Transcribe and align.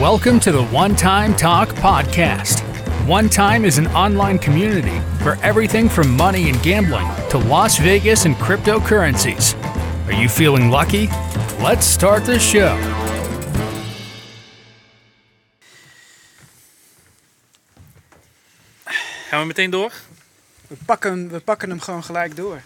Welcome 0.00 0.40
to 0.40 0.50
the 0.50 0.64
One 0.72 0.96
Time 0.96 1.36
Talk 1.36 1.68
Podcast. 1.74 2.62
One 3.06 3.28
Time 3.28 3.66
is 3.66 3.76
an 3.76 3.86
online 3.88 4.38
community 4.38 4.98
for 5.22 5.36
everything 5.42 5.90
from 5.90 6.16
money 6.16 6.48
and 6.48 6.62
gambling 6.62 7.06
to 7.28 7.36
Las 7.36 7.76
Vegas 7.76 8.24
and 8.24 8.34
cryptocurrencies. 8.36 9.54
Are 10.06 10.14
you 10.14 10.26
feeling 10.26 10.70
lucky? 10.70 11.08
Let's 11.62 11.84
start 11.86 12.24
the 12.24 12.38
show. 12.38 12.78
Gaan 19.28 19.40
we 19.40 19.46
meteen 19.46 19.70
door? 19.70 19.92
We 20.66 20.76
pakken, 20.86 21.30
we 21.30 21.40
pakken 21.40 21.70
hem 21.70 21.80
gewoon 21.80 22.04
gelijk 22.04 22.36
door. 22.36 22.62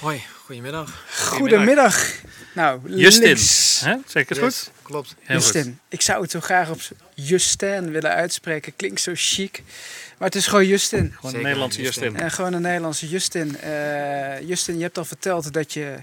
Hoi, 0.00 0.22
goedemiddag. 0.44 1.04
Goedemiddag. 1.16 2.14
Nou, 2.54 2.80
Justin. 2.84 3.26
links. 3.26 3.80
Hè? 3.84 3.96
Zeg 4.06 4.28
het 4.28 4.38
Yes, 4.38 4.46
goed? 4.46 4.79
Klopt. 4.90 5.14
Heel 5.20 5.40
goed. 5.40 5.52
Justin. 5.52 5.78
Ik 5.88 6.00
zou 6.00 6.22
het 6.22 6.30
zo 6.30 6.40
graag 6.40 6.70
op 6.70 6.80
Justin 7.14 7.90
willen 7.90 8.10
uitspreken. 8.10 8.76
Klinkt 8.76 9.00
zo 9.00 9.12
chic. 9.14 9.62
Maar 10.18 10.28
het 10.28 10.36
is 10.36 10.46
gewoon 10.46 10.66
Justin. 10.66 11.00
Gewoon 11.00 11.14
een 11.22 11.30
Zeker, 11.30 11.42
Nederlandse 11.42 11.82
Justin. 11.82 12.02
Justin. 12.02 12.22
En 12.22 12.30
gewoon 12.30 12.52
een 12.52 12.62
Nederlandse 12.62 13.08
Justin. 13.08 13.58
Eh, 13.58 14.48
Justin, 14.48 14.76
je 14.76 14.82
hebt 14.82 14.98
al 14.98 15.04
verteld 15.04 15.52
dat 15.52 15.72
je, 15.72 15.96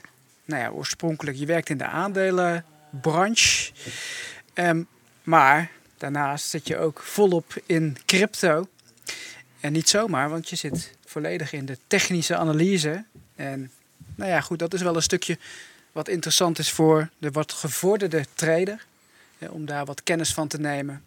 nou 0.45 0.61
ja, 0.61 0.69
oorspronkelijk, 0.69 1.37
je 1.37 1.45
werkt 1.45 1.69
in 1.69 1.77
de 1.77 1.85
aandelenbranche. 1.85 3.71
Ehm, 4.53 4.83
maar 5.23 5.69
daarnaast 5.97 6.49
zit 6.49 6.67
je 6.67 6.77
ook 6.77 7.01
volop 7.01 7.61
in 7.65 7.97
crypto. 8.05 8.67
En 9.59 9.71
niet 9.71 9.89
zomaar, 9.89 10.29
want 10.29 10.49
je 10.49 10.55
zit 10.55 10.91
volledig 11.05 11.53
in 11.53 11.65
de 11.65 11.77
technische 11.87 12.35
analyse. 12.35 13.05
En 13.35 13.71
nou 14.15 14.31
ja, 14.31 14.41
goed, 14.41 14.59
dat 14.59 14.73
is 14.73 14.81
wel 14.81 14.95
een 14.95 15.01
stukje 15.01 15.37
wat 15.97 16.07
interessant 16.07 16.59
is 16.59 16.71
voor 16.71 17.09
de 17.17 17.31
wat 17.31 17.51
gevorderde 17.51 18.25
trader. 18.33 18.85
Om 19.49 19.65
daar 19.65 19.85
wat 19.85 20.03
kennis 20.03 20.33
van 20.33 20.47
te 20.47 20.59
nemen. 20.59 21.03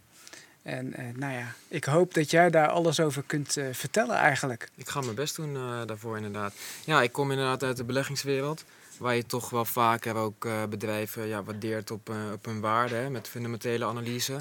En 0.62 0.94
eh, 0.94 1.04
nou 1.14 1.32
ja, 1.32 1.54
ik 1.68 1.84
hoop 1.84 2.14
dat 2.14 2.30
jij 2.30 2.50
daar 2.50 2.68
alles 2.68 3.00
over 3.00 3.22
kunt 3.26 3.56
eh, 3.56 3.64
vertellen 3.72 4.16
eigenlijk. 4.16 4.68
Ik 4.74 4.88
ga 4.88 5.00
mijn 5.00 5.14
best 5.14 5.36
doen 5.36 5.56
eh, 5.56 5.80
daarvoor 5.86 6.16
inderdaad. 6.16 6.54
Ja, 6.84 7.02
ik 7.02 7.12
kom 7.12 7.30
inderdaad 7.30 7.62
uit 7.62 7.76
de 7.76 7.84
beleggingswereld. 7.84 8.64
Waar 8.98 9.16
je 9.16 9.26
toch 9.26 9.50
wel 9.50 9.64
vaker 9.64 10.14
ook 10.14 10.48
bedrijven 10.70 11.26
ja, 11.26 11.42
waardeert 11.42 11.90
op, 11.90 12.12
op 12.32 12.44
hun 12.44 12.60
waarde. 12.60 13.08
Met 13.10 13.28
fundamentele 13.28 13.84
analyse. 13.84 14.40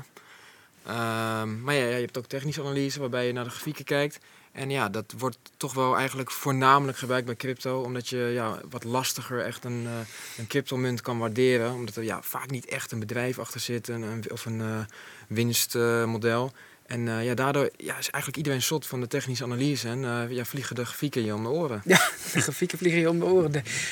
Ehm, 0.89 1.61
maar 1.61 1.75
ja, 1.75 1.85
je 1.85 2.01
hebt 2.01 2.17
ook 2.17 2.25
technische 2.25 2.61
analyse 2.61 2.99
waarbij 2.99 3.27
je 3.27 3.33
naar 3.33 3.43
de 3.43 3.49
grafieken 3.49 3.85
kijkt. 3.85 4.19
En 4.51 4.69
ja, 4.69 4.89
dat 4.89 5.13
wordt 5.17 5.37
toch 5.57 5.73
wel 5.73 5.95
eigenlijk 5.97 6.31
voornamelijk 6.31 6.97
gebruikt 6.97 7.25
bij 7.25 7.35
crypto. 7.35 7.81
Omdat 7.81 8.07
je 8.07 8.17
ja, 8.17 8.59
wat 8.69 8.83
lastiger 8.83 9.45
echt 9.45 9.63
een, 9.63 9.85
eh 9.85 9.99
een 10.37 10.47
cryptomunt 10.47 11.01
kan 11.01 11.17
waarderen. 11.17 11.73
Omdat 11.73 11.95
er 11.95 12.03
ja, 12.03 12.21
vaak 12.21 12.49
niet 12.49 12.65
echt 12.65 12.91
een 12.91 12.99
bedrijf 12.99 13.39
achter 13.39 13.59
zit. 13.59 13.87
Een, 13.87 14.23
of 14.31 14.45
een 14.45 14.61
eh, 14.61 14.79
winstmodel. 15.27 16.51
En 16.85 17.07
eh, 17.07 17.23
ja, 17.25 17.33
daardoor 17.33 17.69
ja, 17.77 17.97
is 17.97 18.09
eigenlijk 18.09 18.37
iedereen 18.37 18.61
zot 18.61 18.87
van 18.87 19.01
de 19.01 19.07
technische 19.07 19.43
analyse. 19.43 19.87
En 19.87 20.29
ja, 20.29 20.45
vliegen 20.45 20.75
de 20.75 20.85
grafieken 20.85 21.25
je 21.25 21.33
om 21.33 21.43
de 21.43 21.49
oren. 21.49 21.81
Ja, 21.85 21.97
de 22.33 22.41
grafieken 22.41 22.77
vliegen 22.77 22.99
je 22.99 23.09
om 23.09 23.19
de 23.19 23.25
oren. 23.25 23.51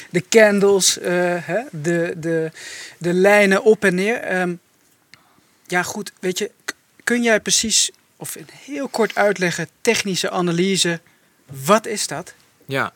De, 0.09 0.23
candles, 0.29 0.97
hè? 1.01 1.61
De, 1.71 2.13
de, 2.17 2.51
de 2.97 3.13
lijnen 3.13 3.63
op 3.63 3.83
en 3.83 3.95
neer. 3.95 4.15
Ehm, 4.15 4.55
ja, 5.67 5.83
goed, 5.83 6.11
weet 6.19 6.37
je, 6.37 6.51
kun 7.07 7.23
jij 7.23 7.39
precies, 7.39 7.91
of 8.15 8.35
in 8.35 8.47
heel 8.51 8.87
kort 8.87 9.15
uitleggen, 9.15 9.67
technische 9.81 10.29
analyse, 10.29 10.99
wat 11.65 11.85
is 11.85 12.07
dat? 12.07 12.33
Ja, 12.65 12.93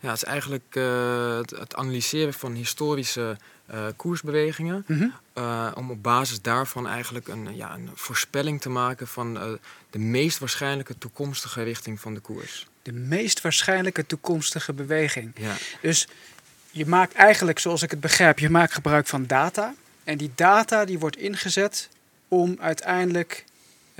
ja 0.00 0.08
het 0.08 0.16
is 0.16 0.24
eigenlijk 0.24 0.64
eh, 0.70 1.36
het, 1.36 1.50
het 1.50 1.74
analyseren 1.74 2.34
van 2.34 2.52
historische 2.52 3.36
eh, 3.66 3.86
koersbewegingen. 3.96 4.84
Mhm. 4.86 5.08
eh, 5.32 5.72
om 5.74 5.90
op 5.90 6.02
basis 6.02 6.40
daarvan 6.40 6.88
eigenlijk 6.88 7.28
een, 7.28 7.56
ja, 7.56 7.74
een 7.74 7.90
voorspelling 7.94 8.60
te 8.60 8.68
maken 8.68 9.06
van 9.06 9.58
de 9.90 9.98
meest 9.98 10.38
waarschijnlijke 10.38 10.98
toekomstige 10.98 11.62
richting 11.62 12.00
van 12.00 12.14
de 12.14 12.20
koers. 12.20 12.66
De 12.82 12.92
meest 12.92 13.40
waarschijnlijke 13.40 14.06
toekomstige 14.06 14.72
beweging. 14.72 15.32
Ja, 15.36 15.56
Dus 15.80 16.08
je 16.70 16.86
maakt 16.86 17.14
eigenlijk, 17.14 17.58
zoals 17.58 17.82
ik 17.82 17.90
het 17.90 18.00
begrijp, 18.00 18.38
je 18.38 18.50
maakt 18.50 18.72
gebruik 18.72 19.06
van 19.06 19.26
data. 19.26 19.74
En 20.04 20.18
die 20.18 20.32
data 20.34 20.84
die 20.84 20.98
wordt 20.98 21.16
ingezet 21.16 21.88
om 22.28 22.56
uiteindelijk 22.60 23.44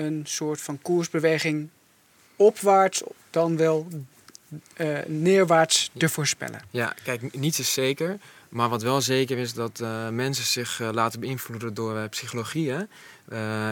een 0.05 0.22
soort 0.25 0.61
van 0.61 0.78
koersbeweging 0.83 1.69
opwaarts, 2.37 3.03
dan 3.31 3.56
wel 3.56 3.87
eh, 4.75 4.99
neerwaarts 5.06 5.91
te 5.97 6.09
voorspellen. 6.09 6.61
ja 6.71 6.94
kijk, 7.05 7.34
niets 7.34 7.59
is 7.59 7.72
zeker. 7.72 8.19
Maar 8.49 8.69
wat 8.69 8.83
wel 8.83 9.00
zeker 9.00 9.38
is 9.38 9.55
dat 9.55 9.81
eh, 9.81 10.09
mensen 10.09 10.44
zich 10.44 10.81
eh, 10.81 10.88
laten 10.93 11.21
beïnvloeden 11.21 11.75
door 11.75 12.09
psychologie. 12.09 12.75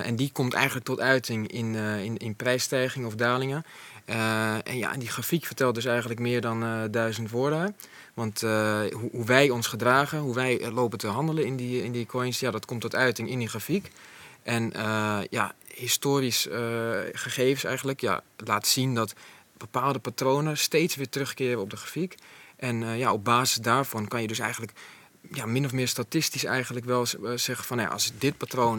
En 0.03 0.17
die 0.17 0.31
komt 0.33 0.55
eigenlijk 0.55 0.87
tot 0.87 1.01
uiting 1.01 1.53
in, 1.53 1.75
in, 1.75 2.17
in 2.17 2.35
prijsstijgingen 2.35 3.09
of 3.09 3.15
dalingen. 3.15 3.65
En 4.05 4.79
ja, 4.79 4.93
die 4.93 5.09
grafiek 5.09 5.45
vertelt 5.45 5.75
dus 5.75 5.85
eigenlijk 5.85 6.21
meer 6.21 6.41
dan 6.41 6.89
duizend 6.91 7.31
woorden. 7.31 7.77
Want 8.15 8.41
hoe, 8.41 9.09
hoe 9.13 9.25
wij 9.25 9.51
ons 9.51 9.67
gedragen, 9.67 10.19
hoe 10.19 10.35
wij 10.35 10.71
lopen 10.71 10.99
te 10.99 11.07
handelen 11.07 11.45
in 11.45 11.57
die, 11.57 11.85
in 11.85 11.93
die 11.93 12.07
coins, 12.07 12.41
ja, 12.41 12.51
dat 12.51 12.67
komt 12.67 12.81
tot 12.81 12.95
uiting 12.95 13.31
in 13.31 13.39
die 13.39 13.49
grafiek. 13.49 13.91
En 14.49 14.73
eh, 14.73 15.21
ja, 15.31 15.55
historisch 15.75 16.49
eh, 16.49 16.91
gegevens 17.13 17.65
eigenlijk 17.65 18.01
ja, 18.01 18.23
laat 18.37 18.67
zien 18.67 18.95
dat 18.95 19.15
bepaalde 19.57 19.99
patronen 19.99 20.59
steeds 20.59 20.97
weer 20.97 21.09
terugkeren 21.09 21.61
op 21.61 21.71
de 21.71 21.77
grafiek. 21.77 22.15
En 22.57 22.83
eh, 22.83 22.99
ja, 22.99 23.13
op 23.13 23.25
basis 23.25 23.57
daarvan 23.57 24.09
kan 24.09 24.21
je 24.21 24.27
dus 24.27 24.39
eigenlijk 24.39 24.73
ja, 25.33 25.47
min 25.47 25.65
of 25.65 25.73
meer 25.73 25.89
statistisch 25.89 26.45
eigenlijk 26.45 26.87
wel 26.87 27.07
zeggen 27.35 27.65
van 27.65 27.77
nou 27.77 27.89
ja, 27.89 27.95
als 27.95 28.13
dit 28.19 28.37
patroon 28.37 28.79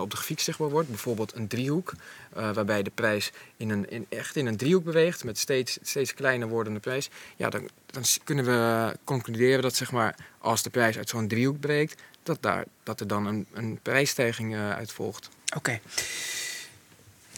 op 0.00 0.10
de 0.10 0.16
grafiek 0.16 0.40
zichtbaar 0.40 0.70
wordt, 0.70 0.88
bijvoorbeeld 0.88 1.34
een 1.34 1.48
driehoek, 1.48 1.92
eh, 2.32 2.52
waarbij 2.52 2.82
de 2.82 2.90
prijs 2.94 3.32
in 3.56 3.70
een, 3.70 3.90
in, 3.90 4.06
echt 4.08 4.36
in 4.36 4.46
een 4.46 4.56
driehoek 4.56 4.84
beweegt 4.84 5.24
met 5.24 5.38
steeds, 5.38 5.78
steeds 5.82 6.14
kleiner 6.14 6.48
wordende 6.48 6.80
prijs, 6.80 7.10
ja, 7.36 7.50
dan, 7.50 7.68
dan 7.86 8.02
kunnen 8.24 8.44
we 8.44 8.96
concluderen 9.04 9.62
dat 9.62 9.74
zeg 9.74 9.92
maar, 9.92 10.16
als 10.38 10.62
de 10.62 10.70
prijs 10.70 10.96
uit 10.96 11.08
zo'n 11.08 11.28
driehoek 11.28 11.60
breekt, 11.60 12.02
dat, 12.26 12.42
daar, 12.42 12.64
dat 12.82 13.00
er 13.00 13.06
dan 13.06 13.26
een, 13.26 13.46
een 13.52 13.78
prijsstijging 13.82 14.54
eh, 14.54 14.70
uit 14.70 14.92
volgt. 14.92 15.28
Oké, 15.56 15.80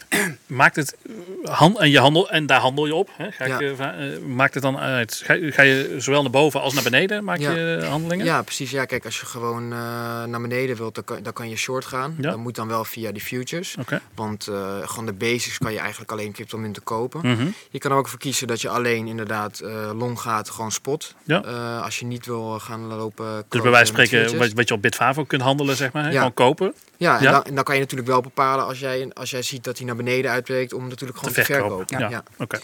Maakt 0.47 0.75
het 0.75 0.95
han 1.43 1.79
en 1.79 1.89
je 1.89 1.99
handel 1.99 2.29
en 2.29 2.45
daar 2.45 2.59
handel 2.59 2.85
je 2.85 2.95
op? 2.95 3.09
Hè? 3.17 3.31
Ga 3.31 3.45
ik, 3.45 3.49
Ja. 3.49 3.59
eh, 3.59 4.13
eh, 4.15 4.21
maakt 4.21 4.53
het 4.53 4.63
dan 4.63 4.77
uit? 4.77 5.21
Ga, 5.25 5.35
ga 5.41 5.61
je 5.61 5.95
zowel 5.97 6.21
naar 6.21 6.31
boven 6.31 6.61
als 6.61 6.73
naar 6.73 6.83
beneden? 6.83 7.23
Maak 7.23 7.37
Ja. 7.39 7.51
je 7.51 7.85
handelingen? 7.89 8.25
Ja, 8.25 8.41
precies. 8.41 8.71
Ja, 8.71 8.85
kijk, 8.85 9.05
als 9.05 9.19
je 9.19 9.25
gewoon 9.25 9.63
eh, 9.71 9.77
naar 10.23 10.41
beneden 10.41 10.75
wilt, 10.75 10.95
dan 10.95 11.03
kan, 11.03 11.23
dan 11.23 11.33
kan 11.33 11.49
je 11.49 11.55
short 11.55 11.85
gaan. 11.85 12.15
Ja. 12.19 12.29
Dat 12.29 12.37
moet 12.39 12.55
dan 12.55 12.67
wel 12.67 12.85
via 12.85 13.11
die 13.11 13.21
futures. 13.21 13.75
Want 14.15 14.47
eh, 14.47 14.55
gewoon 14.83 15.05
de 15.05 15.13
basics 15.13 15.57
kan 15.57 15.71
je 15.73 15.79
eigenlijk 15.79 16.11
alleen 16.11 16.31
cryptomunten 16.31 16.83
kopen. 16.83 17.19
Mhm. 17.23 17.47
Je 17.69 17.79
kan 17.79 17.91
er 17.91 17.97
ook 17.97 18.07
voor 18.07 18.19
kiezen 18.19 18.47
dat 18.47 18.61
je 18.61 18.69
alleen 18.69 19.07
inderdaad 19.07 19.59
eh, 19.59 19.91
long 19.95 20.19
gaat, 20.19 20.49
gewoon 20.49 20.71
spot. 20.71 21.15
Ja. 21.23 21.43
Eh, 21.43 21.83
als 21.83 21.99
je 21.99 22.05
niet 22.05 22.25
wil 22.25 22.59
gaan 22.59 22.81
lopen. 22.87 23.43
Dus 23.49 23.61
bij 23.61 23.71
wijze 23.71 23.93
van 23.93 24.05
spreken, 24.05 24.37
wat, 24.37 24.51
wat 24.53 24.67
je 24.67 24.73
op 24.73 24.81
Bitfavo 24.81 25.23
kunt 25.23 25.41
handelen, 25.41 25.75
zeg 25.75 25.91
maar. 25.91 26.03
hè? 26.05 26.11
Gewoon 26.11 26.33
kopen. 26.33 26.73
Ja, 26.99 27.17
en, 27.17 27.23
Ja. 27.23 27.31
Dan, 27.31 27.43
en 27.43 27.55
dan 27.55 27.63
kan 27.63 27.75
je 27.75 27.81
natuurlijk 27.81 28.09
wel 28.09 28.21
bepalen 28.21 28.65
als 28.65 28.79
jij, 28.79 29.11
als 29.13 29.29
jij 29.29 29.41
ziet 29.41 29.63
dat 29.63 29.77
hij 29.77 29.85
naar 29.85 29.95
beneden 29.95 30.31
uitbreekt, 30.31 30.73
om 30.73 30.87
natuurlijk 30.87 31.19
gewoon 31.19 31.33
Te 31.33 31.39
te, 31.39 31.45
verkopen. 31.45 31.87
verkopen. 31.87 32.09
Ja. 32.09 32.23
Oké. 32.37 32.59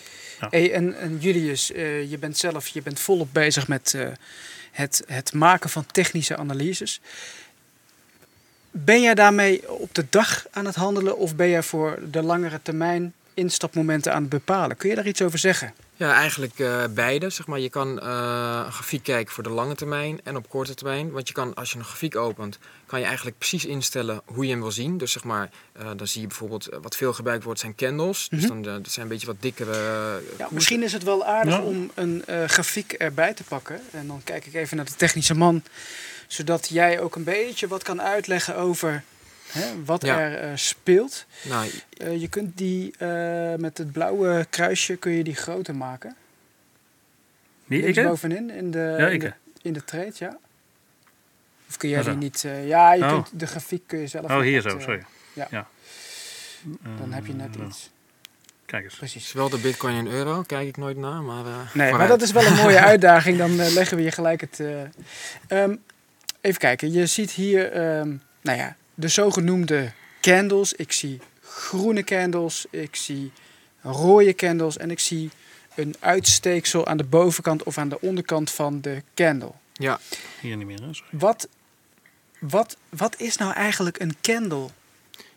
Hey, 0.49 0.73
en, 0.73 0.97
en 0.99 1.17
Julius, 1.19 1.71
eh, 1.71 2.09
je 2.09 2.17
bent 2.17 2.37
zelf 2.37 2.67
je 2.67 2.81
bent 2.81 2.99
volop 2.99 3.27
bezig 3.31 3.67
met 3.67 3.93
eh, 3.93 4.07
het, 4.71 5.03
het 5.07 5.33
maken 5.33 5.69
van 5.69 5.85
technische 5.85 6.37
analyses. 6.37 7.01
Ben 8.71 9.01
jij 9.01 9.15
daarmee 9.15 9.71
op 9.71 9.93
de 9.95 10.05
dag 10.09 10.45
aan 10.51 10.65
het 10.65 10.75
handelen 10.75 11.17
of 11.17 11.35
ben 11.35 11.49
jij 11.49 11.63
voor 11.63 11.99
de 12.11 12.21
langere 12.21 12.59
termijn 12.61 13.13
instapmomenten 13.33 14.13
aan 14.13 14.21
het 14.21 14.29
bepalen? 14.29 14.77
Kun 14.77 14.89
je 14.89 14.95
daar 14.95 15.07
iets 15.07 15.21
over 15.21 15.39
zeggen? 15.39 15.73
Ja, 15.97 16.13
eigenlijk 16.13 16.59
eh, 16.59 16.83
beide. 16.89 17.29
Zeg 17.29 17.47
maar. 17.47 17.59
Je 17.59 17.69
kan 17.69 17.99
eh, 17.99 18.07
een 18.65 18.71
grafiek 18.71 19.03
kijken 19.03 19.33
voor 19.33 19.43
de 19.43 19.49
lange 19.49 19.75
termijn 19.75 20.19
en 20.23 20.35
op 20.35 20.49
korte 20.49 20.73
termijn. 20.73 21.11
Want 21.11 21.27
je 21.27 21.33
kan, 21.33 21.53
als 21.53 21.71
je 21.71 21.77
een 21.77 21.83
grafiek 21.85 22.15
opent, 22.15 22.57
kan 22.85 22.99
je 22.99 23.05
eigenlijk 23.05 23.37
precies 23.37 23.65
instellen 23.65 24.21
hoe 24.25 24.43
je 24.45 24.51
hem 24.51 24.61
wil 24.61 24.71
zien. 24.71 24.97
Dus 24.97 25.11
zeg 25.11 25.23
maar, 25.23 25.49
eh, 25.73 25.89
dan 25.95 26.07
zie 26.07 26.21
je 26.21 26.27
bijvoorbeeld, 26.27 26.69
wat 26.81 26.95
veel 26.95 27.13
gebruikt 27.13 27.43
wordt, 27.43 27.59
zijn 27.59 27.75
candles. 27.75 28.27
Dus 28.29 28.39
Mhm. 28.47 28.61
dan, 28.61 28.61
dat 28.83 28.91
zijn 28.91 29.05
een 29.05 29.11
beetje 29.11 29.27
wat 29.27 29.35
dikkere 29.39 30.21
Ja, 30.37 30.47
misschien 30.51 30.83
is 30.83 30.93
het 30.93 31.03
wel 31.03 31.25
aardig 31.25 31.53
Ja. 31.53 31.61
om 31.61 31.91
een 31.93 32.25
eh, 32.25 32.43
grafiek 32.43 32.91
erbij 32.93 33.33
te 33.33 33.43
pakken. 33.43 33.81
En 33.91 34.07
dan 34.07 34.21
kijk 34.23 34.45
ik 34.45 34.53
even 34.53 34.77
naar 34.77 34.85
de 34.85 34.95
technische 34.95 35.33
man. 35.35 35.63
Zodat 36.27 36.67
jij 36.69 36.99
ook 36.99 37.15
een 37.15 37.23
beetje 37.23 37.67
wat 37.67 37.83
kan 37.83 38.01
uitleggen 38.01 38.55
over 38.57 39.03
hè, 39.51 39.83
wat 39.85 40.05
Ja. 40.05 40.19
er 40.19 40.37
eh, 40.39 40.49
speelt. 40.55 41.25
Nou, 41.43 41.69
Eh, 41.97 42.21
je 42.21 42.27
kunt 42.27 42.57
die 42.57 42.93
eh, 42.97 43.53
met 43.55 43.77
het 43.77 43.91
blauwe 43.91 44.45
kruisje 44.49 44.95
kun 44.95 45.11
je 45.11 45.23
die 45.23 45.35
groter 45.35 45.75
maken. 45.75 46.15
Wie, 47.65 47.81
ik? 47.83 48.03
Bovenin 48.03 48.49
in 48.49 48.71
de, 48.71 48.95
Ja, 48.99 49.07
in 49.07 49.19
de, 49.19 49.33
in 49.61 49.73
de 49.73 49.83
trade, 49.83 50.11
ja. 50.17 50.37
Of 51.69 51.77
kun 51.77 51.89
jij 51.89 52.03
die 52.03 52.13
niet... 52.13 52.43
eh, 52.45 52.67
ja, 52.67 52.93
je 52.93 53.03
Oh. 53.03 53.09
kunt, 53.11 53.39
de 53.39 53.47
grafiek 53.47 53.83
kun 53.87 53.99
je 53.99 54.07
zelf 54.07 54.31
Oh, 54.31 54.39
hier 54.39 54.61
wat, 54.61 54.71
zo, 54.71 54.79
sorry. 54.79 55.03
ja. 55.33 55.47
Ja. 55.51 55.67
Dan 56.97 57.13
heb 57.13 57.25
je 57.25 57.33
net 57.33 57.55
iets. 57.67 57.89
Kijk 58.65 58.83
eens. 58.83 58.95
Precies. 58.95 59.27
zowel 59.29 59.49
de 59.49 59.57
bitcoin 59.57 59.95
en 59.95 60.07
euro, 60.07 60.41
kijk 60.41 60.67
ik 60.67 60.77
nooit 60.77 60.97
naar, 60.97 61.21
maar 61.21 61.45
eh, 61.45 61.73
Nee, 61.73 61.91
maar 61.93 62.07
dat 62.07 62.21
is 62.21 62.31
wel 62.31 62.45
een 62.45 62.53
mooie 62.55 62.79
uitdaging. 62.91 63.37
Dan 63.37 63.55
leggen 63.55 63.97
we 63.97 64.03
je 64.03 64.11
gelijk 64.11 64.41
het... 64.41 64.59
eh, 64.59 64.81
ehm, 65.47 65.75
even 66.41 66.59
kijken, 66.59 66.91
je 66.91 67.05
ziet 67.05 67.31
hier... 67.31 67.71
ehm, 67.71 68.15
nou 68.41 68.57
ja, 68.57 68.75
de 68.95 69.07
zogenoemde 69.07 69.91
candles. 70.21 70.73
Ik 70.73 70.91
zie 70.91 71.19
groene 71.41 72.03
candles. 72.03 72.65
Ik 72.69 72.95
zie 72.95 73.31
rode 73.81 74.35
candles. 74.35 74.77
En 74.77 74.91
ik 74.91 74.99
zie 74.99 75.29
een 75.75 75.95
uitsteeksel 75.99 76.87
aan 76.87 76.97
de 76.97 77.03
bovenkant 77.03 77.63
of 77.63 77.77
aan 77.77 77.89
de 77.89 78.01
onderkant 78.01 78.51
van 78.51 78.81
de 78.81 79.03
candle. 79.13 79.51
Ja, 79.73 79.99
Hier 80.41 80.57
niet 80.57 80.67
meer, 80.67 80.81
hè? 80.81 80.93
Sorry. 80.93 81.09
Wat, 81.11 81.47
wat, 82.39 82.77
wat 82.89 83.19
is 83.19 83.37
nou 83.37 83.53
eigenlijk 83.53 83.99
een 83.99 84.15
candle? 84.21 84.69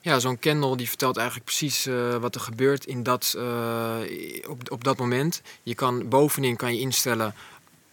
ja 0.00 0.18
zo'n 0.18 0.38
candle 0.38 0.76
die 0.76 0.88
vertelt 0.88 1.16
eigenlijk 1.16 1.46
precies 1.46 1.86
eh, 1.86 2.16
wat 2.16 2.34
er 2.34 2.40
gebeurt 2.40 2.84
in 2.86 3.02
dat, 3.02 3.34
eh, 3.36 3.96
op, 4.48 4.70
op 4.70 4.84
dat 4.84 4.98
moment. 4.98 5.42
Je 5.62 5.74
kan, 5.74 6.08
bovenin 6.08 6.56
kan 6.56 6.74
je 6.74 6.80
instellen 6.80 7.34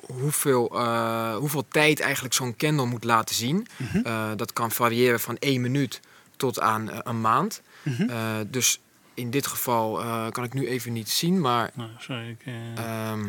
hoeveel, 0.07 0.69
eh, 0.79 1.35
hoeveel 1.35 1.65
tijd 1.67 1.99
eigenlijk 1.99 2.33
zo'n 2.33 2.55
candle 2.55 2.85
moet 2.85 3.03
laten 3.03 3.35
zien. 3.35 3.67
Mhm. 3.77 3.97
Eh, 3.97 4.31
dat 4.35 4.53
kan 4.53 4.71
variëren 4.71 5.19
van 5.19 5.37
één 5.37 5.61
minuut 5.61 5.99
tot 6.37 6.59
aan 6.59 6.89
eh, 6.91 6.97
een 7.03 7.21
maand. 7.21 7.61
Mhm. 7.83 8.09
Eh, 8.09 8.35
dus 8.47 8.79
in 9.13 9.29
dit 9.29 9.47
geval 9.47 10.01
eh, 10.01 10.29
kan 10.31 10.43
ik 10.43 10.53
nu 10.53 10.67
even 10.67 10.93
niet 10.93 11.09
zien, 11.09 11.41
maar 11.41 11.71
Nou, 11.73 11.89
sorry. 11.97 12.29
Ik, 12.29 12.41
eh, 12.45 12.77
ehm, 13.11 13.27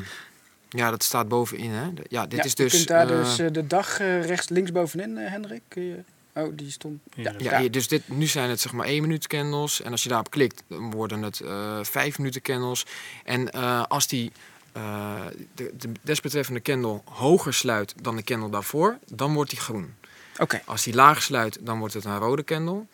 ja, 0.69 0.91
dat 0.91 1.03
staat 1.03 1.29
bovenin. 1.29 1.71
Hè? 1.71 1.95
De- 1.95 2.03
Ja, 2.09 2.27
dit 2.27 2.39
Ja, 2.39 2.45
is 2.45 2.51
je 2.51 2.57
dus. 2.57 2.73
kunt 2.73 2.89
daar 2.89 3.07
dus 3.07 3.37
de 3.37 3.67
dag 3.67 3.99
rechts 3.99 4.49
links 4.49 4.73
bovenin, 4.73 5.17
Hendrik. 5.17 5.61
Kun 5.69 5.83
je... 5.83 5.97
Oh, 6.35 6.53
die 6.57 6.71
stond. 6.71 7.01
Ja, 7.39 7.69
dus 7.69 7.89
dit, 7.89 8.09
nu 8.09 8.27
zijn 8.27 8.51
het 8.51 8.61
zeg 8.61 8.73
maar 8.73 8.87
1 8.87 9.01
minuut 9.03 9.27
candles. 9.27 9.83
En 9.83 9.91
als 9.91 10.03
je 10.03 10.09
daarop 10.09 10.31
klikt, 10.31 10.63
dan 10.69 10.91
worden 10.91 11.23
het 11.23 11.41
eh 11.41 11.79
5 11.83 12.19
minuten 12.19 12.43
candles. 12.43 12.87
En 13.25 13.51
eh, 13.51 13.83
als 13.89 14.07
die 14.07 14.33
eh, 14.77 15.21
de, 15.55 15.73
de 15.77 15.93
desbetreffende 16.03 16.63
candle 16.63 17.01
hoger 17.05 17.55
sluit 17.55 17.95
dan 18.03 18.17
de 18.17 18.23
candle 18.23 18.51
daarvoor, 18.51 18.99
dan 19.13 19.35
wordt 19.35 19.51
die 19.51 19.61
groen. 19.61 19.95
Oké, 20.39 20.63
Als 20.65 20.83
die 20.83 20.95
lager 20.95 21.23
sluit, 21.23 21.59
dan 21.61 21.79
wordt 21.79 21.95
het 21.95 22.05
een 22.05 22.19
rode 22.19 22.45
candle. 22.45 22.85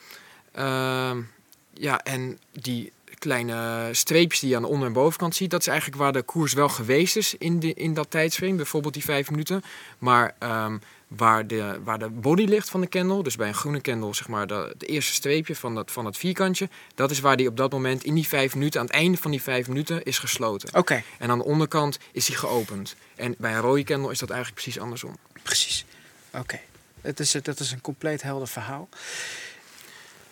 Ehm, 0.52 1.20
ja, 1.72 2.00
en 2.02 2.38
die 2.52 2.92
kleine 3.18 3.88
streepjes 3.92 4.40
die 4.40 4.48
je 4.48 4.56
aan 4.56 4.62
de 4.62 4.68
onder- 4.68 4.86
en 4.86 4.92
bovenkant 4.92 5.34
ziet, 5.34 5.50
dat 5.50 5.60
is 5.60 5.66
eigenlijk 5.66 5.98
waar 6.00 6.12
de 6.12 6.22
koers 6.22 6.52
wel 6.52 6.68
geweest 6.68 7.16
is 7.16 7.34
in, 7.34 7.60
de, 7.60 7.74
in 7.74 7.94
dat 7.94 8.10
tijdsframe, 8.10 8.54
bijvoorbeeld 8.54 8.94
die 8.94 9.04
vijf 9.04 9.30
minuten. 9.30 9.62
Maar 9.98 10.34
ehm, 10.38 10.78
waar, 11.16 11.46
de, 11.46 11.80
waar 11.84 11.98
de 11.98 12.08
body 12.08 12.44
ligt 12.44 12.70
van 12.70 12.80
de 12.80 12.88
candle, 12.88 13.22
dus 13.22 13.36
bij 13.36 13.48
een 13.48 13.54
groene 13.54 13.80
candle, 13.80 14.14
zeg 14.14 14.28
maar, 14.28 14.46
de, 14.46 14.74
de 14.78 14.86
eerste 14.86 15.12
streepje 15.12 15.56
van 15.56 15.74
dat, 15.74 15.90
van 15.90 16.04
dat 16.04 16.16
vierkantje, 16.16 16.68
dat 16.94 17.10
is 17.10 17.20
waar 17.20 17.36
die 17.36 17.48
op 17.48 17.56
dat 17.56 17.72
moment 17.72 18.04
in 18.04 18.14
die 18.14 18.28
vijf 18.28 18.54
minuten, 18.54 18.80
aan 18.80 18.86
het 18.86 18.94
einde 18.94 19.18
van 19.18 19.30
die 19.30 19.42
vijf 19.42 19.68
minuten, 19.68 20.02
is 20.02 20.18
gesloten. 20.18 20.74
oké, 20.74 21.02
En 21.18 21.30
aan 21.30 21.38
de 21.38 21.44
onderkant 21.44 21.98
is 22.12 22.26
die 22.26 22.36
geopend. 22.36 22.94
En 23.14 23.34
bij 23.38 23.52
een 23.54 23.60
rode 23.60 23.84
candle 23.84 24.10
is 24.10 24.18
dat 24.18 24.30
eigenlijk 24.30 24.62
precies 24.62 24.82
andersom. 24.82 25.16
precies. 25.42 25.84
Oké, 26.34 26.60
Het 27.00 27.20
is, 27.20 27.30
dat 27.42 27.60
is 27.60 27.70
een 27.72 27.80
compleet 27.80 28.22
helder 28.22 28.48
verhaal. 28.48 28.88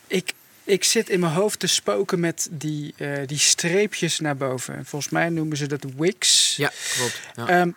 Ik, 0.06 0.32
ik 0.64 0.84
zit 0.84 1.08
in 1.08 1.20
mijn 1.20 1.32
hoofd 1.32 1.58
te 1.58 1.66
spoken 1.66 2.20
met 2.20 2.48
die, 2.50 2.94
eh, 2.96 3.26
die 3.26 3.38
streepjes 3.38 4.18
naar 4.20 4.36
boven. 4.36 4.86
Volgens 4.86 5.12
mij 5.12 5.28
noemen 5.28 5.56
ze 5.56 5.66
dat 5.66 5.84
wicks. 5.96 6.56
Ja, 6.56 6.72
klopt. 6.96 7.20
Ja. 7.34 7.48
Ehm, 7.48 7.70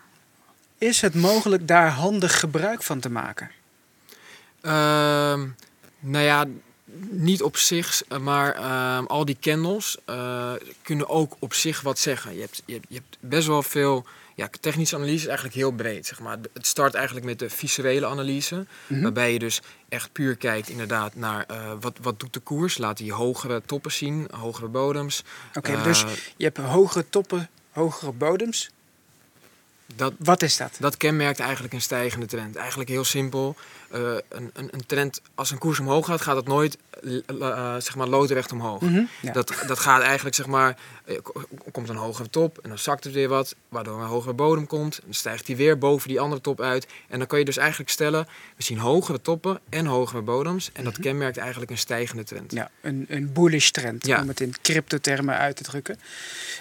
is 0.83 1.01
het 1.01 1.15
mogelijk 1.15 1.67
daar 1.67 1.89
handig 1.89 2.39
gebruik 2.39 2.83
van 2.83 2.99
te 2.99 3.09
maken? 3.09 3.51
Ehm, 4.61 5.47
nou 5.99 6.23
ja, 6.23 6.45
niet 7.09 7.41
op 7.41 7.57
zich, 7.57 8.03
eh, 8.07 8.17
maar 8.17 8.55
ehm, 8.55 9.05
al 9.05 9.25
die 9.25 9.37
candles 9.39 9.97
eh, 10.05 10.51
kunnen 10.81 11.09
ook 11.09 11.35
op 11.39 11.53
zich 11.53 11.81
wat 11.81 11.99
zeggen. 11.99 12.33
Je 12.35 12.41
hebt, 12.41 12.61
je 12.65 12.73
hebt, 12.73 12.85
je 12.89 12.95
hebt 12.95 13.17
best 13.19 13.47
wel 13.47 13.63
veel. 13.63 14.05
Ja, 14.35 14.49
technische 14.59 14.95
analyse 14.95 15.15
is 15.15 15.25
eigenlijk 15.25 15.55
heel 15.55 15.71
breed. 15.71 16.05
Zeg 16.05 16.19
maar. 16.19 16.37
Het 16.53 16.67
start 16.67 16.93
eigenlijk 16.93 17.25
met 17.25 17.39
de 17.39 17.49
visuele 17.49 18.05
analyse. 18.05 18.65
Mhm. 18.87 19.01
Waarbij 19.01 19.33
je 19.33 19.39
dus 19.39 19.61
echt 19.89 20.11
puur 20.11 20.35
kijkt 20.35 20.69
inderdaad 20.69 21.15
naar 21.15 21.45
eh, 21.47 21.71
wat, 21.79 21.97
wat 22.01 22.19
doet 22.19 22.33
de 22.33 22.39
koers. 22.39 22.77
Laat 22.77 22.97
die 22.97 23.13
hogere 23.13 23.61
toppen 23.65 23.91
zien, 23.91 24.27
hogere 24.31 24.67
bodems. 24.67 25.23
Oké, 25.53 25.71
Eh, 25.71 25.83
dus 25.83 26.05
je 26.37 26.43
hebt 26.43 26.57
hogere 26.57 27.05
toppen, 27.09 27.49
hogere 27.71 28.11
bodems. 28.11 28.69
Dat, 29.95 30.13
Wat 30.17 30.41
is 30.41 30.57
dat? 30.57 30.77
Dat 30.79 30.97
kenmerkt 30.97 31.39
eigenlijk 31.39 31.73
een 31.73 31.81
stijgende 31.81 32.25
trend. 32.25 32.55
Eigenlijk 32.55 32.89
heel 32.89 33.03
simpel. 33.03 33.55
Eh, 33.93 34.15
een, 34.29 34.49
een, 34.53 34.67
een 34.71 34.85
trend, 34.85 35.21
als 35.35 35.51
een 35.51 35.57
koers 35.57 35.79
omhoog 35.79 36.05
gaat, 36.05 36.21
gaat 36.21 36.35
het 36.35 36.47
nooit 36.47 36.77
eh, 37.03 37.17
eh, 37.41 37.73
zeg 37.73 37.95
maar 37.95 38.07
loodrecht 38.07 38.51
omhoog. 38.51 38.81
Mhm, 38.81 39.01
ja. 39.21 39.31
Dat, 39.31 39.53
dat 39.67 39.79
gaat 39.79 40.01
eigenlijk, 40.01 40.35
zeg 40.35 40.45
maar, 40.45 40.77
ko- 41.23 41.41
komt 41.71 41.89
een 41.89 41.95
hogere 41.95 42.29
top 42.29 42.57
en 42.57 42.69
dan 42.69 42.77
zakt 42.77 43.03
het 43.03 43.13
weer 43.13 43.27
wat, 43.27 43.55
waardoor 43.69 44.01
een 44.01 44.07
hogere 44.07 44.33
bodem 44.33 44.67
komt. 44.67 44.95
En 44.97 45.03
dan 45.05 45.13
stijgt 45.13 45.45
die 45.45 45.55
weer 45.55 45.77
boven 45.77 46.07
die 46.07 46.19
andere 46.19 46.41
top 46.41 46.61
uit. 46.61 46.87
En 47.09 47.17
dan 47.17 47.27
kan 47.27 47.39
je 47.39 47.45
dus 47.45 47.57
eigenlijk 47.57 47.89
stellen, 47.89 48.27
we 48.57 48.63
zien 48.63 48.77
hogere 48.77 49.21
toppen 49.21 49.59
en 49.69 49.85
hogere 49.85 50.21
bodems. 50.21 50.69
En 50.73 50.83
dat 50.83 50.99
kenmerkt 50.99 51.37
eigenlijk 51.37 51.71
een 51.71 51.77
stijgende 51.77 52.23
trend. 52.23 52.51
Ja, 52.51 52.69
een, 52.81 53.05
een 53.09 53.33
bullish 53.33 53.69
trend, 53.69 54.05
Ja. 54.05 54.21
om 54.21 54.27
het 54.27 54.39
in 54.39 54.53
cryptotermen 54.61 55.37
uit 55.37 55.55
te 55.55 55.63
drukken. 55.63 55.99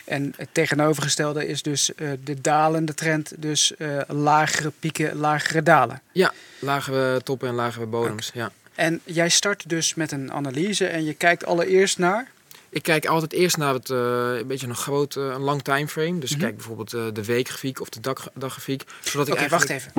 En 0.04 0.32
het 0.36 0.48
tegenovergestelde 0.52 1.46
is 1.46 1.62
dus 1.62 1.90
de 2.24 2.40
dalende 2.40 2.94
trend, 2.94 3.32
dus 3.38 3.72
lagere 4.08 4.72
pieken, 4.78 5.16
lagere 5.16 5.62
dalen. 5.62 6.02
Ja, 6.12 6.32
lagere 6.58 7.21
toppen 7.22 7.48
en 7.48 7.54
lagere 7.54 7.86
bodems, 7.86 8.30
ja. 8.34 8.52
En 8.74 9.00
jij 9.04 9.28
start 9.28 9.68
dus 9.68 9.94
met 9.94 10.12
een 10.12 10.32
analyse 10.32 10.86
en 10.86 11.04
je 11.04 11.14
kijkt 11.14 11.44
allereerst 11.44 11.98
naar... 11.98 12.30
Ik 12.68 12.82
kijk 12.82 13.06
altijd 13.06 13.32
eerst 13.32 13.56
naar 13.56 13.74
het, 13.74 13.90
eh, 13.90 13.98
een 14.38 14.46
beetje 14.46 14.66
een 14.66 14.74
groot, 14.76 15.16
eh, 15.16 15.22
een 15.22 15.40
lang 15.40 15.62
timeframe. 15.62 16.18
Dus 16.18 16.30
ik 16.30 16.36
Mhm. 16.36 16.44
kijk 16.44 16.56
bijvoorbeeld 16.56 16.92
eh, 16.92 17.02
de 17.12 17.24
weekgrafiek 17.24 17.80
of 17.80 17.88
de 17.88 18.00
dag, 18.00 18.28
daggrafiek. 18.34 18.82
Zodat 19.00 19.30
Oké, 19.30 19.42
ik 19.42 19.50
wacht 19.50 19.68
even. 19.68 19.92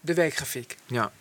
De 0.00 0.14
weekgrafiek. 0.14 0.76
Ja, 0.86 1.12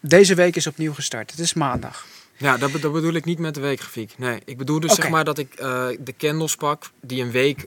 Deze 0.00 0.34
week 0.34 0.56
is 0.56 0.66
opnieuw 0.66 0.92
gestart. 0.94 1.30
Het 1.30 1.40
is 1.40 1.54
maandag. 1.54 2.06
Ja, 2.36 2.56
dat, 2.56 2.72
dat 2.72 2.92
bedoel 2.92 3.12
ik 3.12 3.24
niet 3.24 3.38
met 3.38 3.54
de 3.54 3.60
weekgrafiek. 3.60 4.14
Nee, 4.18 4.40
ik 4.44 4.56
bedoel 4.58 4.80
dus 4.80 4.94
zeg 4.94 5.08
maar 5.08 5.24
dat 5.24 5.38
ik 5.38 5.54
eh, 5.54 5.86
de 6.00 6.14
candles 6.18 6.54
pak 6.56 6.90
die 7.00 7.22
een 7.22 7.30
week 7.30 7.66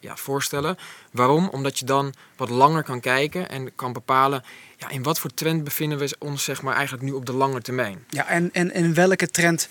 ja, 0.00 0.16
voorstellen. 0.16 0.76
Waarom? 1.12 1.48
Omdat 1.48 1.78
je 1.78 1.84
dan 1.84 2.14
wat 2.36 2.50
langer 2.50 2.82
kan 2.82 3.00
kijken 3.00 3.48
en 3.48 3.74
kan 3.74 3.92
bepalen 3.92 4.42
ja, 4.76 4.88
in 4.90 5.02
wat 5.02 5.18
voor 5.18 5.34
trend 5.34 5.64
bevinden 5.64 5.98
we 5.98 6.16
ons 6.18 6.44
zeg 6.44 6.62
maar 6.62 6.74
eigenlijk 6.74 7.04
nu 7.04 7.12
op 7.12 7.26
de 7.26 7.32
lange 7.32 7.60
termijn. 7.60 8.04
Ja, 8.08 8.26
en, 8.28 8.52
en, 8.52 8.70
en 8.70 8.94
welke 8.94 9.28
trend, 9.30 9.68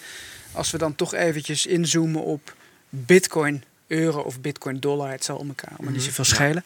als 0.51 0.71
we 0.71 0.77
dan 0.77 0.95
toch 0.95 1.13
eventjes 1.13 1.65
inzoomen 1.65 2.23
op 2.23 2.53
bitcoin, 2.89 3.63
euro 3.87 4.21
of 4.21 4.41
bitcoin 4.41 4.79
dollar, 4.79 5.11
het 5.11 5.23
zal 5.23 5.37
om 5.37 5.47
elkaar 5.47 5.69
allemaal 5.69 5.91
niet 5.93 6.01
Mhm, 6.01 6.09
zoveel 6.15 6.25
ja. 6.27 6.33
schelen. 6.35 6.63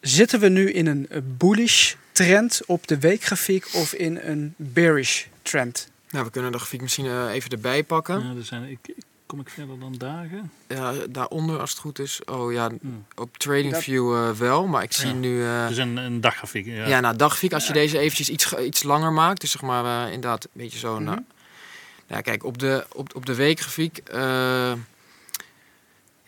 Zitten 0.00 0.40
we 0.40 0.48
nu 0.48 0.70
in 0.72 0.86
een 0.86 1.08
eh, 1.08 1.20
bullish 1.24 1.94
trend 2.12 2.60
op 2.66 2.86
de 2.86 2.98
weekgrafiek 2.98 3.68
of 3.74 3.92
in 3.92 4.18
een 4.22 4.54
bearish 4.56 5.24
trend? 5.42 5.88
Nou, 6.10 6.24
we 6.24 6.30
kunnen 6.30 6.52
de 6.52 6.58
grafiek 6.58 6.80
misschien 6.80 7.06
eh, 7.06 7.28
even 7.32 7.50
erbij 7.50 7.82
pakken. 7.82 8.20
ja, 8.22 8.34
er 8.38 8.44
zijn, 8.44 8.62
ik, 8.70 8.78
ik- 8.84 9.04
kom 9.26 9.40
ik 9.40 9.48
verder 9.48 9.78
dan 9.78 9.92
dagen? 9.98 10.50
Ja, 10.68 10.92
daaronder 11.10 11.60
als 11.60 11.70
het 11.70 11.78
goed 11.78 11.98
is. 11.98 12.20
Oh 12.24 12.52
ja, 12.52 12.70
Hmm. 12.80 13.06
op 13.14 13.36
TradingView 13.38 14.14
eh, 14.14 14.30
wel, 14.30 14.66
maar 14.66 14.82
ik 14.82 14.92
zie 14.92 15.08
Ja. 15.08 15.14
nu... 15.14 15.42
eh, 15.42 15.64
Er 15.64 15.70
is 15.70 15.76
een, 15.78 15.96
een 15.96 16.20
daggrafiek. 16.20 16.66
Ja. 16.66 16.86
Ja, 16.86 17.00
nou, 17.00 17.16
daggrafiek, 17.16 17.52
als 17.52 17.66
je 17.66 17.72
deze 17.72 17.98
eventjes 17.98 18.28
iets, 18.28 18.52
iets 18.54 18.82
langer 18.82 19.12
maakt, 19.12 19.40
dus 19.40 19.50
zeg 19.50 19.62
maar 19.62 19.84
eh, 20.06 20.12
inderdaad 20.12 20.44
een 20.44 20.50
beetje 20.52 20.78
zo. 20.78 20.94
Mhm. 20.94 21.04
Nou, 21.04 21.20
nou, 22.06 22.22
kijk, 22.22 22.44
op 22.44 22.58
de, 22.58 22.86
op, 22.92 23.14
op 23.14 23.26
de 23.26 23.34
weekgrafiek 23.34 23.98
eh, 23.98 24.72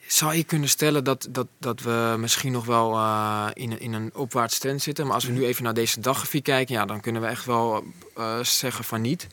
zou 0.07 0.35
je 0.35 0.45
kunnen 0.45 0.69
stellen 0.69 1.05
dat, 1.05 1.27
dat, 1.31 1.47
dat 1.59 1.81
we 1.81 2.17
misschien 2.19 2.53
nog 2.53 2.65
wel 2.67 2.95
eh, 2.95 3.47
in, 3.53 3.71
een- 3.73 3.81
in 3.81 3.93
een 3.93 4.11
opwaarts 4.15 4.59
trend 4.59 4.83
zitten. 4.83 5.05
Maar 5.07 5.15
als 5.15 5.25
we 5.25 5.33
nu 5.33 5.45
even 5.45 5.65
naar 5.65 5.75
deze 5.75 6.01
daggrafiek 6.01 6.45
kijken, 6.45 6.75
ja, 6.75 6.85
dan 6.85 7.01
kunnen 7.01 7.23
we 7.23 7.29
echt 7.29 7.45
wel 7.45 7.85
eh, 8.17 8.39
zeggen 8.43 8.85
van 8.85 9.01
niet. 9.01 9.27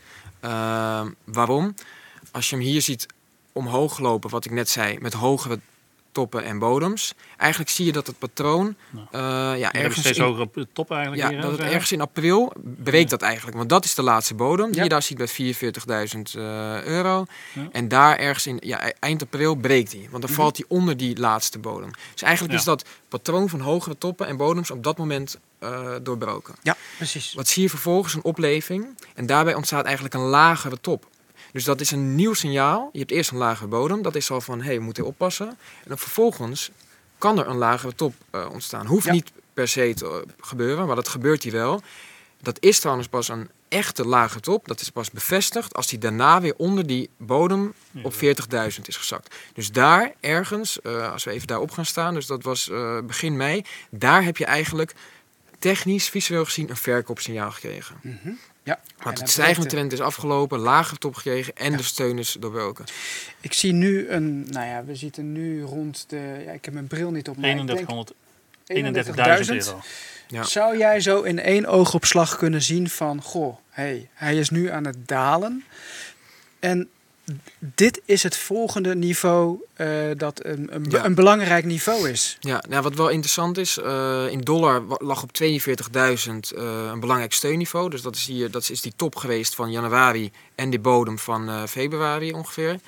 Waarom? 1.23 1.73
Als 2.31 2.49
je 2.49 2.55
hem 2.55 2.65
hier 2.65 2.81
ziet 2.81 3.05
omhoog 3.59 3.99
lopen, 3.99 4.29
wat 4.29 4.45
ik 4.45 4.51
net 4.51 4.69
zei, 4.69 4.97
met 4.99 5.13
hogere 5.13 5.59
toppen 6.11 6.43
en 6.43 6.59
bodems. 6.59 7.13
Eigenlijk 7.37 7.71
zie 7.71 7.85
je 7.85 7.91
dat 7.91 8.07
het 8.07 8.19
patroon 8.19 8.75
Nou. 8.89 9.07
eh, 9.11 9.59
ja, 9.59 9.73
ergens 9.73 9.99
steeds 9.99 10.17
in- 10.17 10.23
hoger 10.23 10.41
op 10.41 10.53
de 10.53 10.67
top 10.73 10.91
eigenlijk. 10.91 11.31
ja, 11.31 11.41
dat 11.41 11.51
het 11.51 11.59
ergens 11.59 11.91
in 11.91 12.01
april 12.01 12.53
breekt 12.83 13.09
dat 13.09 13.21
eigenlijk. 13.21 13.57
Want 13.57 13.69
dat 13.69 13.85
is 13.85 13.95
de 13.95 14.01
laatste 14.03 14.33
bodem 14.33 14.65
die 14.67 14.75
Ja. 14.75 14.83
je 14.83 14.89
daar 14.89 15.01
ziet 15.01 15.17
bij 15.17 15.27
44.000 15.27 16.35
eh, 16.35 16.83
euro. 16.83 17.25
Ja. 17.53 17.67
En 17.71 17.87
daar 17.87 18.17
ergens 18.17 18.47
in 18.47 18.57
ja, 18.59 18.87
e- 18.87 18.91
eind 18.99 19.21
april 19.21 19.55
breekt 19.55 19.91
hij. 19.91 20.07
Want 20.11 20.21
dan 20.23 20.31
Mhm. 20.31 20.39
valt 20.41 20.57
hij 20.57 20.65
onder 20.69 20.97
die 20.97 21.19
laatste 21.19 21.59
bodem. 21.59 21.91
Dus 22.13 22.21
eigenlijk 22.21 22.53
Ja. 22.53 22.59
is 22.59 22.65
dat 22.65 22.85
patroon 23.07 23.49
van 23.49 23.59
hogere 23.59 23.97
toppen 23.97 24.27
en 24.27 24.37
bodems 24.37 24.71
op 24.71 24.83
dat 24.83 24.97
moment 24.97 25.37
eh, 25.59 25.89
doorbroken. 26.03 26.55
Ja, 26.61 26.75
precies. 26.97 27.33
Wat 27.33 27.47
zie 27.47 27.61
je 27.63 27.69
vervolgens? 27.69 28.13
Een 28.13 28.23
opleving. 28.23 28.87
En 29.15 29.25
daarbij 29.25 29.53
ontstaat 29.55 29.85
eigenlijk 29.85 30.15
een 30.15 30.21
lagere 30.21 30.81
top. 30.81 31.07
Dus 31.55 31.63
dat 31.63 31.81
is 31.81 31.91
een 31.91 32.15
nieuw 32.15 32.33
signaal. 32.33 32.89
Je 32.91 32.99
hebt 32.99 33.11
eerst 33.11 33.31
een 33.31 33.37
lagere 33.37 33.67
bodem. 33.67 34.01
Dat 34.01 34.15
is 34.15 34.31
al 34.31 34.41
van, 34.41 34.59
hé, 34.59 34.65
hey, 34.65 34.77
we 34.77 34.83
moeten 34.83 35.05
oppassen. 35.05 35.47
En 35.49 35.87
dan 35.87 35.97
vervolgens 35.97 36.71
kan 37.17 37.39
er 37.39 37.47
een 37.47 37.57
lagere 37.57 37.95
top 37.95 38.13
eh, 38.31 38.49
ontstaan. 38.51 38.85
Hoeft 38.85 39.05
Ja. 39.05 39.11
niet 39.11 39.31
per 39.53 39.67
se 39.67 39.93
te 39.95 40.05
eh, 40.05 40.33
gebeuren, 40.39 40.87
maar 40.87 40.95
dat 40.95 41.07
gebeurt 41.07 41.43
hier 41.43 41.51
wel. 41.51 41.81
Dat 42.41 42.57
is 42.59 42.79
trouwens 42.79 43.07
pas 43.07 43.27
een 43.27 43.49
echte 43.69 44.05
lage 44.07 44.39
top. 44.39 44.67
Dat 44.67 44.81
is 44.81 44.89
pas 44.89 45.11
bevestigd 45.11 45.73
als 45.75 45.87
die 45.87 45.99
daarna 45.99 46.41
weer 46.41 46.53
onder 46.57 46.87
die 46.87 47.09
bodem 47.17 47.73
op 48.03 48.13
40.000 48.13 48.19
is 48.85 48.97
gezakt. 48.97 49.35
Dus 49.53 49.71
daar 49.71 50.13
ergens, 50.19 50.81
eh, 50.81 51.11
als 51.11 51.23
we 51.23 51.31
even 51.31 51.47
daarop 51.47 51.71
gaan 51.71 51.85
staan, 51.85 52.13
dus 52.13 52.25
dat 52.25 52.43
was 52.43 52.71
begin 53.05 53.37
mei, 53.37 53.65
daar 53.89 54.23
heb 54.23 54.37
je 54.37 54.45
eigenlijk 54.45 54.93
technisch, 55.59 56.09
visueel 56.09 56.45
gezien, 56.45 56.69
een 56.69 56.77
verkoopsignaal 56.77 57.51
gekregen. 57.51 57.95
Mhm. 58.01 58.31
Ja. 58.65 58.79
Maar 59.03 59.13
En 59.13 59.19
het 59.19 59.29
stijgende 59.29 59.69
trend 59.69 59.91
is 59.93 59.99
afgelopen, 60.01 60.59
lager 60.59 60.97
top 60.97 61.15
gekregen 61.15 61.55
en 61.55 61.71
Ja. 61.71 61.77
de 61.77 61.83
steun 61.83 62.17
is 62.19 62.37
doorbroken. 62.39 62.85
Ik 63.41 63.53
zie 63.53 63.71
nu 63.73 64.09
een, 64.09 64.47
nou 64.49 64.67
ja, 64.67 64.83
we 64.85 64.95
zitten 64.95 65.31
nu 65.31 65.61
rond 65.61 66.05
de, 66.07 66.41
ja, 66.45 66.51
ik 66.51 66.65
heb 66.65 66.73
mijn 66.73 66.87
bril 66.87 67.11
niet 67.11 67.29
op, 67.29 67.37
maar 67.37 67.49
ik 67.49 67.55
denk 67.67 67.67
3100 67.67 68.13
31.000. 68.65 69.55
31.000 69.63 69.67
euro. 69.67 69.81
Ja. 70.27 70.43
Zou 70.43 70.77
jij 70.77 70.99
zo 71.01 71.21
in 71.21 71.39
één 71.39 71.65
oogopslag 71.65 72.37
kunnen 72.37 72.61
zien 72.61 72.89
van, 72.89 73.21
goh, 73.21 73.57
hey, 73.69 74.09
hij 74.13 74.37
is 74.37 74.49
nu 74.49 74.69
aan 74.69 74.85
het 74.85 74.97
dalen. 75.07 75.63
En 76.59 76.89
dit 77.59 78.01
is 78.05 78.23
het 78.23 78.37
volgende 78.37 78.95
niveau 78.95 79.63
eh, 79.75 79.87
dat 80.17 80.45
een, 80.45 80.67
een, 80.75 80.85
Ja. 80.89 81.05
een 81.05 81.15
belangrijk 81.15 81.65
niveau 81.65 82.09
is. 82.09 82.37
Ja, 82.39 82.63
nou, 82.69 82.81
wat 82.83 82.95
wel 82.95 83.09
interessant 83.09 83.57
is, 83.57 83.77
eh, 83.77 84.27
in 84.29 84.39
dollar 84.41 84.83
lag 84.97 85.23
op 85.23 85.31
42.000 85.33 86.51
eh, 86.53 86.63
een 86.91 86.99
belangrijk 86.99 87.33
steunniveau. 87.33 87.89
Dus 87.89 88.01
dat 88.01 88.15
is, 88.15 88.25
hier, 88.25 88.51
dat 88.51 88.69
is 88.69 88.81
die 88.81 88.93
top 88.95 89.15
geweest 89.15 89.55
van 89.55 89.71
januari 89.71 90.31
en 90.55 90.69
die 90.69 90.79
bodem 90.79 91.19
van 91.19 91.67
februari 91.67 92.33
ongeveer. 92.33 92.79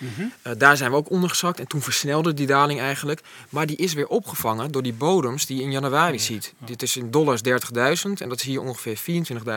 Eh, 0.41 0.51
daar 0.57 0.77
zijn 0.77 0.91
we 0.91 0.97
ook 0.97 1.09
ondergezakt 1.09 1.59
en 1.59 1.67
toen 1.67 1.81
versnelde 1.81 2.33
die 2.33 2.47
daling 2.47 2.79
eigenlijk. 2.79 3.21
Maar 3.49 3.65
die 3.65 3.75
is 3.75 3.93
weer 3.93 4.07
opgevangen 4.07 4.71
door 4.71 4.83
die 4.83 4.93
bodems 4.93 5.45
die 5.45 5.57
je 5.57 5.63
in 5.63 5.71
januari 5.71 6.19
ziet. 6.19 6.53
Dit 6.65 6.81
is 6.81 6.97
in 6.97 7.11
dollars 7.11 7.41
30.000 7.41 8.21
en 8.21 8.29
dat 8.29 8.37
is 8.39 8.43
hier 8.43 8.61
ongeveer 8.61 8.97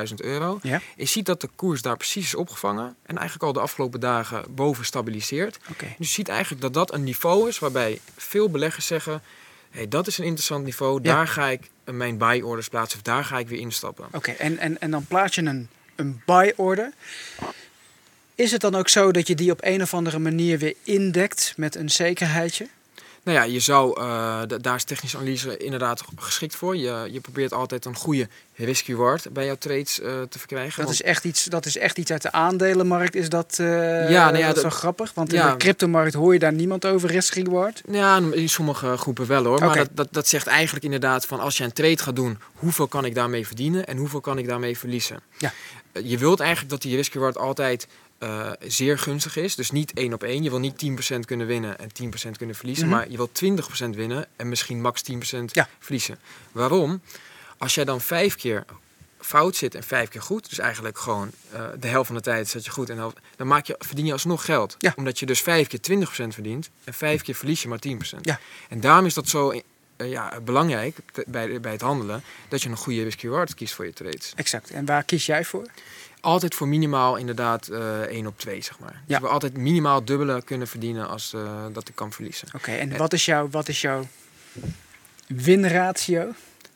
24.000 0.08 0.14
euro. 0.16 0.58
Je 0.96 1.04
ziet 1.06 1.26
dat 1.26 1.40
de 1.40 1.48
koers 1.56 1.82
daar 1.82 1.96
precies 1.96 2.24
is 2.24 2.34
opgevangen 2.34 2.96
en 3.02 3.16
eigenlijk 3.16 3.46
al 3.46 3.52
de 3.52 3.60
afgelopen 3.60 4.00
dagen 4.00 4.44
boven 4.50 4.84
stabiliseert. 4.84 5.58
Dus 5.98 6.08
je 6.08 6.14
ziet 6.14 6.28
eigenlijk 6.28 6.62
dat 6.62 6.74
dat 6.74 6.92
een 6.92 7.04
niveau 7.04 7.18
is 7.48 7.58
waarbij 7.58 8.00
veel 8.16 8.50
beleggers 8.50 8.86
zeggen... 8.86 9.22
Hey, 9.70 9.88
dat 9.88 10.06
is 10.06 10.18
een 10.18 10.24
interessant 10.24 10.64
niveau, 10.64 11.00
Ja. 11.02 11.14
daar 11.14 11.28
ga 11.28 11.48
ik 11.48 11.70
mijn 11.84 12.18
buy 12.18 12.40
orders 12.40 12.68
plaatsen 12.68 12.98
of 12.98 13.04
daar 13.04 13.24
ga 13.24 13.38
ik 13.38 13.48
weer 13.48 13.60
instappen. 13.60 14.06
Oké, 14.12 14.30
en, 14.30 14.58
en, 14.58 14.80
en 14.80 14.90
dan 14.90 15.04
plaats 15.06 15.34
je 15.34 15.42
een, 15.42 15.68
een 15.96 16.22
buy 16.26 16.52
order. 16.56 16.92
Is 18.34 18.50
het 18.52 18.60
dan 18.60 18.74
ook 18.74 18.88
zo 18.88 19.12
dat 19.12 19.26
je 19.26 19.34
die 19.34 19.50
op 19.50 19.58
een 19.62 19.82
of 19.82 19.94
andere 19.94 20.18
manier 20.18 20.58
weer 20.58 20.74
indekt 20.82 21.52
met 21.56 21.74
een 21.74 21.90
zekerheidje? 21.90 22.68
Nou 23.22 23.36
ja, 23.38 23.42
je 23.44 23.60
zou, 23.60 24.00
da- 24.46 24.46
daar 24.46 24.74
is 24.74 24.84
technische 24.84 25.16
analyse 25.16 25.56
inderdaad 25.56 26.02
geschikt 26.16 26.54
voor. 26.56 26.76
Je, 26.76 27.08
je 27.10 27.20
probeert 27.20 27.52
altijd 27.52 27.84
een 27.84 27.94
goede 27.96 28.28
risk-reward 28.54 29.32
bij 29.32 29.44
jouw 29.44 29.56
trades 29.58 30.00
eh, 30.00 30.10
te 30.28 30.38
verkrijgen. 30.38 30.76
Dat 30.76 30.84
want- 30.84 31.00
is, 31.00 31.02
echt 31.02 31.24
iets, 31.24 31.44
dat 31.44 31.66
is 31.66 31.78
echt 31.78 31.98
iets 31.98 32.10
uit 32.10 32.22
de 32.22 32.32
aandelenmarkt. 32.32 33.14
Is 33.14 33.28
dat, 33.28 33.56
eh 33.58 33.66
Ja, 34.10 34.24
nou 34.30 34.38
ja, 34.38 34.46
dat 34.52 34.62
wel 34.62 34.70
grappig? 34.70 35.14
Want 35.14 35.32
in 35.32 35.42
de 35.46 35.56
cryptomarkt 35.56 36.14
hoor 36.14 36.32
je 36.32 36.38
daar 36.38 36.52
niemand 36.52 36.86
over 36.86 37.10
risk 37.10 37.34
reward. 37.34 37.82
Ja, 37.90 38.16
in 38.32 38.48
sommige 38.48 38.96
groepen 38.96 39.26
wel 39.26 39.44
hoor. 39.44 39.60
Maar 39.60 39.76
dat, 39.76 39.88
dat, 39.92 40.08
dat 40.10 40.28
zegt 40.28 40.46
eigenlijk 40.46 40.84
inderdaad 40.84 41.26
van 41.26 41.40
als 41.40 41.56
je 41.56 41.64
een 41.64 41.72
trade 41.72 41.98
gaat 41.98 42.16
doen, 42.16 42.38
hoeveel 42.54 42.86
kan 42.88 43.04
ik 43.04 43.14
daarmee 43.14 43.46
verdienen 43.46 43.86
en 43.86 43.96
hoeveel 43.96 44.20
kan 44.20 44.38
ik 44.38 44.46
daarmee 44.46 44.78
verliezen. 44.78 45.20
Ja. 45.38 45.52
Je 46.02 46.18
wilt 46.18 46.40
eigenlijk 46.40 46.70
dat 46.70 46.82
die 46.82 46.96
risk 46.96 47.12
reward 47.14 47.38
altijd 47.38 47.86
eh, 48.20 48.50
zeer 48.60 48.98
gunstig 48.98 49.36
is. 49.36 49.54
Dus 49.54 49.70
niet 49.70 49.92
één 49.92 50.12
op 50.12 50.22
één. 50.22 50.42
Je 50.42 50.50
wil 50.50 50.58
niet 50.58 50.78
10% 50.78 51.24
kunnen 51.26 51.46
winnen 51.46 51.78
en 51.78 51.92
10% 51.92 52.36
kunnen 52.36 52.56
verliezen. 52.56 52.86
Mhm. 52.86 52.96
Maar 52.96 53.10
je 53.10 53.16
wilt 53.16 53.34
20% 53.34 53.96
winnen 53.96 54.26
en 54.36 54.48
misschien 54.48 54.80
max 54.80 55.02
10% 55.02 55.54
Ja. 55.54 55.68
verliezen. 55.78 56.18
Waarom? 56.52 57.00
Als 57.58 57.74
jij 57.74 57.84
dan 57.84 58.00
vijf 58.00 58.34
keer 58.36 58.64
fout 59.20 59.56
zit 59.56 59.74
en 59.74 59.82
vijf 59.82 60.08
keer 60.08 60.22
goed, 60.22 60.48
dus 60.48 60.58
eigenlijk 60.58 60.98
gewoon 60.98 61.30
eh, 61.52 61.64
de 61.80 61.86
helft 61.88 62.06
van 62.06 62.16
de 62.16 62.22
tijd 62.22 62.48
zet 62.48 62.64
je 62.64 62.70
goed 62.70 62.90
en 62.90 62.96
helft, 62.96 63.16
dan 63.36 63.46
maak 63.46 63.66
je, 63.66 63.74
verdien 63.78 64.06
je 64.06 64.12
alsnog 64.12 64.44
geld. 64.44 64.74
Ja. 64.78 64.92
Omdat 64.96 65.18
je 65.18 65.26
dus 65.26 65.40
vijf 65.40 65.66
keer 65.68 65.80
20% 65.80 66.34
verdient 66.34 66.70
en 66.84 66.94
vijf 66.94 67.22
keer 67.22 67.34
verlies 67.34 67.62
je 67.62 67.68
maar 67.68 67.78
10%. 67.78 68.24
Ja. 68.24 68.40
En 68.68 68.80
daarom 68.80 69.06
is 69.06 69.14
dat 69.14 69.28
zo 69.28 69.50
eh, 69.50 70.10
ja, 70.10 70.40
belangrijk 70.40 70.96
bij, 71.26 71.60
bij 71.60 71.72
het 71.72 71.80
handelen, 71.80 72.22
dat 72.48 72.62
je 72.62 72.68
een 72.68 72.76
goede 72.76 73.02
risk-reward 73.02 73.54
kiest 73.54 73.74
voor 73.74 73.84
je 73.84 73.92
trades. 73.92 74.32
Exact. 74.36 74.70
En 74.70 74.84
waar 74.84 75.02
kies 75.02 75.26
jij 75.26 75.44
voor? 75.44 75.66
Altijd 76.20 76.54
voor 76.54 76.68
minimaal 76.68 77.16
inderdaad 77.16 77.68
eh 77.68 78.00
1 78.00 78.26
op 78.26 78.38
2, 78.38 78.62
zeg 78.62 78.78
maar. 78.78 78.90
Dus 78.90 79.00
Ja. 79.06 79.14
je 79.16 79.20
wil 79.22 79.30
altijd 79.30 79.56
minimaal 79.56 80.04
dubbele 80.04 80.42
kunnen 80.42 80.68
verdienen 80.68 81.08
als 81.08 81.32
eh, 81.32 81.64
dat 81.72 81.88
ik 81.88 81.94
kan 81.94 82.12
verliezen. 82.12 82.48
Oké, 82.54 82.70
en 82.72 82.96
wat 82.96 83.12
is 83.12 83.24
jouw, 83.24 83.48
wat 83.50 83.68
is 83.68 83.80
jouw 83.80 84.06
winratio? 85.26 86.32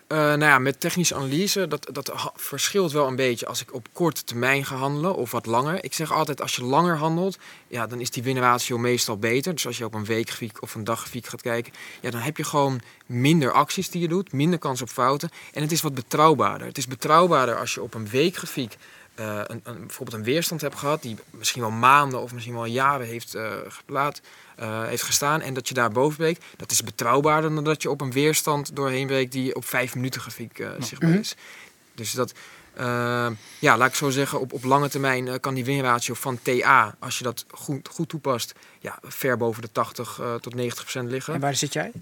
Eh, 0.07 0.19
nou 0.19 0.39
ja, 0.45 0.59
met 0.59 0.81
technische 0.81 1.15
analyse, 1.15 1.69
dat, 1.69 1.89
dat 1.93 2.13
verschilt 2.35 2.93
wel 2.93 3.07
een 3.07 3.17
beetje 3.17 3.47
als 3.47 3.61
ik 3.63 3.75
op 3.75 3.87
korte 3.93 4.25
termijn 4.25 4.65
ga 4.65 4.77
handelen 4.77 5.15
of 5.15 5.31
wat 5.31 5.47
langer. 5.47 5.85
Ik 5.85 5.93
zeg 5.93 6.13
altijd, 6.13 6.41
als 6.41 6.57
je 6.57 6.65
langer 6.65 6.97
handelt, 6.97 7.39
ja, 7.69 7.87
dan 7.87 8.01
is 8.01 8.11
die 8.11 8.23
winratio 8.23 8.79
meestal 8.79 9.19
beter. 9.19 9.53
Dus 9.55 9.67
als 9.67 9.79
je 9.79 9.85
op 9.85 9.95
een 9.95 10.05
weekgrafiek 10.05 10.63
of 10.63 10.75
een 10.75 10.85
daggrafiek 10.85 11.27
gaat 11.27 11.43
kijken, 11.43 11.73
ja, 12.01 12.11
dan 12.11 12.21
heb 12.21 12.37
je 12.37 12.45
gewoon 12.45 12.81
minder 13.07 13.53
acties 13.53 13.91
die 13.91 14.01
je 14.01 14.09
doet, 14.09 14.33
minder 14.33 14.59
kans 14.59 14.83
op 14.83 14.89
fouten. 14.89 15.31
En 15.53 15.63
het 15.63 15.73
is 15.73 15.81
wat 15.83 15.95
betrouwbaarder. 15.95 16.67
Het 16.67 16.79
is 16.79 16.87
betrouwbaarder 16.87 17.59
als 17.59 17.75
je 17.75 17.83
op 17.83 17.95
een 17.95 18.09
weekgrafiek 18.09 18.77
eh, 19.15 19.41
een, 19.47 19.61
een, 19.65 19.79
bijvoorbeeld 19.87 20.17
een 20.19 20.25
weerstand 20.25 20.61
hebt 20.61 20.79
gehad, 20.79 21.03
die 21.03 21.17
misschien 21.31 21.61
wel 21.63 21.71
maanden 21.71 22.21
of 22.21 22.33
misschien 22.33 22.55
wel 22.55 22.65
jaren 22.65 23.07
heeft, 23.07 23.37
geplaat, 23.69 24.21
eh, 24.57 24.85
heeft 24.85 25.03
gestaan 25.03 25.41
en 25.41 25.55
dat 25.55 25.69
je 25.69 25.75
daar 25.75 25.91
boven 25.91 26.17
breekt, 26.17 26.45
dat 26.57 26.71
is 26.71 26.83
betrouwbaarder 26.83 27.55
dan 27.55 27.65
dat 27.65 27.83
je 27.83 27.91
op 27.91 28.01
een 28.01 28.13
weerstand 28.13 28.77
doorheen 28.77 29.07
breekt 29.07 29.33
die 29.33 29.55
op 29.55 29.65
vijf 29.65 29.95
minuten 29.95 30.21
grafiek 30.21 30.67
zichtbaar 30.79 31.11
Mhm. 31.11 31.19
is. 31.19 31.35
Dus 31.95 32.13
dat, 32.13 32.33
ja, 33.59 33.77
laat 33.77 33.89
ik 33.89 33.95
zo 33.95 34.11
zeggen, 34.11 34.41
op, 34.41 34.53
op 34.53 34.65
lange 34.65 34.89
termijn 34.89 35.41
kan 35.41 35.55
die 35.55 35.65
winratio 35.65 36.15
van 36.15 36.39
TA, 36.43 36.95
als 36.99 37.19
je 37.19 37.25
dat 37.25 37.45
goed, 37.51 37.89
goed 37.89 38.09
toepast, 38.09 38.53
ja, 38.79 38.99
ver 39.03 39.37
boven 39.37 39.63
de 39.63 39.73
80 39.73 40.19
eh, 40.21 40.35
tot 40.35 40.55
90 40.55 40.83
procent 40.83 41.11
liggen. 41.11 41.35
En 41.35 41.41
waar 41.41 41.55
zit 41.55 41.73
jij? 41.73 41.93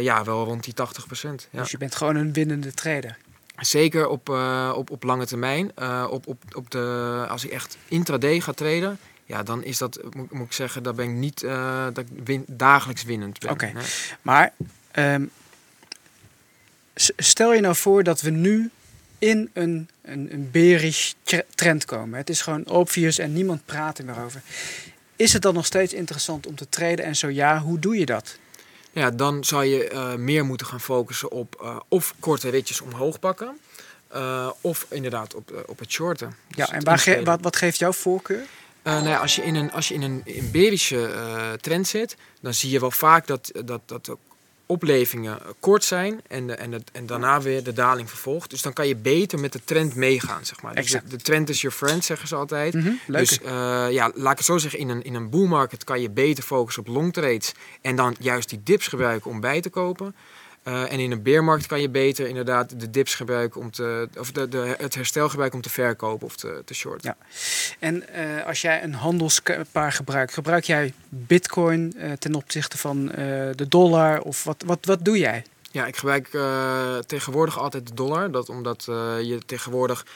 Ja, 0.00 0.24
wel 0.24 0.44
rond 0.44 0.64
die 0.64 0.74
80 0.74 1.06
procent. 1.06 1.48
Ja. 1.50 1.60
Dus 1.60 1.70
je 1.70 1.78
bent 1.78 1.94
gewoon 1.94 2.16
een 2.16 2.32
winnende 2.32 2.74
trader. 2.74 3.16
Zeker 3.56 4.08
op, 4.08 4.28
eh, 4.28 4.72
op, 4.76 4.90
op 4.90 5.02
lange 5.02 5.26
termijn. 5.26 5.72
Eh, 5.74 6.06
op, 6.10 6.26
op, 6.26 6.42
op 6.54 6.70
de, 6.70 7.26
als 7.28 7.44
ik 7.44 7.50
echt 7.50 7.76
intraday 7.88 8.40
ga 8.40 8.52
traden, 8.52 8.98
ja, 9.26 9.42
dan 9.42 9.64
is 9.64 9.78
dat, 9.78 10.00
moet, 10.14 10.30
moet 10.30 10.46
ik 10.46 10.52
zeggen, 10.52 10.82
dat 10.82 10.96
ben 10.96 11.08
ik 11.08 11.14
niet 11.14 11.42
eh, 11.42 11.84
dat 11.84 11.98
ik 11.98 12.24
win, 12.24 12.44
dagelijks 12.46 13.02
winnend 13.02 13.38
ben. 13.38 13.50
Oké. 13.50 13.72
Maar 14.22 14.52
ehm, 14.90 15.24
stel 17.16 17.54
je 17.54 17.60
nou 17.60 17.74
voor 17.76 18.02
dat 18.02 18.20
we 18.20 18.30
nu 18.30 18.70
in 19.18 19.50
een, 19.52 19.88
een, 20.02 20.28
een 20.32 20.50
bearish 20.50 21.12
tre- 21.22 21.44
trend 21.54 21.84
komen. 21.84 22.18
Het 22.18 22.30
is 22.30 22.40
gewoon 22.40 22.66
obvious 22.68 23.18
en 23.18 23.32
niemand 23.32 23.64
praat 23.64 23.98
er 23.98 24.04
meer 24.04 24.20
over. 24.24 24.42
Is 25.16 25.32
het 25.32 25.42
dan 25.42 25.54
nog 25.54 25.66
steeds 25.66 25.92
interessant 25.92 26.46
om 26.46 26.54
te 26.54 26.68
traden? 26.68 27.04
En 27.04 27.16
zo 27.16 27.28
ja, 27.28 27.58
hoe 27.58 27.78
doe 27.78 27.98
je 27.98 28.06
dat? 28.06 28.38
Ja, 28.92 29.10
dan 29.10 29.44
zou 29.44 29.64
je 29.64 29.88
eh, 29.88 30.14
meer 30.14 30.44
moeten 30.44 30.66
gaan 30.66 30.80
focussen 30.80 31.30
op 31.30 31.60
eh, 31.62 31.76
of 31.88 32.14
korte 32.20 32.48
ritjes 32.48 32.80
omhoog 32.80 33.18
pakken. 33.18 33.58
eh, 34.08 34.50
of 34.60 34.86
inderdaad 34.88 35.34
op, 35.34 35.64
op 35.66 35.78
het 35.78 35.90
shorten. 35.92 36.34
Dus 36.48 36.56
Ja, 36.56 36.64
het 36.64 36.72
en 36.74 36.84
waar 36.84 36.98
ge- 36.98 37.10
wat, 37.24 37.40
wat 37.42 37.56
geeft 37.56 37.78
jouw 37.78 37.92
voorkeur? 37.92 38.44
Nou 38.82 39.08
ja, 39.08 39.18
als 39.18 39.36
je 39.36 39.42
in 39.42 39.54
een, 39.54 39.72
als 39.72 39.88
je 39.88 39.94
in 39.94 40.02
een, 40.02 40.22
trend 41.60 41.86
zit, 41.88 42.16
dan 42.40 42.54
zie 42.54 42.70
je 42.70 42.80
wel 42.80 42.90
vaak 42.90 43.26
dat, 43.26 43.50
dat, 43.64 43.80
dat 43.86 44.10
oplevingen 44.72 45.38
kort 45.60 45.84
zijn 45.84 46.20
en, 46.28 46.46
de, 46.46 46.54
en, 46.54 46.84
en 46.92 47.06
daarna 47.06 47.40
weer 47.40 47.62
de 47.64 47.72
daling 47.72 48.08
vervolgt. 48.08 48.50
Dus 48.50 48.62
dan 48.62 48.72
kan 48.72 48.88
je 48.88 48.96
beter 48.96 49.38
met 49.38 49.52
de 49.52 49.60
trend 49.64 49.94
meegaan, 49.94 50.44
zeg 50.44 50.62
maar. 50.62 50.74
Dus 50.74 50.96
de, 51.08 51.16
trend 51.16 51.48
is 51.48 51.60
your 51.60 51.76
friend, 51.76 52.04
zeggen 52.04 52.28
ze 52.28 52.34
altijd. 52.34 52.74
Mhm. 52.74 52.92
Dus 53.06 53.40
eh, 53.40 53.86
ja, 53.90 54.10
laat 54.14 54.32
ik 54.32 54.38
het 54.38 54.46
zo 54.46 54.58
zeggen, 54.58 54.78
in 54.78 54.88
een, 54.88 55.02
in 55.02 55.14
een 55.14 55.30
bull 55.30 55.46
market 55.46 55.84
kan 55.84 56.00
je 56.00 56.10
beter 56.10 56.44
focussen 56.44 56.82
op 56.86 56.94
long 56.94 57.12
trades 57.12 57.52
en 57.80 57.96
dan 57.96 58.16
juist 58.18 58.48
die 58.48 58.60
dips 58.64 58.86
gebruiken 58.86 59.30
om 59.30 59.40
bij 59.40 59.60
te 59.60 59.70
kopen. 59.70 60.14
Eh, 60.62 60.92
en 60.92 60.98
in 60.98 61.10
een 61.10 61.22
beermarkt 61.22 61.66
kan 61.66 61.80
je 61.80 61.88
beter 61.88 62.28
inderdaad 62.28 62.80
de 62.80 62.90
dips 62.90 63.14
gebruiken 63.14 63.60
om 63.60 63.70
te, 63.70 64.08
of 64.18 64.32
de, 64.32 64.48
de, 64.48 64.74
het 64.78 64.94
herstel 64.94 65.28
gebruiken 65.28 65.58
om 65.58 65.64
te 65.64 65.70
verkopen 65.70 66.26
of 66.26 66.36
te, 66.36 66.62
te 66.64 66.74
shorten. 66.74 67.16
Ja. 67.18 67.26
En 67.78 68.08
eh, 68.08 68.46
als 68.46 68.60
jij 68.60 68.82
een 68.82 68.94
handelspaar 68.94 69.92
gebruikt, 69.92 70.34
gebruik 70.34 70.64
jij 70.64 70.92
bitcoin 71.08 71.94
eh, 71.96 72.12
ten 72.12 72.34
opzichte 72.34 72.78
van 72.78 73.06
de 73.56 73.66
dollar? 73.68 74.20
Of 74.20 74.44
wat, 74.44 74.62
wat, 74.66 74.78
wat 74.82 75.04
doe 75.04 75.18
jij? 75.18 75.44
Ja, 75.70 75.86
ik 75.86 75.96
gebruik 75.96 76.28
tegenwoordig 77.06 77.58
altijd 77.58 77.86
de 77.88 77.94
dollar. 77.94 78.30
Dat 78.30 78.48
omdat 78.48 78.84
je 79.22 79.40
tegenwoordig 79.46 80.06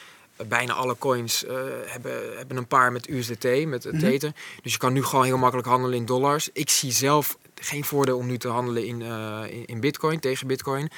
bijna 0.47 0.73
alle 0.73 0.95
coins 0.97 1.45
eh, 1.45 1.55
hebben, 1.85 2.37
hebben 2.37 2.57
een 2.57 2.67
paar 2.67 2.91
met 2.91 3.09
USDT, 3.09 3.65
met 3.65 3.83
het 3.83 3.93
Mhm. 3.93 4.31
Dus 4.63 4.71
je 4.71 4.77
kan 4.77 4.93
nu 4.93 5.03
gewoon 5.03 5.25
heel 5.25 5.37
makkelijk 5.37 5.67
handelen 5.67 5.97
in 5.97 6.05
dollars. 6.05 6.49
Ik 6.53 6.69
zie 6.69 6.91
zelf 6.91 7.37
geen 7.55 7.83
voordeel 7.83 8.17
om 8.17 8.27
nu 8.27 8.37
te 8.37 8.47
handelen 8.47 8.85
in, 8.85 9.01
eh, 9.01 9.41
in, 9.49 9.65
in 9.65 9.79
bitcoin, 9.79 10.19
tegen 10.19 10.47
bitcoin. 10.47 10.89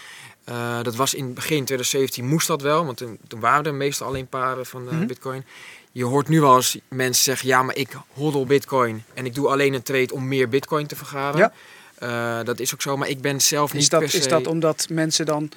Eh, 0.43 0.81
dat 0.81 0.96
was 0.96 1.13
in 1.13 1.34
begin 1.34 1.65
2017 1.65 2.27
moest 2.27 2.48
dat 2.48 2.62
wel, 2.62 2.86
want 2.86 2.98
toen, 2.98 3.17
toen 3.27 3.39
waren 3.39 3.65
er 3.65 3.74
meestal 3.74 4.08
alleen 4.08 4.27
paren 4.27 4.65
van 4.65 4.84
Mhm. 4.84 5.05
bitcoin. 5.05 5.46
Je 5.91 6.05
hoort 6.05 6.27
nu 6.27 6.41
wel 6.41 6.55
eens 6.55 6.79
mensen 6.88 7.24
zeggen, 7.24 7.48
ja, 7.48 7.63
maar 7.63 7.75
ik 7.75 7.89
hodl 8.13 8.43
bitcoin 8.46 9.03
en 9.13 9.25
ik 9.25 9.36
doe 9.36 9.48
alleen 9.48 9.74
een 9.74 9.84
trade 9.84 10.13
om 10.13 10.27
meer 10.27 10.50
bitcoin 10.50 10.88
te 10.88 10.96
vergaren. 10.96 11.39
Ja. 11.39 12.43
Dat 12.43 12.60
is 12.60 12.74
ook 12.74 12.81
zo, 12.81 12.98
maar 12.98 13.10
ik 13.10 13.22
ben 13.22 13.41
zelf 13.41 13.74
niet 13.74 13.89
dat, 13.89 14.00
per 14.00 14.10
se... 14.10 14.17
is 14.17 14.27
dat 14.27 14.48
omdat 14.48 14.88
mensen 14.89 15.25
dan 15.25 15.51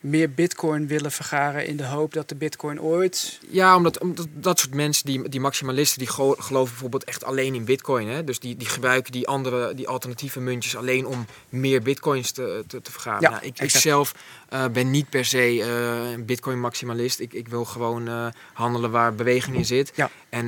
meer 0.00 0.30
bitcoin 0.30 0.86
willen 0.86 1.12
vergaren 1.12 1.66
in 1.66 1.76
de 1.76 1.86
hoop 1.86 2.12
dat 2.12 2.28
de 2.28 2.34
bitcoin 2.34 2.80
ooit... 2.80 3.38
Ja, 3.50 3.76
omdat, 3.76 3.98
omdat 3.98 4.26
dat 4.32 4.58
soort 4.58 4.74
mensen, 4.74 5.06
die, 5.06 5.28
die 5.28 5.40
maximalisten, 5.40 5.98
die 5.98 6.08
geloven 6.08 6.72
bijvoorbeeld 6.72 7.04
echt 7.04 7.24
alleen 7.24 7.54
in 7.54 7.64
bitcoin. 7.64 8.08
Hè? 8.08 8.24
Dus 8.24 8.38
die, 8.38 8.56
die 8.56 8.68
gebruiken 8.68 9.12
die 9.12 9.28
andere, 9.28 9.74
die 9.74 9.88
alternatieve 9.88 10.40
muntjes 10.40 10.76
alleen 10.76 11.06
om 11.06 11.26
meer 11.48 11.82
bitcoins 11.82 12.30
te, 12.30 12.64
te, 12.66 12.80
te 12.80 12.92
vergaren. 12.92 13.20
Ja, 13.20 13.30
Nou, 13.30 13.52
ik, 13.56 13.70
zelf 13.70 14.14
eh, 14.48 14.64
ben 14.68 14.90
niet 14.90 15.08
per 15.10 15.24
se 15.24 15.38
eh, 15.38 16.10
een 16.10 16.24
bitcoin 16.24 16.60
maximalist. 16.60 17.20
Ik, 17.20 17.32
ik 17.32 17.48
wil 17.48 17.64
gewoon 17.64 18.08
eh, 18.08 18.26
handelen 18.52 18.90
waar 18.90 19.14
beweging 19.14 19.56
in 19.56 19.64
zit. 19.64 19.92
Ja. 19.94 20.10
En 20.28 20.46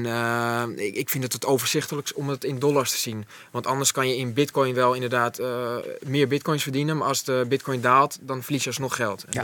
ik, 0.78 0.95
ik 0.95 1.09
vind 1.11 1.25
het 1.25 1.33
het 1.33 1.47
overzichtelijkst 1.47 2.14
om 2.14 2.28
het 2.28 2.45
in 2.45 2.59
dollars 2.59 2.90
te 2.90 2.99
zien. 2.99 3.26
Want 3.50 3.66
anders 3.66 3.92
kan 3.92 4.09
je 4.09 4.16
in 4.16 4.33
bitcoin 4.33 4.75
wel 4.75 4.95
inderdaad 4.95 5.40
meer 6.07 6.28
bitcoins 6.28 6.62
verdienen. 6.62 6.97
Maar 6.97 7.09
als 7.09 7.25
de 7.25 7.45
bitcoin 7.49 7.80
daalt, 7.80 8.19
dan 8.21 8.42
verlies 8.42 8.62
je 8.62 8.69
alsnog 8.69 8.97
geld. 8.97 9.25
Ja. 9.30 9.39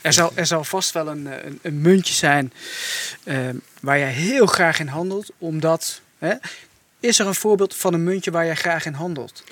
Er 0.00 0.12
zal, 0.12 0.32
er 0.34 0.46
zal 0.46 0.64
vast 0.64 0.92
wel 0.92 1.08
een, 1.08 1.26
eh, 1.26 1.44
een, 1.44 1.58
een 1.62 1.80
muntje 1.80 2.14
zijn 2.14 2.52
eh, 3.24 3.48
waar 3.80 3.98
jij 3.98 4.10
heel 4.12 4.46
graag 4.46 4.80
in 4.80 4.86
handelt, 4.88 5.30
omdat... 5.38 6.00
Hè, 6.18 6.34
is 7.00 7.18
er 7.18 7.26
een 7.26 7.34
voorbeeld 7.34 7.76
van 7.76 7.94
een 7.94 8.04
muntje 8.04 8.30
waar 8.30 8.44
jij 8.44 8.56
graag 8.56 8.86
in 8.86 8.92
handelt? 8.92 9.44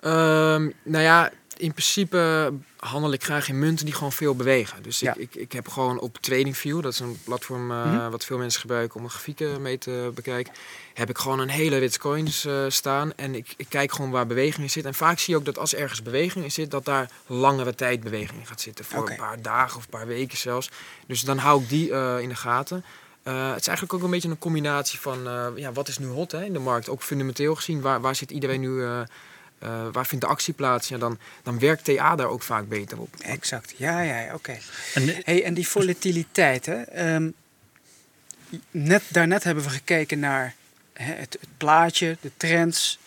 Ehm, 0.00 0.70
nou 0.82 1.04
ja, 1.04 1.30
in 1.56 1.72
principe 1.72 2.52
handel 2.80 3.12
ik 3.12 3.24
graag 3.24 3.48
in 3.48 3.58
munten 3.58 3.84
die 3.84 3.94
gewoon 3.94 4.12
veel 4.12 4.34
bewegen. 4.36 4.82
Dus 4.82 5.00
Ja. 5.00 5.14
ik, 5.14 5.18
ik, 5.20 5.34
ik 5.34 5.52
heb 5.52 5.68
gewoon 5.68 5.98
op 6.00 6.18
TradingView, 6.18 6.82
dat 6.82 6.92
is 6.92 7.00
een 7.00 7.18
platform 7.24 7.70
eh, 7.70 7.84
Mhm. 7.84 8.10
wat 8.10 8.24
veel 8.24 8.38
mensen 8.38 8.60
gebruiken 8.60 8.96
om 8.98 9.04
een 9.04 9.10
grafieken 9.10 9.62
mee 9.62 9.78
te 9.78 10.10
bekijken, 10.14 10.52
heb 10.94 11.08
ik 11.10 11.18
gewoon 11.18 11.38
een 11.38 11.48
hele 11.48 11.78
rits 11.78 11.98
coins 11.98 12.44
eh, 12.44 12.64
staan. 12.68 13.12
En 13.16 13.34
ik, 13.34 13.54
ik 13.56 13.66
kijk 13.68 13.92
gewoon 13.92 14.10
waar 14.10 14.26
beweging 14.26 14.62
in 14.62 14.70
zit. 14.70 14.84
En 14.84 14.94
vaak 14.94 15.18
zie 15.18 15.32
je 15.34 15.38
ook 15.40 15.44
dat 15.46 15.58
als 15.58 15.74
ergens 15.74 16.02
beweging 16.02 16.44
in 16.44 16.50
zit, 16.52 16.70
dat 16.70 16.84
daar 16.84 17.10
langere 17.26 17.74
tijd 17.74 18.00
beweging 18.02 18.40
in 18.40 18.46
gaat 18.46 18.60
zitten. 18.60 18.84
Voor 18.84 19.10
een 19.10 19.16
paar 19.16 19.42
dagen 19.42 19.76
of 19.76 19.82
een 19.84 19.90
paar 19.90 20.06
weken 20.06 20.38
zelfs. 20.38 20.70
Dus 21.06 21.20
dan 21.20 21.38
hou 21.38 21.62
ik 21.62 21.68
die 21.68 21.92
eh, 21.92 22.20
in 22.20 22.28
de 22.28 22.34
gaten. 22.36 22.84
Het 23.22 23.60
is 23.60 23.66
eigenlijk 23.66 23.92
ook 23.94 24.02
een 24.02 24.10
beetje 24.10 24.28
een 24.28 24.38
combinatie 24.38 24.98
van 25.00 25.18
ja, 25.56 25.72
wat 25.72 25.88
is 25.88 25.98
nu 25.98 26.06
hot 26.06 26.32
hè, 26.32 26.44
in 26.44 26.52
de 26.52 26.58
markt. 26.58 26.88
Ook 26.88 27.02
fundamenteel 27.02 27.54
gezien, 27.54 27.80
waar, 27.80 28.00
waar 28.00 28.14
zit 28.14 28.30
iedereen 28.30 28.60
nu, 28.60 28.82
eh, 29.60 29.86
waar 29.92 30.06
vindt 30.06 30.24
de 30.24 30.30
actie 30.30 30.54
plaats? 30.54 30.88
Ja, 30.88 30.98
dan, 30.98 31.18
dan 31.42 31.58
werkt 31.58 31.84
TA 31.84 32.16
daar 32.16 32.28
ook 32.28 32.42
vaak 32.42 32.68
beter 32.68 33.00
op. 33.00 33.14
Exact, 33.18 33.74
ja, 33.76 34.00
ja, 34.00 34.34
oké. 34.34 34.58
En, 34.94 35.14
Hey, 35.24 35.44
en 35.44 35.54
die 35.54 35.68
volatiliteit, 35.68 36.66
hè? 36.66 36.82
ehm, 36.82 37.30
net, 38.70 39.02
daarnet 39.08 39.44
hebben 39.44 39.64
we 39.64 39.70
gekeken 39.70 40.18
naar 40.18 40.54
hè, 40.92 41.12
het, 41.12 41.36
het 41.40 41.50
plaatje, 41.56 42.16
de 42.20 42.30
trends. 42.36 42.98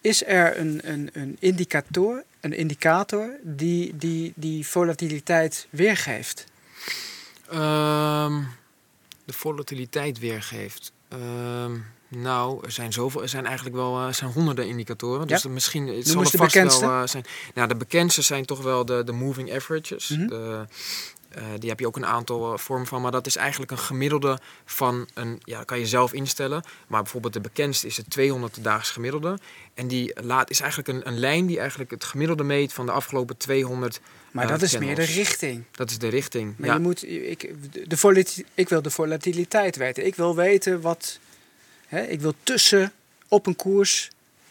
Is 0.00 0.26
er 0.26 0.58
een, 0.58 0.80
een, 0.84 1.10
een 1.12 1.36
indicator, 1.40 2.24
een 2.40 2.52
indicator 2.52 3.30
die, 3.42 3.96
die 3.96 4.32
die 4.36 4.66
volatiliteit 4.66 5.66
weergeeft? 5.70 6.44
Ehm, 7.50 8.42
de 9.24 9.32
volatiliteit 9.32 10.18
weergeeft. 10.18 10.92
Ehm, 11.12 11.78
nou, 12.08 12.64
er 12.64 12.70
zijn 12.72 12.92
zoveel, 12.92 13.22
er 13.22 13.28
zijn 13.28 13.46
eigenlijk 13.46 13.76
wel 13.76 13.98
eh, 13.98 14.06
er 14.06 14.14
zijn 14.14 14.32
honderden 14.32 14.66
indicatoren. 14.66 15.26
Dus 15.26 15.42
Ja? 15.42 15.50
misschien 15.50 15.86
het 15.86 16.08
zal 16.08 16.20
er 16.22 16.30
vast 16.30 16.80
wel 16.80 16.90
eh, 16.90 17.06
zijn. 17.06 17.24
Nou, 17.54 17.68
de 17.68 17.76
bekendste 17.76 18.22
zijn 18.22 18.44
toch 18.44 18.62
wel 18.62 18.84
de, 18.84 19.04
de 19.04 19.12
moving 19.12 19.54
averages. 19.54 20.08
Mhm. 20.08 20.26
De, 20.26 20.66
eh, 21.34 21.44
die 21.58 21.68
heb 21.68 21.80
je 21.80 21.86
ook 21.86 21.96
een 21.96 22.06
aantal 22.06 22.52
eh, 22.52 22.58
vormen 22.58 22.86
van, 22.86 23.02
maar 23.02 23.10
dat 23.10 23.26
is 23.26 23.36
eigenlijk 23.36 23.70
een 23.70 23.78
gemiddelde 23.78 24.38
van 24.64 25.08
een, 25.14 25.40
ja, 25.44 25.56
dat 25.56 25.66
kan 25.66 25.78
je 25.78 25.86
zelf 25.86 26.12
instellen. 26.12 26.64
Maar 26.86 27.02
bijvoorbeeld 27.02 27.32
de 27.32 27.40
bekendste 27.40 27.86
is 27.86 27.96
het 27.96 28.10
200 28.10 28.64
daags 28.64 28.90
gemiddelde. 28.90 29.38
En 29.74 29.88
die 29.88 30.22
laat, 30.22 30.50
is 30.50 30.60
eigenlijk 30.60 30.88
een, 30.88 31.12
een 31.12 31.18
lijn 31.18 31.46
die 31.46 31.58
eigenlijk 31.58 31.90
het 31.90 32.04
gemiddelde 32.04 32.42
meet 32.42 32.72
van 32.72 32.86
de 32.86 32.92
afgelopen 32.92 33.36
200. 33.36 34.00
Maar 34.30 34.44
eh, 34.44 34.50
dat 34.50 34.62
is 34.62 34.78
meer 34.78 34.94
de 34.94 35.04
richting. 35.04 35.64
Dat 35.70 35.90
is 35.90 35.98
de 35.98 36.08
richting. 36.08 36.54
Maar 36.56 36.68
ja. 36.68 36.74
je 36.74 36.80
moet, 36.80 37.04
ik, 37.08 37.54
de 37.88 37.96
volati- 37.96 38.44
ik 38.54 38.68
wil 38.68 38.82
de 38.82 38.90
volatiliteit 38.90 39.76
weten. 39.76 40.06
Ik 40.06 40.14
wil 40.14 40.34
weten 40.34 40.80
wat. 40.80 41.18
Hè, 41.86 42.02
ik 42.02 42.20
wil 42.20 42.34
tussen 42.42 42.92
op 43.28 43.46
een 43.46 43.56
koers. 43.56 44.10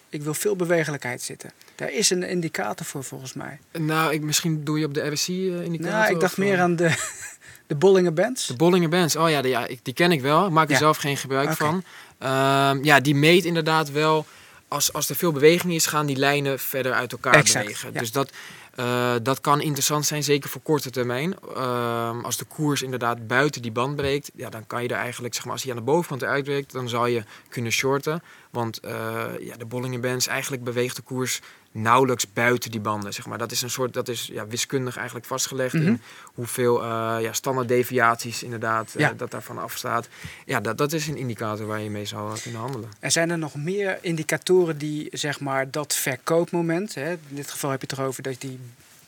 Ik 0.10 0.22
wil 0.22 0.34
veel 0.34 0.56
bewegelijkheid 0.56 1.22
zitten. 1.22 1.52
Daar 1.82 1.92
is 1.92 2.10
een 2.10 2.24
indicator 2.24 2.86
voor 2.86 3.04
volgens 3.04 3.34
mij. 3.34 3.60
Nou, 3.72 4.14
ik, 4.14 4.22
misschien 4.22 4.64
doe 4.64 4.80
je 4.80 4.86
op 4.86 4.94
de 4.94 5.10
RSI-indicator. 5.12 6.00
Nou, 6.00 6.14
ik 6.14 6.20
dacht 6.20 6.38
meer 6.38 6.60
aan 6.60 6.76
de, 6.76 6.96
de 7.68 7.76
Bollinger 7.76 8.14
Bands. 8.14 8.48
De 8.48 8.56
Bollinger 8.56 8.90
Bands. 8.90 9.16
Oh 9.16 9.30
ja, 9.30 9.42
die, 9.42 9.52
ja 9.52 9.68
die 9.84 9.94
ken 9.94 10.12
ik 10.12 10.22
wel. 10.22 10.46
Ik 10.46 10.52
maak 10.52 10.66
er 10.66 10.72
Ja. 10.72 10.78
zelf 10.78 10.98
geen 10.98 11.18
gebruik 11.18 11.52
van. 11.54 11.84
Ehm, 12.18 12.84
ja, 12.84 13.00
die 13.00 13.16
meet 13.16 13.46
inderdaad 13.46 13.92
wel... 13.92 14.26
Als, 14.68 14.94
als 14.94 15.10
er 15.10 15.16
veel 15.16 15.32
beweging 15.32 15.74
is, 15.74 15.86
gaan 15.86 16.06
die 16.06 16.16
lijnen 16.16 16.60
verder 16.60 16.94
uit 16.94 17.12
elkaar 17.12 17.34
Exact, 17.34 17.66
bewegen. 17.66 17.94
ja. 17.94 18.00
Dus 18.00 18.12
dat, 18.12 18.32
eh, 18.76 19.14
dat 19.24 19.42
kan 19.42 19.62
interessant 19.62 20.06
zijn, 20.06 20.24
zeker 20.24 20.50
voor 20.50 20.62
korte 20.62 20.90
termijn. 20.90 21.36
Ehm, 21.56 22.20
als 22.20 22.38
de 22.38 22.46
koers 22.46 22.82
inderdaad 22.82 23.28
buiten 23.28 23.62
die 23.62 23.72
band 23.72 23.96
breekt, 23.96 24.32
ja, 24.36 24.50
dan 24.50 24.68
kan 24.68 24.84
je 24.84 24.90
er 24.90 24.96
eigenlijk, 24.96 25.34
zeg 25.34 25.44
maar, 25.44 25.54
als 25.54 25.62
hij 25.64 25.72
aan 25.72 25.78
de 25.78 25.84
bovenkant 25.84 26.22
eruit 26.22 26.44
breekt, 26.44 26.72
dan 26.72 26.90
zou 26.90 27.10
je 27.10 27.24
kunnen 27.50 27.72
shorten. 27.72 28.24
Want 28.50 28.80
eh, 28.80 28.92
ja, 29.40 29.58
de 29.58 29.66
Bollinger 29.66 30.00
Bands, 30.00 30.28
eigenlijk 30.28 30.64
beweegt 30.64 30.96
de 30.96 31.02
koers 31.02 31.40
nauwelijks 31.74 32.34
buiten 32.34 32.72
die 32.72 32.80
banden. 32.80 33.14
Zeg 33.14 33.26
maar. 33.26 33.38
Dat 33.38 33.52
is 33.52 33.62
een 33.62 33.70
soort, 33.70 33.94
dat 33.94 34.08
is 34.08 34.30
ja, 34.34 34.48
wiskundig 34.48 34.96
eigenlijk 34.98 35.26
vastgelegd 35.26 35.74
Mhm. 35.74 35.86
in 35.88 36.02
hoeveel 36.34 36.82
eh 36.84 36.88
ja, 37.22 37.34
standaarddeviaties 37.34 38.44
inderdaad 38.44 38.88
eh, 38.96 39.00
Ja. 39.02 39.14
dat 39.14 39.32
daarvan 39.32 39.58
afstaat. 39.58 40.08
Ja, 40.46 40.60
dat, 40.60 40.78
dat 40.78 40.94
is 40.94 41.08
een 41.08 41.18
indicator 41.18 41.66
waar 41.66 41.80
je 41.82 41.90
mee 41.90 42.06
zou 42.06 42.34
eh, 42.36 42.42
kunnen 42.42 42.60
handelen. 42.62 42.90
Er 43.00 43.12
zijn 43.12 43.30
er 43.30 43.38
nog 43.38 43.56
meer 43.56 43.98
indicatoren 44.02 44.78
die 44.78 45.08
zeg 45.12 45.40
maar 45.40 45.72
dat 45.72 45.94
verkoopmoment. 45.96 46.96
Hè, 46.96 47.12
in 47.12 47.36
dit 47.36 47.52
geval 47.52 47.70
heb 47.72 47.82
je 47.82 47.88
het 47.90 47.98
erover 48.00 48.24
dat 48.24 48.42
die 48.42 48.60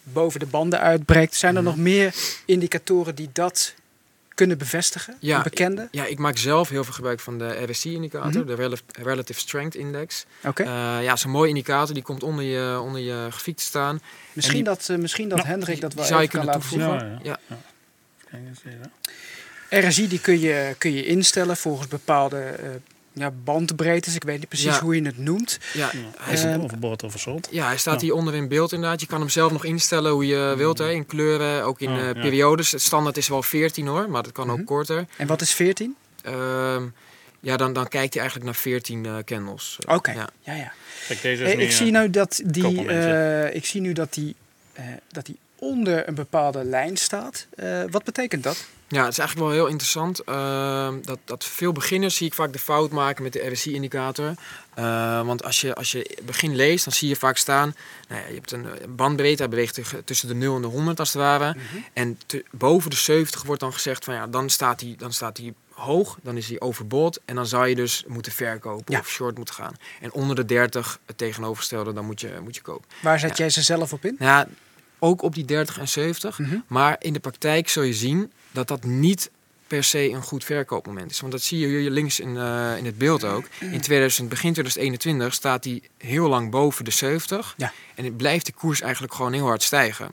boven 0.03 0.39
de 0.39 0.45
banden 0.45 0.79
uitbreekt. 0.79 1.35
Zijn 1.35 1.55
er 1.55 1.61
Mhm. 1.61 1.69
nog 1.71 1.79
meer 1.79 2.13
indicatoren 2.45 3.15
die 3.15 3.29
dat 3.33 3.73
kunnen 4.35 4.57
bevestigen? 4.57 5.15
Ja, 5.19 5.37
Een 5.37 5.43
bekende? 5.43 5.87
Ja, 5.91 6.05
ik 6.05 6.19
maak 6.19 6.37
zelf 6.37 6.69
heel 6.69 6.83
veel 6.83 6.93
gebruik 6.93 7.19
van 7.19 7.37
de 7.37 7.65
RSI-indicator, 7.69 8.29
Mhm. 8.41 8.45
de 8.45 8.53
Rel- 8.55 8.77
Relative 9.03 9.39
Strength 9.39 9.75
Index. 9.75 10.25
Oké. 10.45 10.63
Eh, 10.63 10.69
ja, 11.03 11.13
is 11.13 11.23
een 11.23 11.29
mooie 11.29 11.49
indicator, 11.49 11.93
die 11.93 12.03
komt 12.03 12.23
onder 12.23 12.43
je, 12.45 12.79
onder 12.79 13.01
je 13.01 13.27
grafiek 13.29 13.57
te 13.57 13.63
staan. 13.63 14.01
misschien 14.33 14.55
die- 14.55 14.63
dat, 14.63 14.89
eh, 14.89 14.97
misschien 14.97 15.29
dat 15.29 15.37
Nou, 15.37 15.49
Hendrik 15.49 15.81
dat 15.81 15.93
wel 15.93 16.05
zou 16.05 16.21
je 16.21 16.27
even 16.27 16.39
kan 16.39 16.47
kunnen 16.47 16.61
laten 16.69 16.79
toevoegen. 16.79 17.19
ja, 17.23 17.39
ja. 17.47 17.57
RSI 19.69 20.07
die 20.07 20.19
kun 20.21 20.39
je, 20.39 20.75
kun 20.77 20.93
je 20.93 21.05
instellen 21.05 21.57
volgens 21.57 21.87
bepaalde 21.87 22.39
eh, 22.39 22.69
ja, 23.13 23.31
bandbreedtes. 23.43 24.15
Ik 24.15 24.23
weet 24.23 24.39
niet 24.39 24.47
precies 24.47 24.65
Ja. 24.75 24.79
hoe 24.81 24.95
je 24.95 25.01
het 25.05 25.17
noemt. 25.17 25.59
Ja, 25.73 25.89
Ja. 25.93 25.99
hij, 26.19 26.33
is- 26.33 26.43
Ehm, 26.43 26.61
Overboord 26.61 27.03
of 27.03 27.19
soort. 27.19 27.47
ja, 27.51 27.65
hij 27.67 27.77
staat 27.77 27.99
Ja. 27.99 28.05
hier 28.05 28.13
onder 28.15 28.33
in 28.35 28.47
beeld 28.47 28.71
inderdaad. 28.71 28.99
Je 29.01 29.07
kan 29.07 29.19
hem 29.19 29.29
zelf 29.29 29.51
nog 29.51 29.65
instellen 29.65 30.11
hoe 30.11 30.27
je 30.27 30.53
wilt, 30.57 30.77
hè, 30.77 30.91
in 30.91 31.05
kleuren, 31.05 31.63
ook 31.63 31.79
in 31.81 31.89
Oh, 31.91 32.09
eh, 32.09 32.21
periodes. 32.21 32.71
Het 32.71 32.81
standaard 32.81 33.17
is 33.17 33.27
wel 33.27 33.43
14 33.43 33.87
hoor, 33.87 34.09
maar 34.09 34.23
dat 34.23 34.31
kan 34.31 34.47
Mhm. 34.47 34.59
ook 34.59 34.65
korter. 34.65 35.05
En 35.17 35.27
wat 35.27 35.41
is 35.41 35.53
14? 35.53 35.95
Ehm, 36.21 36.83
ja, 37.39 37.57
dan, 37.57 37.73
dan 37.73 37.87
kijkt 37.87 38.13
hij 38.13 38.21
eigenlijk 38.21 38.51
naar 38.51 38.61
14 38.61 39.05
eh 39.05 39.15
candles. 39.25 39.77
Eh, 39.87 39.95
Oké. 39.95 40.11
Ja. 40.11 40.29
Ja, 40.41 40.53
ja. 40.53 40.73
Kijk, 41.07 41.21
deze 41.21 41.41
is 41.43 41.47
Hey, 41.47 41.57
nu, 41.57 41.63
ik, 41.63 41.71
zie 41.71 41.91
nou 41.91 42.09
dat 42.09 42.41
die, 42.45 42.87
eh, 42.87 43.55
ik 43.55 43.65
zie 43.65 43.81
nu 43.81 43.93
dat 43.93 44.13
die, 44.13 44.35
eh, 44.73 44.83
dat 45.11 45.25
die 45.25 45.37
onder 45.55 46.07
een 46.07 46.15
bepaalde 46.15 46.63
lijn 46.63 46.97
staat. 46.97 47.45
Eh, 47.55 47.81
wat 47.89 48.03
betekent 48.03 48.43
dat? 48.43 48.65
Ja, 48.93 49.03
het 49.03 49.11
is 49.11 49.17
eigenlijk 49.19 49.49
wel 49.49 49.57
heel 49.57 49.67
interessant. 49.67 50.19
Ehm, 50.19 51.01
dat, 51.01 51.19
dat 51.25 51.43
veel 51.45 51.71
beginners 51.71 52.15
zie 52.15 52.27
ik 52.27 52.33
vaak 52.33 52.53
de 52.53 52.59
fout 52.59 52.91
maken 52.91 53.23
met 53.23 53.33
de 53.33 53.49
RSI-indicator. 53.51 54.33
Eh, 54.73 55.25
want 55.25 55.43
als 55.43 55.61
je, 55.61 55.75
als 55.75 55.91
je 55.91 56.17
begin 56.25 56.55
leest, 56.55 56.83
dan 56.83 56.93
zie 56.93 57.07
je 57.09 57.15
vaak 57.15 57.37
staan... 57.37 57.75
Nou 58.09 58.21
ja, 58.21 58.27
je 58.27 58.33
hebt 58.33 58.51
een 58.51 58.67
bandbreedte, 58.95 59.47
beweegt 59.47 59.79
tussen 60.05 60.27
de 60.27 60.33
0 60.33 60.55
en 60.55 60.61
de 60.61 60.67
100 60.67 60.99
als 60.99 61.13
het 61.13 61.21
ware. 61.21 61.55
En 61.93 62.19
te- 62.25 62.45
boven 62.51 62.89
de 62.89 62.95
70 62.95 63.43
wordt 63.43 63.61
dan 63.61 63.73
gezegd 63.73 64.03
van 64.03 64.13
ja, 64.13 64.27
dan 64.27 64.49
staat 64.49 64.81
hij, 64.81 64.95
dan 64.97 65.13
staat 65.13 65.37
hij 65.37 65.53
hoog, 65.73 66.17
dan 66.23 66.37
is 66.37 66.47
hij 66.49 66.59
overbought. 66.59 67.19
En 67.25 67.35
dan 67.35 67.45
zou 67.47 67.67
je 67.67 67.75
dus 67.75 68.03
moeten 68.07 68.31
verkopen 68.31 68.93
Ja. 68.93 68.99
of 68.99 69.07
short 69.09 69.37
moeten 69.37 69.55
gaan. 69.55 69.73
En 70.01 70.11
onder 70.13 70.35
de 70.35 70.45
30, 70.45 70.99
het 71.05 71.17
tegenovergestelde, 71.17 71.93
dan 71.93 72.05
moet 72.05 72.21
je, 72.21 72.39
moet 72.43 72.55
je 72.55 72.61
kopen. 72.61 72.89
Waar 73.01 73.19
zet 73.19 73.29
Ja. 73.29 73.35
jij 73.37 73.49
ze 73.49 73.61
zelf 73.61 73.93
op 73.93 74.05
in? 74.05 74.15
Ja, 74.19 74.47
ook 74.99 75.21
op 75.21 75.33
die 75.35 75.45
30 75.45 75.79
en 75.79 75.87
70. 75.87 76.39
Mhm. 76.39 76.55
Maar 76.67 76.95
in 76.99 77.13
de 77.13 77.19
praktijk 77.19 77.69
zul 77.69 77.83
je 77.83 77.93
zien 77.93 78.31
dat 78.53 78.67
dat 78.67 78.83
niet 78.83 79.31
per 79.67 79.83
se 79.83 80.09
een 80.09 80.21
goed 80.23 80.43
verkoopmoment 80.43 81.11
is. 81.11 81.19
Want 81.19 81.31
dat 81.31 81.41
zie 81.41 81.59
je 81.59 81.67
hier 81.67 81.89
links 81.89 82.19
in, 82.19 82.37
eh, 82.37 82.77
in 82.77 82.85
het 82.85 82.97
beeld 82.97 83.23
ook. 83.23 83.45
In 83.59 83.81
2000, 83.81 84.29
begin 84.29 84.51
2021 84.53 85.33
staat 85.33 85.63
hij 85.63 85.81
heel 85.97 86.27
lang 86.29 86.49
boven 86.51 86.85
de 86.85 86.91
70. 86.91 87.53
Ja. 87.57 87.73
En 87.95 88.03
het 88.03 88.17
blijft 88.17 88.45
de 88.45 88.51
koers 88.51 88.81
eigenlijk 88.81 89.13
gewoon 89.13 89.33
heel 89.33 89.45
hard 89.45 89.63
stijgen. 89.63 90.11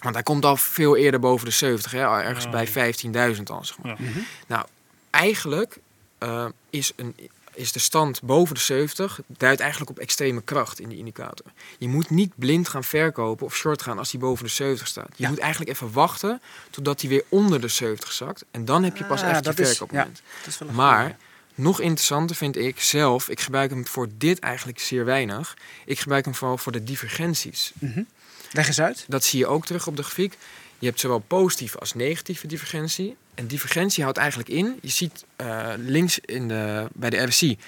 Want 0.00 0.14
hij 0.14 0.24
komt 0.24 0.44
al 0.44 0.56
veel 0.56 0.96
eerder 0.96 1.20
boven 1.20 1.46
de 1.46 1.52
70, 1.52 1.92
hè? 1.92 1.98
ergens 1.98 2.44
Ja. 2.44 2.50
bij 2.50 2.68
15.000 2.68 3.50
al. 3.50 3.64
Zeg 3.64 3.78
maar. 3.78 3.96
Ja. 4.02 4.08
Mhm. 4.08 4.18
Nou, 4.46 4.66
eigenlijk 5.10 5.78
eh, 6.18 6.46
is, 6.70 6.92
een, 6.96 7.14
is 7.54 7.72
de 7.72 7.78
stand 7.78 8.22
boven 8.22 8.54
de 8.54 8.60
70 8.60 9.20
duidt 9.26 9.60
eigenlijk 9.60 9.90
op 9.90 9.98
extreme 9.98 10.42
kracht 10.42 10.80
in 10.80 10.88
die 10.88 10.98
indicator. 10.98 11.46
Je 11.78 11.88
moet 11.88 12.10
niet 12.10 12.32
blind 12.36 12.68
gaan 12.68 12.84
verkopen 12.84 13.46
of 13.46 13.56
short 13.56 13.82
gaan 13.82 13.98
als 13.98 14.10
die 14.10 14.20
boven 14.20 14.44
de 14.44 14.50
70 14.50 14.86
staat. 14.86 15.08
Je 15.16 15.22
Ja. 15.22 15.28
moet 15.28 15.38
eigenlijk 15.38 15.70
even 15.70 15.92
wachten 15.92 16.40
totdat 16.70 17.00
hij 17.00 17.10
weer 17.10 17.24
onder 17.28 17.60
de 17.60 17.68
70 17.68 18.12
zakt. 18.12 18.44
En 18.50 18.64
dan 18.64 18.82
heb 18.84 18.96
je 18.96 19.04
pas 19.04 19.22
Ah, 19.22 19.28
echt 19.30 19.44
je 19.44 19.66
verkoopmoment. 19.66 20.22
Is 20.46 20.60
een 20.60 20.74
Maar 20.74 21.16
nog 21.54 21.80
interessanter 21.80 22.36
vind 22.36 22.56
ik 22.56 22.80
zelf, 22.80 23.28
ik 23.28 23.40
gebruik 23.40 23.70
hem 23.70 23.86
voor 23.86 24.08
dit 24.18 24.38
eigenlijk 24.38 24.80
zeer 24.80 25.04
weinig. 25.04 25.56
Ik 25.84 26.00
gebruik 26.00 26.24
hem 26.24 26.34
vooral 26.34 26.58
voor 26.58 26.72
de 26.72 26.84
divergenties. 26.84 27.72
Mhm. 27.78 28.02
Leg 28.52 28.66
eens 28.66 28.80
uit. 28.80 29.04
Dat 29.08 29.24
zie 29.24 29.38
je 29.38 29.46
ook 29.46 29.66
terug 29.66 29.86
op 29.86 29.96
de 29.96 30.02
grafiek. 30.02 30.38
Je 30.78 30.86
hebt 30.86 31.00
zowel 31.00 31.18
positieve 31.18 31.78
als 31.78 31.94
negatieve 31.94 32.46
divergentie. 32.46 33.16
En 33.34 33.46
divergentie 33.46 34.02
houdt 34.02 34.18
eigenlijk 34.18 34.48
in, 34.48 34.78
je 34.82 34.88
ziet 34.88 35.24
uh, 35.40 35.68
links 35.76 36.18
in 36.18 36.48
de, 36.48 36.86
bij 36.92 37.10
de 37.10 37.22
RSI 37.22 37.58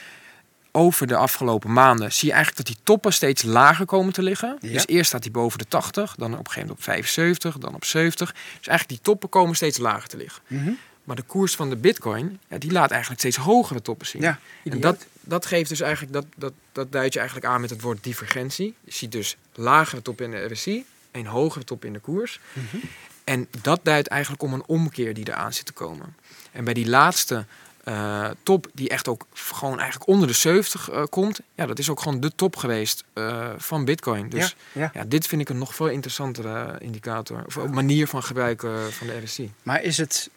over 0.77 1.07
de 1.07 1.17
afgelopen 1.17 1.73
maanden 1.73 2.13
zie 2.13 2.29
je 2.29 2.35
eigenlijk 2.35 2.67
dat 2.67 2.77
die 2.77 2.85
toppen 2.85 3.13
steeds 3.13 3.43
lager 3.43 3.87
komen 3.87 4.13
te 4.13 4.23
liggen. 4.23 4.59
Ja. 4.61 4.73
Dus 4.73 4.87
eerst 4.87 5.09
staat 5.09 5.23
die 5.23 5.31
boven 5.31 5.59
de 5.59 5.69
80, 5.69 6.15
dan 6.15 6.33
op 6.33 6.39
een 6.39 6.47
gegeven 6.47 6.61
moment 6.61 6.79
op 6.79 6.85
75, 6.85 7.59
dan 7.59 7.75
op 7.75 7.85
70. 7.85 8.33
Dus 8.33 8.67
eigenlijk 8.69 8.89
die 8.89 9.01
toppen 9.01 9.29
komen 9.29 9.57
steeds 9.57 9.79
lager 9.79 10.09
te 10.09 10.17
liggen. 10.17 10.43
Mhm. 10.47 10.73
Maar 11.05 11.17
de 11.17 11.23
koers 11.23 11.55
van 11.55 11.69
de 11.71 11.77
bitcoin, 11.77 12.41
ja, 12.49 12.59
die 12.59 12.73
laat 12.73 12.91
eigenlijk 12.91 13.21
steeds 13.21 13.37
hogere 13.37 13.83
toppen 13.83 14.07
zien. 14.07 14.23
Ja, 14.23 14.39
en 14.65 14.81
dat, 14.81 15.07
dat 15.21 15.47
geeft 15.47 15.69
dus 15.69 15.81
eigenlijk, 15.81 16.13
dat, 16.13 16.27
dat, 16.37 16.53
dat 16.73 16.93
duidt 16.93 17.13
je 17.13 17.19
eigenlijk 17.19 17.49
aan 17.49 17.61
met 17.61 17.71
het 17.71 17.81
woord 17.81 18.05
divergentie. 18.05 18.75
Je 18.85 18.93
ziet 18.93 19.13
dus 19.13 19.37
lagere 19.55 20.03
toppen 20.03 20.25
in 20.25 20.31
de 20.31 20.55
RSI 20.55 20.85
en 21.11 21.27
hogere 21.27 21.65
toppen 21.65 21.89
in 21.89 21.95
de 21.95 22.01
koers. 22.01 22.41
Mhm. 22.53 22.77
En 23.27 23.49
dat 23.63 23.81
duidt 23.83 24.09
eigenlijk 24.09 24.43
om 24.43 24.53
een 24.53 24.67
omkeer 24.67 25.15
die 25.15 25.29
eraan 25.29 25.53
zit 25.53 25.67
te 25.67 25.73
komen. 25.73 26.17
En 26.53 26.65
bij 26.65 26.75
die 26.75 26.89
laatste 26.89 27.47
eh, 27.85 28.31
top, 28.43 28.71
die 28.75 28.89
echt 28.89 29.09
ook 29.09 29.27
gewoon 29.33 29.79
eigenlijk 29.79 30.09
onder 30.11 30.29
de 30.29 30.35
70 30.35 30.91
eh, 30.91 31.03
komt, 31.11 31.41
ja, 31.55 31.67
dat 31.67 31.79
is 31.79 31.91
ook 31.91 32.01
gewoon 32.01 32.21
de 32.21 32.33
top 32.37 32.57
geweest 32.57 33.05
eh, 33.13 33.51
van 33.57 33.85
Bitcoin. 33.85 34.29
Dus 34.29 34.57
ja, 34.73 34.81
ja. 34.81 34.91
ja, 34.95 35.05
dit 35.05 35.27
vind 35.27 35.41
ik 35.41 35.49
een 35.49 35.59
nog 35.59 35.75
veel 35.75 35.89
interessantere 35.89 36.77
indicator. 36.79 37.45
Of 37.47 37.59
ook 37.59 37.71
manier 37.71 38.07
van 38.07 38.23
gebruiken 38.23 38.93
van 38.93 39.07
de 39.07 39.21
RSI. 39.25 39.53
Maar 39.63 39.83
is 39.83 39.97
het, 39.97 40.31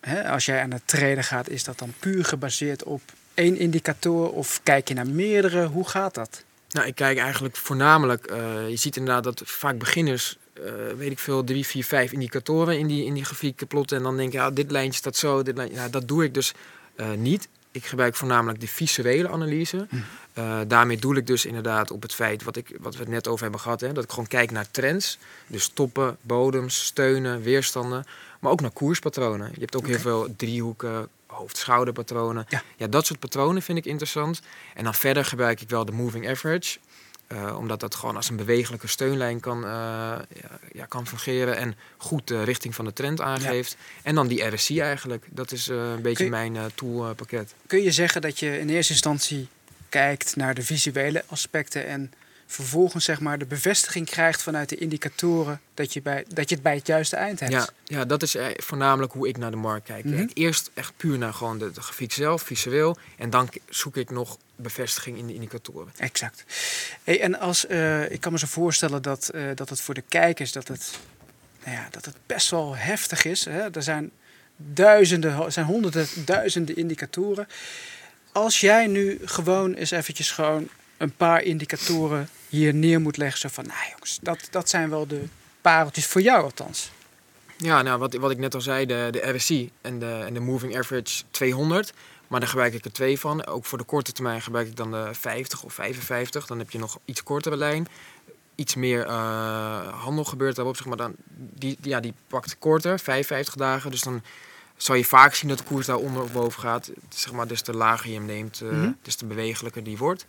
hè, 0.00 0.28
als 0.28 0.44
jij 0.44 0.62
aan 0.62 0.72
het 0.72 0.82
traden 0.84 1.24
gaat, 1.24 1.48
is 1.48 1.64
dat 1.64 1.78
dan 1.78 1.94
puur 1.98 2.24
gebaseerd 2.24 2.82
op 2.82 3.00
één 3.34 3.58
indicator 3.58 4.30
of 4.32 4.60
kijk 4.62 4.88
je 4.88 4.94
naar 4.94 5.08
meerdere? 5.08 5.66
Hoe 5.66 5.88
gaat 5.88 6.14
dat? 6.14 6.44
Nou, 6.68 6.86
ik 6.86 6.94
kijk 6.94 7.18
eigenlijk 7.18 7.56
voornamelijk, 7.56 8.30
je 8.68 8.76
ziet 8.76 8.96
inderdaad 8.96 9.24
dat 9.24 9.42
vaak 9.44 9.78
beginners, 9.78 10.38
eh, 10.64 10.72
weet 10.96 11.10
ik 11.10 11.18
veel, 11.18 11.44
drie, 11.44 11.66
vier, 11.66 11.84
vijf 11.84 12.12
indicatoren 12.12 12.78
in 12.78 12.86
die, 12.86 13.04
in 13.04 13.14
die 13.14 13.24
grafiek 13.24 13.68
plotten. 13.68 13.96
En 13.96 14.02
dan 14.02 14.16
denk 14.16 14.32
je, 14.32 14.38
ja, 14.38 14.50
dit 14.50 14.70
lijntje 14.70 14.98
staat 14.98 15.16
zo, 15.16 15.42
dit 15.42 15.56
lijntje, 15.56 15.76
ja, 15.76 15.88
dat 15.88 16.08
doe 16.08 16.24
ik 16.24 16.34
dus 16.34 16.54
eh, 16.94 17.10
niet. 17.12 17.48
Ik 17.70 17.86
gebruik 17.86 18.14
voornamelijk 18.14 18.60
de 18.60 18.68
visuele 18.68 19.28
analyse. 19.28 19.86
Mhm. 19.90 20.02
Eh, 20.32 20.60
daarmee 20.66 20.96
doe 20.96 21.16
ik 21.16 21.26
dus 21.26 21.44
inderdaad 21.44 21.90
op 21.90 22.02
het 22.02 22.14
feit 22.14 22.42
wat, 22.42 22.56
ik, 22.56 22.76
wat 22.80 22.94
we 22.94 23.00
het 23.00 23.08
net 23.08 23.28
over 23.28 23.42
hebben 23.42 23.60
gehad. 23.60 23.80
Hè, 23.80 23.92
dat 23.92 24.04
ik 24.04 24.10
gewoon 24.10 24.26
kijk 24.26 24.50
naar 24.50 24.70
trends. 24.70 25.18
Dus 25.46 25.68
toppen, 25.68 26.16
bodems, 26.20 26.84
steunen, 26.84 27.42
weerstanden. 27.42 28.06
Maar 28.40 28.52
ook 28.52 28.60
naar 28.60 28.70
koerspatronen. 28.70 29.50
Je 29.54 29.60
hebt 29.60 29.76
ook 29.76 29.86
heel 29.86 29.98
veel 29.98 30.28
driehoeken, 30.36 31.08
hoofd-schouderpatronen. 31.26 32.46
Ja. 32.48 32.62
ja, 32.76 32.86
dat 32.86 33.06
soort 33.06 33.18
patronen 33.18 33.62
vind 33.62 33.78
ik 33.78 33.84
interessant. 33.84 34.40
En 34.74 34.84
dan 34.84 34.94
verder 34.94 35.24
gebruik 35.24 35.60
ik 35.60 35.68
wel 35.68 35.84
de 35.84 35.92
moving 35.92 36.28
average. 36.28 36.78
Eh, 37.28 37.56
omdat 37.58 37.80
dat 37.80 37.94
gewoon 37.94 38.16
als 38.16 38.28
een 38.28 38.36
bewegelijke 38.36 38.86
steunlijn 38.86 39.40
kan, 39.40 39.64
eh, 39.64 39.70
ja, 39.70 40.24
ja, 40.72 40.84
kan 40.86 41.06
fungeren 41.06 41.56
en 41.56 41.76
goed 41.96 42.26
de 42.26 42.42
richting 42.42 42.74
van 42.74 42.84
de 42.84 42.92
trend 42.92 43.20
aangeeft. 43.20 43.76
En 44.02 44.14
dan 44.14 44.26
die 44.28 44.46
RSI 44.54 44.80
eigenlijk. 44.80 45.24
Dat 45.30 45.52
is 45.52 45.68
eh, 45.68 45.76
een 45.76 46.02
beetje 46.02 46.24
je- 46.24 46.30
mijn 46.30 46.56
toolpakket. 46.74 47.54
Kun 47.66 47.82
je 47.82 47.90
zeggen 47.92 48.20
dat 48.20 48.38
je 48.38 48.58
in 48.58 48.68
eerste 48.68 48.92
instantie 48.92 49.48
kijkt 49.88 50.36
naar 50.36 50.54
de 50.54 50.62
visuele 50.62 51.24
aspecten 51.26 51.86
en 51.86 52.12
vervolgens 52.50 53.04
zeg 53.04 53.20
maar 53.20 53.38
de 53.38 53.46
bevestiging 53.46 54.06
krijgt 54.06 54.42
vanuit 54.42 54.68
de 54.68 54.76
indicatoren 54.76 55.60
dat 55.74 55.92
je, 55.92 56.02
bij, 56.02 56.24
dat 56.28 56.48
je 56.48 56.54
het 56.54 56.64
bij 56.64 56.74
het 56.74 56.86
juiste 56.86 57.16
eind 57.16 57.40
hebt? 57.40 57.52
Ja, 57.52 57.68
ja, 57.84 58.04
dat 58.04 58.22
is 58.22 58.34
eh, 58.34 58.46
voornamelijk 58.56 59.12
hoe 59.12 59.28
ik 59.28 59.36
naar 59.36 59.50
de 59.50 59.56
markt 59.56 59.86
kijk. 59.86 60.04
Mhm. 60.04 60.26
Eerst 60.34 60.70
echt 60.74 60.92
puur 60.96 61.18
naar 61.18 61.32
gewoon 61.34 61.58
de, 61.58 61.70
de 61.72 61.80
grafiek 61.80 62.12
zelf, 62.12 62.42
visueel. 62.42 62.98
En 63.16 63.30
dan 63.30 63.48
zoek 63.68 63.96
ik 63.96 64.10
nog 64.10 64.38
bevestiging 64.56 65.18
in 65.18 65.26
de 65.26 65.34
indicatoren. 65.34 65.92
Exact. 65.96 66.44
Hey, 67.04 67.20
en 67.20 67.38
als, 67.38 67.66
eh, 67.66 68.10
ik 68.10 68.20
kan 68.20 68.32
me 68.32 68.38
zo 68.38 68.46
voorstellen 68.46 69.02
dat, 69.02 69.28
eh, 69.28 69.42
dat 69.54 69.68
het 69.68 69.80
voor 69.80 69.94
de 69.94 70.04
kijkers 70.08 70.52
dat 70.52 70.68
het, 70.68 70.98
nou 71.64 71.76
ja, 71.76 71.88
dat 71.90 72.04
het 72.04 72.16
best 72.26 72.50
wel 72.50 72.76
heftig 72.76 73.24
is. 73.24 73.44
Hè? 73.44 73.70
Er 73.70 73.82
zijn 73.82 74.10
duizenden, 74.56 75.52
zijn 75.52 75.66
honderden, 75.66 76.06
duizenden 76.24 76.76
indicatoren. 76.76 77.48
Als 78.32 78.60
jij 78.60 78.86
nu 78.86 79.18
gewoon 79.24 79.74
eens 79.74 79.90
eventjes 79.90 80.30
gewoon 80.30 80.68
een 80.98 81.12
paar 81.16 81.42
indicatoren 81.42 82.28
hier 82.48 82.74
neer 82.74 83.00
moet 83.00 83.16
leggen. 83.16 83.40
Zo 83.40 83.48
van, 83.48 83.66
nou 83.66 83.78
jongens, 83.90 84.18
dat, 84.22 84.48
dat 84.50 84.68
zijn 84.68 84.90
wel 84.90 85.06
de 85.06 85.24
pareltjes 85.60 86.06
voor 86.06 86.20
jou 86.20 86.42
althans. 86.42 86.90
Ja, 87.56 87.82
nou, 87.82 87.98
wat, 87.98 88.14
wat 88.14 88.30
ik 88.30 88.38
net 88.38 88.54
al 88.54 88.60
zei, 88.60 88.86
de, 88.86 89.08
de 89.10 89.28
RSI 89.34 89.70
en 89.80 89.98
de, 89.98 90.22
en 90.26 90.34
de 90.34 90.40
Moving 90.40 90.78
Average 90.78 91.22
200. 91.30 91.92
Maar 92.28 92.40
daar 92.40 92.48
gebruik 92.48 92.74
ik 92.74 92.84
er 92.84 92.92
twee 92.92 93.18
van. 93.20 93.46
Ook 93.46 93.64
voor 93.64 93.78
de 93.78 93.84
korte 93.84 94.12
termijn 94.12 94.42
gebruik 94.42 94.66
ik 94.66 94.76
dan 94.76 94.90
de 94.90 95.08
50 95.12 95.62
of 95.62 95.72
55. 95.72 96.46
Dan 96.46 96.58
heb 96.58 96.70
je 96.70 96.78
nog 96.78 96.98
iets 97.04 97.22
kortere 97.22 97.56
lijn. 97.56 97.86
Iets 98.54 98.74
meer 98.74 99.06
eh, 99.06 99.88
handel 100.02 100.24
gebeurt 100.24 100.56
daarop. 100.56 100.76
Zeg 100.76 100.86
maar 100.86 100.96
dan, 100.96 101.14
die, 101.34 101.78
ja, 101.82 102.00
die 102.00 102.14
pakt 102.26 102.58
korter, 102.58 102.98
55 103.00 103.54
dagen. 103.54 103.90
Dus 103.90 104.02
dan 104.02 104.22
zal 104.76 104.94
je 104.94 105.04
vaak 105.04 105.34
zien 105.34 105.48
dat 105.48 105.58
de 105.58 105.64
koers 105.64 105.86
daar 105.86 105.96
onder 105.96 106.22
of 106.22 106.32
boven 106.32 106.60
gaat. 106.62 106.90
Zeg 107.08 107.32
maar, 107.32 107.46
des 107.46 107.62
te 107.62 107.72
lager 107.74 108.08
je 108.10 108.14
hem 108.16 108.24
neemt, 108.24 108.60
eh, 108.60 108.68
Mhm. 108.68 108.92
te 109.16 109.26
bewegelijker 109.26 109.84
die 109.84 109.96
wordt. 109.98 110.26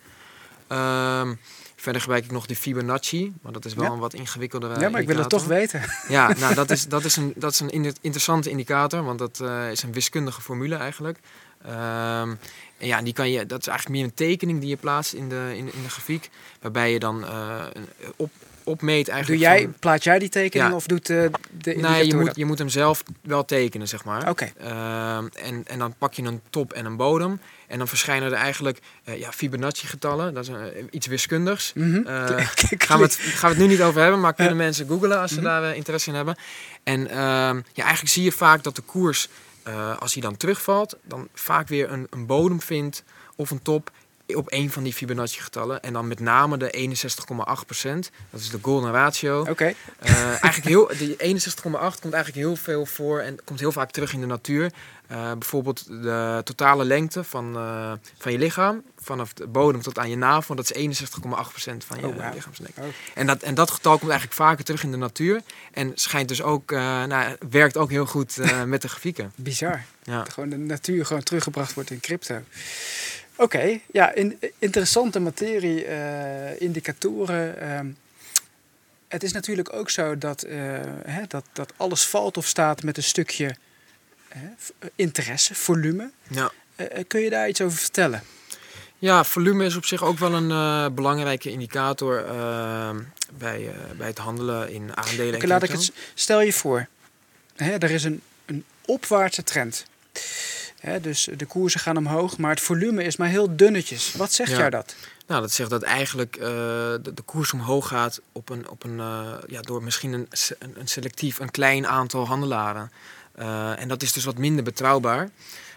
Ehm, 0.69 1.34
verder 1.75 2.01
gebruik 2.01 2.23
ik 2.25 2.32
nog 2.32 2.45
de 2.45 2.55
Fibonacci. 2.55 3.34
Maar 3.41 3.51
dat 3.51 3.65
is 3.65 3.73
wel 3.73 3.86
Ja. 3.86 3.91
een 3.91 3.99
wat 3.99 4.13
ingewikkeldere 4.13 4.79
ja, 4.79 4.89
maar 4.89 5.01
ik 5.01 5.08
wil 5.08 5.17
het 5.17 5.29
toch 5.29 5.45
weten. 5.45 5.82
Ja, 6.08 6.34
nou, 6.39 6.53
dat 6.55 6.69
is, 6.69 6.88
dat 6.95 7.03
is 7.05 7.15
een, 7.15 7.34
dat 7.36 7.51
is 7.51 7.60
een 7.60 7.69
in- 7.69 7.95
interessante 8.01 8.49
indicator, 8.49 9.03
want 9.03 9.19
dat 9.19 9.39
eh, 9.39 9.71
is 9.71 9.84
een 9.84 9.93
wiskundige 9.93 10.41
formule 10.41 10.75
eigenlijk. 10.75 11.19
Ehm, 11.65 12.29
en 12.77 12.88
ja, 12.88 13.01
die 13.01 13.13
kan 13.13 13.29
je, 13.32 13.45
dat 13.45 13.60
is 13.60 13.67
eigenlijk 13.67 13.97
meer 13.99 14.08
een 14.10 14.15
tekening 14.15 14.60
die 14.60 14.69
je 14.69 14.75
plaatst 14.77 15.13
in 15.13 15.29
de, 15.29 15.51
in, 15.55 15.73
in 15.73 15.84
de 15.84 15.89
grafiek, 15.89 16.29
waarbij 16.62 16.91
je 16.93 16.99
dan 16.99 17.25
eh, 17.25 17.65
op, 18.15 18.32
opmeet 18.69 19.05
Doe 19.05 19.13
eigenlijk. 19.13 19.41
jij, 19.43 19.62
van- 19.62 19.73
plaat 19.79 20.03
jij 20.03 20.19
die 20.19 20.29
tekening 20.29 20.69
Ja. 20.69 20.75
of 20.75 20.86
doet 20.86 21.10
eh, 21.10 21.23
de 21.51 21.73
nee, 21.75 22.08
je 22.08 22.15
moet, 22.15 22.25
dat? 22.25 22.36
je 22.36 22.45
moet 22.45 22.58
hem 22.58 22.69
zelf 22.69 23.03
wel 23.21 23.45
tekenen, 23.45 23.88
zeg 23.88 24.03
maar. 24.03 24.29
Oké. 24.29 24.51
Ehm, 24.60 25.27
en, 25.43 25.63
en 25.67 25.79
dan 25.79 25.93
pak 25.97 26.13
je 26.13 26.23
een 26.23 26.41
top 26.49 26.73
en 26.73 26.86
een 26.86 26.95
bodem. 26.97 27.41
En 27.67 27.77
dan 27.77 27.88
verschijnen 27.88 28.32
er 28.32 28.38
eigenlijk 28.38 28.79
eh, 29.03 29.19
ja, 29.19 29.32
Fibonacci-getallen. 29.32 30.34
Dat 30.34 30.43
is 30.43 30.49
een- 30.49 30.88
iets 30.91 31.08
wiskundigs. 31.08 31.71
Mhm. 31.75 32.08
Eh, 32.08 32.25
gaan, 32.88 32.97
we 32.97 33.03
het, 33.05 33.15
gaan 33.15 33.49
we 33.51 33.55
het 33.55 33.65
nu 33.67 33.67
niet 33.73 33.82
over 33.82 34.01
hebben, 34.01 34.19
maar 34.19 34.34
kunnen 34.34 34.53
Ja. 34.55 34.60
mensen 34.63 34.88
googlen 34.88 35.19
als 35.19 35.32
ze 35.32 35.38
Mhm. 35.39 35.45
daar 35.45 35.63
eh, 35.63 35.75
interesse 35.75 36.10
in 36.10 36.15
hebben. 36.15 36.36
En 36.84 37.08
ehm, 37.10 37.55
ja, 37.73 37.84
eigenlijk 37.84 38.10
zie 38.13 38.23
je 38.23 38.32
vaak 38.32 38.63
dat 38.63 38.75
de 38.75 38.82
koers, 38.82 39.27
eh, 39.63 39.97
als 39.97 40.13
hij 40.13 40.21
dan 40.21 40.38
terugvalt, 40.38 40.97
dan 41.03 41.27
vaak 41.34 41.67
weer 41.67 41.91
een, 41.91 42.08
een 42.10 42.25
bodem 42.25 42.62
vindt 42.62 43.03
of 43.36 43.51
een 43.51 43.62
top 43.62 43.91
op 44.36 44.52
een 44.52 44.72
van 44.72 44.84
die 44.84 44.94
Fibonacci-getallen. 44.94 45.82
En 45.82 45.94
dan 45.94 46.08
met 46.08 46.20
name 46.20 46.58
de 46.58 46.72
61,8%. 46.72 48.12
Dat 48.30 48.39
is 48.39 48.50
de 48.50 48.60
golden 48.62 48.92
ratio. 48.92 49.39
Oké. 49.50 49.74
Eh, 50.00 50.26
eigenlijk 50.26 50.65
heel, 50.65 50.92
die 50.98 51.15
61,8 51.18 52.00
komt 52.00 52.13
eigenlijk 52.13 52.46
heel 52.46 52.56
veel 52.56 52.86
voor 52.86 53.20
en 53.20 53.44
komt 53.44 53.60
heel 53.60 53.72
vaak 53.72 53.92
terug 53.92 54.13
in 54.13 54.20
de 54.20 54.26
natuur. 54.26 54.72
Eh, 55.08 55.32
bijvoorbeeld 55.32 55.86
de 55.88 56.42
totale 56.44 56.86
lengte 56.86 57.24
van, 57.24 57.56
eh, 57.56 57.92
van 58.18 58.32
je 58.32 58.38
lichaam, 58.38 58.84
vanaf 58.98 59.34
de 59.34 59.48
bodem 59.48 59.82
tot 59.82 60.00
aan 60.00 60.10
je 60.10 60.18
navel, 60.18 60.56
dat 60.56 60.70
is 60.70 60.74
61,8% 60.76 61.84
van 61.84 62.00
je 62.00 62.08
Oh, 62.08 62.34
lichaamslengte. 62.34 62.82
Oh. 62.82 62.88
En, 63.13 63.28
dat, 63.28 63.42
en 63.42 63.56
dat 63.56 63.72
getal 63.72 63.98
komt 63.98 64.12
eigenlijk 64.12 64.39
vaker 64.39 64.65
terug 64.65 64.84
in 64.84 64.92
de 64.92 64.98
natuur 64.98 65.42
en 65.72 65.92
schijnt 65.96 66.28
dus 66.28 66.42
ook, 66.42 66.72
nou, 66.72 67.36
werkt 67.50 67.78
ook 67.78 67.89
heel 67.89 68.06
goed 68.06 68.38
met 68.65 68.82
de 68.82 68.88
grafieken. 68.88 69.32
Bizar. 69.36 69.84
Ja. 70.04 70.18
Dat 70.18 70.34
gewoon 70.34 70.50
de 70.50 70.58
natuur 70.58 71.06
gewoon 71.06 71.24
teruggebracht 71.24 71.74
wordt 71.74 71.92
in 71.92 72.00
crypto. 72.00 72.42
Oké, 73.39 73.80
ja, 73.91 74.13
in, 74.13 74.39
interessante 74.58 75.19
materie, 75.19 75.86
eh, 75.86 76.62
indicatoren. 76.62 77.62
ehm. 77.62 77.88
het 79.08 79.23
is 79.23 79.32
natuurlijk 79.32 79.73
ook 79.73 79.89
zo 79.89 80.17
dat, 80.17 80.43
eh, 80.43 80.58
hè, 81.06 81.21
dat, 81.28 81.45
dat 81.54 81.73
alles 81.78 82.06
valt 82.06 82.38
of 82.38 82.45
staat 82.45 82.84
met 82.84 82.97
een 82.97 83.04
stukje 83.04 83.56
hè, 84.28 84.47
eh, 84.80 84.89
interesse, 84.95 85.56
volume. 85.56 86.12
Ja. 86.28 86.52
Kun 87.08 87.21
je 87.21 87.30
daar 87.30 87.49
iets 87.49 87.62
over 87.62 87.78
vertellen? 87.78 88.23
Ja, 88.97 89.23
volume 89.23 89.65
is 89.65 89.75
op 89.75 89.86
zich 89.86 90.04
ook 90.04 90.19
wel 90.19 90.34
een 90.34 90.93
belangrijke 90.93 91.49
indicator 91.49 92.25
eh, 92.25 92.95
bij, 93.38 93.71
bij 93.97 94.08
het 94.08 94.17
handelen 94.17 94.69
in 94.71 94.97
aandelen. 94.97 95.41
En 95.41 95.47
laat 95.47 95.63
ik 95.63 95.71
het, 95.71 95.91
stel 96.13 96.41
je 96.41 96.54
voor, 96.54 96.88
hè, 97.56 97.78
er 97.78 97.91
is 97.91 98.04
een, 98.04 98.21
een 98.45 98.65
opwaartse 98.86 99.43
trend. 99.43 99.86
Hè, 100.80 101.00
dus 101.02 101.30
de 101.38 101.46
koersen 101.46 101.80
gaan 101.80 101.98
omhoog, 101.98 102.38
maar 102.38 102.50
het 102.50 102.60
volume 102.60 103.04
is 103.04 103.18
maar 103.18 103.28
heel 103.28 103.56
dunnetjes. 103.56 104.13
Wat 104.13 104.34
zegt 104.34 104.52
Ja. 104.52 104.58
jou 104.58 104.70
dat? 104.70 104.96
Nou, 105.28 105.42
dat 105.42 105.52
zegt 105.52 105.70
dat 105.70 105.84
eigenlijk 105.84 106.36
eh, 106.36 106.46
de, 106.46 107.12
de 107.13 107.22
koers 107.22 107.54
omhoog 107.54 107.88
gaat 107.88 108.22
op 108.32 108.50
een, 108.50 108.70
op 108.70 108.84
een, 108.84 109.00
eh, 109.00 109.34
ja, 109.48 109.62
door 109.62 109.84
misschien 109.84 110.13
een, 110.13 110.28
een 110.74 110.88
selectief, 110.88 111.39
een 111.39 111.52
klein 111.52 111.88
aantal 111.88 112.28
handelaren. 112.28 112.92
Eh, 113.36 113.82
en 113.82 113.88
dat 113.88 114.02
is 114.02 114.13
dus 114.13 114.24
wat 114.26 114.38
minder 114.38 114.63
betrouwbaar. 114.63 115.30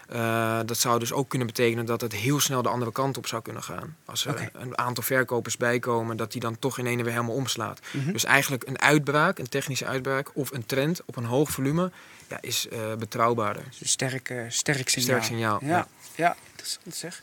Eh, 0.09 0.59
dat 0.65 0.77
zou 0.77 0.99
dus 0.99 1.11
ook 1.13 1.29
kunnen 1.29 1.47
betekenen 1.47 1.85
dat 1.85 2.01
het 2.01 2.13
heel 2.13 2.39
snel 2.39 2.61
de 2.61 2.69
andere 2.69 2.91
kant 2.91 3.17
op 3.17 3.27
zou 3.27 3.41
kunnen 3.41 3.63
gaan. 3.63 3.95
Als 4.05 4.25
er 4.25 4.49
een 4.53 4.77
aantal 4.77 5.03
verkopers 5.03 5.57
bijkomen, 5.57 6.17
dat 6.17 6.31
die 6.31 6.41
dan 6.41 6.59
toch 6.59 6.77
in 6.77 6.85
ene 6.85 7.03
weer 7.03 7.11
helemaal 7.13 7.35
omslaat. 7.35 7.79
Mhm. 7.91 8.11
Dus 8.11 8.23
eigenlijk 8.23 8.67
een 8.67 8.81
uitbraak, 8.81 9.39
een 9.39 9.49
technische 9.49 9.85
uitbraak 9.85 10.31
of 10.33 10.51
een 10.51 10.65
trend 10.65 11.01
op 11.05 11.15
een 11.15 11.25
hoog 11.25 11.49
volume, 11.51 11.91
ja, 12.29 12.37
is 12.41 12.67
eh, 12.67 12.79
betrouwbaarder. 12.99 13.63
Dus 13.69 13.81
een 13.81 13.87
sterk, 13.87 14.29
eh, 14.29 14.37
sterk 14.47 14.89
signaal. 14.89 15.21
Sterk 15.21 15.23
signaal. 15.23 15.59
Ja, 15.61 15.87
ja. 16.15 16.35
interessant 16.51 16.95
zeg. 16.95 17.21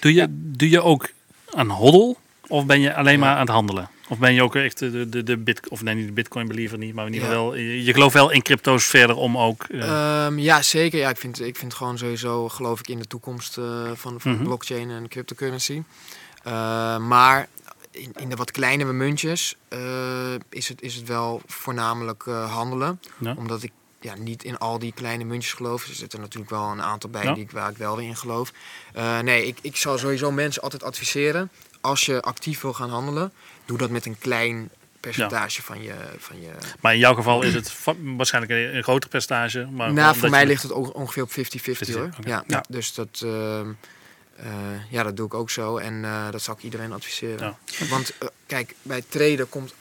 Doe 0.00 0.12
je, 0.14 0.20
Ja. 0.20 0.26
doe 0.30 0.70
je 0.70 0.82
ook 0.82 1.08
aan 1.54 1.68
hoddel 1.70 2.18
of 2.46 2.66
ben 2.66 2.80
je 2.80 2.94
alleen 2.94 3.12
Ja. 3.12 3.18
maar 3.18 3.34
aan 3.34 3.40
het 3.40 3.48
handelen? 3.48 3.88
Of 4.08 4.18
ben 4.18 4.34
je 4.34 4.42
ook 4.42 4.54
echt 4.54 4.78
de, 4.78 5.08
de, 5.08 5.22
de 5.22 5.36
bit, 5.36 5.68
of 5.68 5.82
nee, 5.82 5.94
niet 5.94 6.06
de 6.06 6.12
bitcoin 6.12 6.48
believer 6.48 6.78
niet, 6.78 6.94
maar 6.94 7.06
in 7.06 7.12
ieder 7.12 7.28
geval 7.28 7.44
wel, 7.50 7.56
je, 7.60 7.92
gelooft 7.92 8.14
wel 8.14 8.30
in 8.30 8.42
crypto's 8.42 8.84
verder 8.84 9.16
om 9.16 9.38
ook... 9.38 9.62
Ehm, 9.64 10.38
ja, 10.38 10.62
zeker. 10.62 10.98
Ja, 10.98 11.08
ik, 11.08 11.16
vind, 11.16 11.40
ik 11.40 11.56
vind 11.56 11.74
gewoon 11.74 11.98
sowieso, 11.98 12.48
geloof 12.48 12.78
ik 12.80 12.88
in 12.88 12.98
de 12.98 13.06
toekomst 13.06 13.58
eh, 13.58 13.64
van, 13.94 14.20
van 14.20 14.32
Mhm. 14.32 14.42
blockchain 14.42 14.90
en 14.90 15.08
cryptocurrency. 15.08 15.82
Eh, 16.42 16.52
maar 16.98 17.48
in, 17.90 18.12
in 18.16 18.28
de 18.28 18.36
wat 18.36 18.50
kleinere 18.50 18.92
muntjes 18.92 19.54
eh, 19.68 19.78
is, 20.48 20.68
het, 20.68 20.82
is 20.82 20.94
het 20.94 21.08
wel 21.08 21.42
voornamelijk 21.46 22.24
handelen. 22.48 23.00
Ja. 23.18 23.34
Omdat 23.38 23.62
ik 23.62 23.72
ja, 24.00 24.14
niet 24.16 24.44
in 24.44 24.58
al 24.58 24.78
die 24.78 24.92
kleine 24.92 25.24
muntjes 25.24 25.52
geloof. 25.52 25.86
Er 25.88 25.94
zitten 25.94 26.20
natuurlijk 26.20 26.50
wel 26.50 26.70
een 26.70 26.82
aantal 26.82 27.10
bij 27.10 27.22
Ja. 27.22 27.32
die 27.34 27.42
ik, 27.42 27.50
waar 27.50 27.70
ik 27.70 27.76
wel 27.76 27.96
weer 27.96 28.06
in 28.06 28.16
geloof. 28.16 28.52
Nee, 29.22 29.46
ik, 29.46 29.58
ik 29.62 29.76
zou 29.76 29.98
sowieso 29.98 30.30
mensen 30.30 30.62
altijd 30.62 30.82
adviseren. 30.82 31.50
Als 31.80 32.06
je 32.06 32.20
actief 32.22 32.60
wil 32.60 32.72
gaan 32.72 32.90
handelen, 32.90 33.32
doe 33.68 33.78
dat 33.78 33.90
met 33.90 34.06
een 34.06 34.18
klein 34.18 34.70
percentage 35.00 35.62
van, 35.62 35.82
je, 35.82 35.94
van 36.18 36.40
je 36.40 36.48
maar 36.80 36.92
in 36.92 36.98
jouw 36.98 37.14
geval 37.14 37.42
is 37.42 37.54
het 37.54 37.72
waarschijnlijk 38.16 38.52
een, 38.54 38.76
een 38.76 38.82
groter 38.82 39.10
percentage. 39.10 39.66
Maar 39.72 39.92
nou, 39.92 40.16
voor 40.16 40.30
mij 40.30 40.40
je- 40.40 40.46
ligt 40.46 40.62
het 40.62 40.72
ook 40.72 40.94
ongeveer 40.94 41.22
op 41.22 41.30
50-50 41.30 41.94
hoor. 41.94 42.10
Ja, 42.24 42.44
Ja. 42.46 42.64
Dus 42.68 42.94
dat, 42.94 43.20
ehm, 43.24 43.70
eh, 44.36 44.46
ja, 44.90 45.02
dat 45.02 45.16
doe 45.16 45.26
ik 45.26 45.34
ook 45.34 45.50
zo. 45.50 45.76
En 45.76 46.04
eh, 46.04 46.30
dat 46.30 46.42
zou 46.42 46.56
ik 46.56 46.62
iedereen 46.62 46.92
adviseren. 46.92 47.56
Want 47.90 48.12
eh, 48.18 48.28
kijk, 48.46 48.74
bij 48.82 49.02
traden 49.08 49.48
komt 49.48 49.74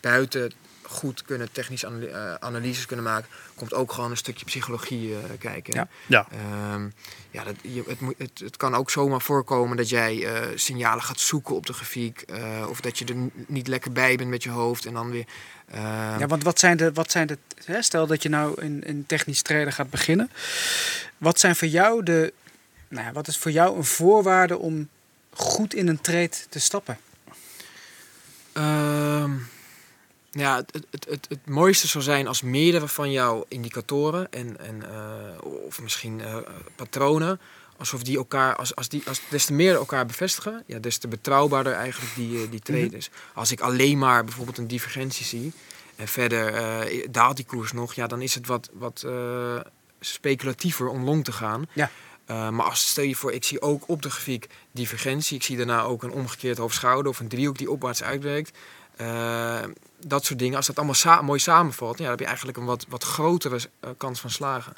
buiten 0.00 0.52
goed 0.90 1.22
kunnen 1.22 1.52
technische 1.52 1.86
analy- 1.86 2.08
eh, 2.08 2.34
analyses 2.34 2.86
kunnen 2.86 3.04
maken, 3.04 3.28
komt 3.54 3.74
ook 3.74 3.92
gewoon 3.92 4.10
een 4.10 4.16
stukje 4.16 4.44
psychologie 4.44 5.14
eh, 5.14 5.18
kijken. 5.38 5.74
Ja. 5.74 5.88
Ja. 6.06 6.26
Ehm, 6.30 6.88
ja, 7.30 7.44
dat, 7.44 7.54
je, 7.62 7.82
het, 7.86 7.98
het, 8.18 8.38
het 8.38 8.56
kan 8.56 8.74
ook 8.74 8.90
zomaar 8.90 9.20
voorkomen 9.20 9.76
dat 9.76 9.88
jij 9.88 10.24
eh, 10.26 10.48
signalen 10.54 11.02
gaat 11.02 11.20
zoeken 11.20 11.54
op 11.54 11.66
de 11.66 11.72
grafiek. 11.72 12.24
of 12.68 12.80
dat 12.80 12.98
je 12.98 13.04
er 13.04 13.16
niet 13.46 13.68
lekker 13.68 13.92
bij 13.92 14.16
bent 14.16 14.30
met 14.30 14.42
je 14.42 14.50
hoofd 14.50 14.86
en 14.86 14.92
dan 14.94 15.10
weer. 15.10 15.24
ehm, 15.70 16.18
Ja, 16.18 16.26
want 16.26 16.42
wat 16.42 16.58
zijn 16.58 16.76
de, 16.76 16.92
wat 16.92 17.10
zijn 17.10 17.26
de 17.26 17.38
hè, 17.64 17.82
stel 17.82 18.06
dat 18.06 18.22
je 18.22 18.28
nou 18.28 18.62
in, 18.62 18.82
in 18.84 19.06
technisch 19.06 19.42
traden 19.42 19.72
gaat 19.72 19.90
beginnen. 19.90 20.30
Wat 21.18 21.40
zijn 21.40 21.56
voor 21.56 21.68
jou 21.68 22.02
de, 22.02 22.32
nou 22.88 23.06
ja, 23.06 23.12
wat 23.12 23.28
is 23.28 23.38
voor 23.38 23.50
jou 23.50 23.76
een 23.76 23.84
voorwaarde 23.84 24.58
om 24.58 24.88
goed 25.32 25.74
in 25.74 25.88
een 25.88 26.00
trade 26.00 26.30
te 26.48 26.60
stappen? 26.60 26.98
Ehm, 28.52 29.32
ja, 30.30 30.56
het, 30.56 30.84
het, 30.90 31.06
het, 31.08 31.26
het, 31.28 31.46
mooiste 31.46 31.88
zou 31.88 32.04
zijn 32.04 32.26
als 32.26 32.42
meerdere 32.42 32.88
van 32.88 33.12
jouw 33.12 33.44
indicatoren 33.48 34.32
en, 34.32 34.58
en 34.58 34.90
eh, 34.90 35.44
of 35.66 35.82
misschien 35.82 36.20
eh, 36.20 36.36
patronen, 36.76 37.40
alsof 37.76 38.02
die 38.02 38.16
elkaar, 38.16 38.56
als, 38.56 38.74
als 38.76 38.88
die, 38.88 39.02
als 39.06 39.20
des 39.28 39.44
te 39.44 39.52
meer 39.52 39.74
elkaar 39.74 40.06
bevestigen, 40.06 40.62
ja, 40.66 40.78
des 40.78 40.98
te 40.98 41.08
betrouwbaarder 41.08 41.72
eigenlijk 41.72 42.14
die, 42.14 42.42
eh, 42.42 42.50
die 42.50 42.60
trade 42.60 42.84
Mhm. 42.84 42.94
is. 42.94 43.10
Als 43.34 43.52
ik 43.52 43.60
alleen 43.60 43.98
maar 43.98 44.24
bijvoorbeeld 44.24 44.58
een 44.58 44.66
divergentie 44.66 45.26
zie 45.26 45.52
en 45.96 46.08
verder 46.08 46.52
daalt 47.10 47.36
die 47.36 47.44
koers 47.44 47.72
nog, 47.72 47.94
ja, 47.94 48.06
dan 48.06 48.22
is 48.22 48.34
het 48.34 48.46
wat, 48.46 48.70
wat 48.72 49.06
speculatiever 50.00 50.88
om 50.88 51.04
long 51.04 51.24
te 51.24 51.32
gaan. 51.32 51.66
Ja. 51.72 51.90
Maar 52.26 52.66
als 52.66 52.88
stel 52.88 53.04
je 53.04 53.16
voor, 53.16 53.32
ik 53.32 53.44
zie 53.44 53.60
ook 53.60 53.82
op 53.86 54.02
de 54.02 54.10
grafiek 54.10 54.46
divergentie. 54.72 55.36
Ik 55.36 55.42
zie 55.42 55.56
daarna 55.56 55.82
ook 55.82 56.02
een 56.02 56.12
omgekeerd 56.12 56.58
hoofdschouder 56.58 57.12
of 57.12 57.20
een 57.20 57.28
driehoek 57.28 57.58
die 57.58 57.70
opwaarts 57.70 58.02
uitwerkt. 58.02 58.58
Dat 60.06 60.24
soort 60.24 60.38
dingen. 60.38 60.56
Als 60.56 60.66
dat 60.66 60.76
allemaal 60.76 60.94
sa- 60.94 61.22
mooi 61.22 61.38
samenvalt, 61.38 61.96
ja, 61.96 62.02
dan 62.02 62.10
heb 62.10 62.20
je 62.20 62.26
eigenlijk 62.26 62.58
een 62.58 62.64
wat, 62.64 62.86
wat 62.88 63.04
grotere 63.04 63.60
eh, 63.80 63.90
kans 63.96 64.20
van 64.20 64.30
slagen. 64.30 64.74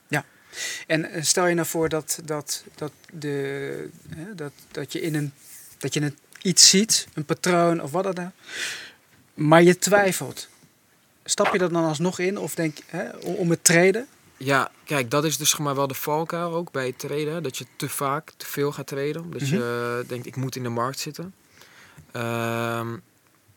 En 0.86 1.10
eh, 1.10 1.22
stel 1.22 1.46
je 1.46 1.54
nou 1.54 1.66
voor 1.66 1.88
dat, 1.88 2.20
dat, 2.24 2.64
dat, 2.74 2.92
de, 3.12 3.88
hè, 4.14 4.34
dat, 4.34 4.52
dat 4.70 4.92
je 4.92 5.00
in 5.00 5.14
een 5.14 5.32
dat 5.82 5.94
je 5.94 6.00
een, 6.00 6.18
iets 6.42 6.68
ziet, 6.68 7.08
een 7.14 7.24
patroon 7.24 7.82
of 7.82 7.90
wat 7.90 8.04
dan 8.04 8.26
ook, 8.26 8.32
maar 9.34 9.62
je 9.62 9.78
twijfelt. 9.78 10.48
Stap 11.24 11.52
je 11.52 11.58
er 11.58 11.72
dan 11.72 11.84
alsnog 11.84 12.18
in 12.18 12.38
of 12.38 12.54
denk 12.54 12.78
hè, 12.86 13.08
om, 13.10 13.50
het 13.50 13.64
traden? 13.64 14.06
Ja, 14.36 14.70
kijk, 14.84 15.10
dat 15.10 15.24
is 15.24 15.36
dus 15.36 15.56
maar 15.56 15.74
wel 15.74 15.86
de 15.86 15.94
valkuil 15.94 16.54
ook 16.54 16.70
bij 16.70 16.86
het 16.86 16.98
traden. 16.98 17.42
Dat 17.42 17.58
je 17.58 17.66
te 17.76 17.88
vaak 17.88 18.32
te 18.36 18.46
veel 18.46 18.72
gaat 18.72 18.86
traden. 18.86 19.30
Dat 19.30 19.48
je 19.48 20.00
eh, 20.02 20.08
denkt, 20.08 20.26
ik 20.26 20.36
moet 20.36 20.56
in 20.56 20.62
de 20.62 20.68
markt 20.68 20.98
zitten. 20.98 21.34
Ehm, 22.12 22.96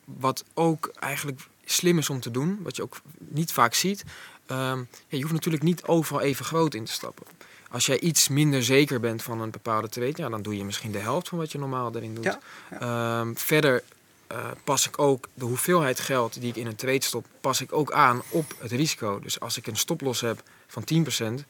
wat 0.05 0.43
ook 0.53 0.91
eigenlijk 0.99 1.41
slim 1.65 1.97
is 1.97 2.09
om 2.09 2.19
te 2.19 2.31
doen, 2.31 2.59
wat 2.63 2.75
je 2.75 2.81
ook 2.83 2.97
niet 3.17 3.51
vaak 3.51 3.73
ziet. 3.73 4.03
ehm, 4.45 4.83
je 5.07 5.21
hoeft 5.21 5.33
natuurlijk 5.33 5.63
niet 5.63 5.83
overal 5.83 6.21
even 6.21 6.45
groot 6.45 6.73
in 6.73 6.83
te 6.85 6.91
stappen. 6.91 7.25
Als 7.71 7.85
jij 7.85 7.99
iets 7.99 8.27
minder 8.27 8.63
zeker 8.63 8.99
bent 8.99 9.23
van 9.23 9.41
een 9.41 9.51
bepaalde 9.51 9.89
trade, 9.89 10.13
ja, 10.15 10.29
dan 10.29 10.41
doe 10.41 10.57
je 10.57 10.65
misschien 10.65 10.91
de 10.91 10.97
helft 10.99 11.27
van 11.29 11.37
wat 11.37 11.51
je 11.51 11.57
normaal 11.57 11.95
erin 11.95 12.15
doet. 12.15 12.23
Ja, 12.23 12.39
Ehm, 12.79 13.33
verder 13.35 13.83
eh, 14.27 14.37
pas 14.63 14.87
ik 14.87 14.99
ook 14.99 15.27
de 15.33 15.45
hoeveelheid 15.45 15.99
geld 15.99 16.39
die 16.41 16.49
ik 16.49 16.55
in 16.55 16.67
een 16.67 16.75
trade 16.75 17.03
stop, 17.03 17.25
pas 17.41 17.61
ik 17.61 17.73
ook 17.73 17.91
aan 17.91 18.21
op 18.29 18.53
het 18.57 18.71
risico. 18.71 19.19
Dus 19.19 19.39
als 19.39 19.57
ik 19.57 19.67
een 19.67 19.75
stoploss 19.77 20.21
heb 20.21 20.43
van 20.67 20.83
10%, 20.83 21.43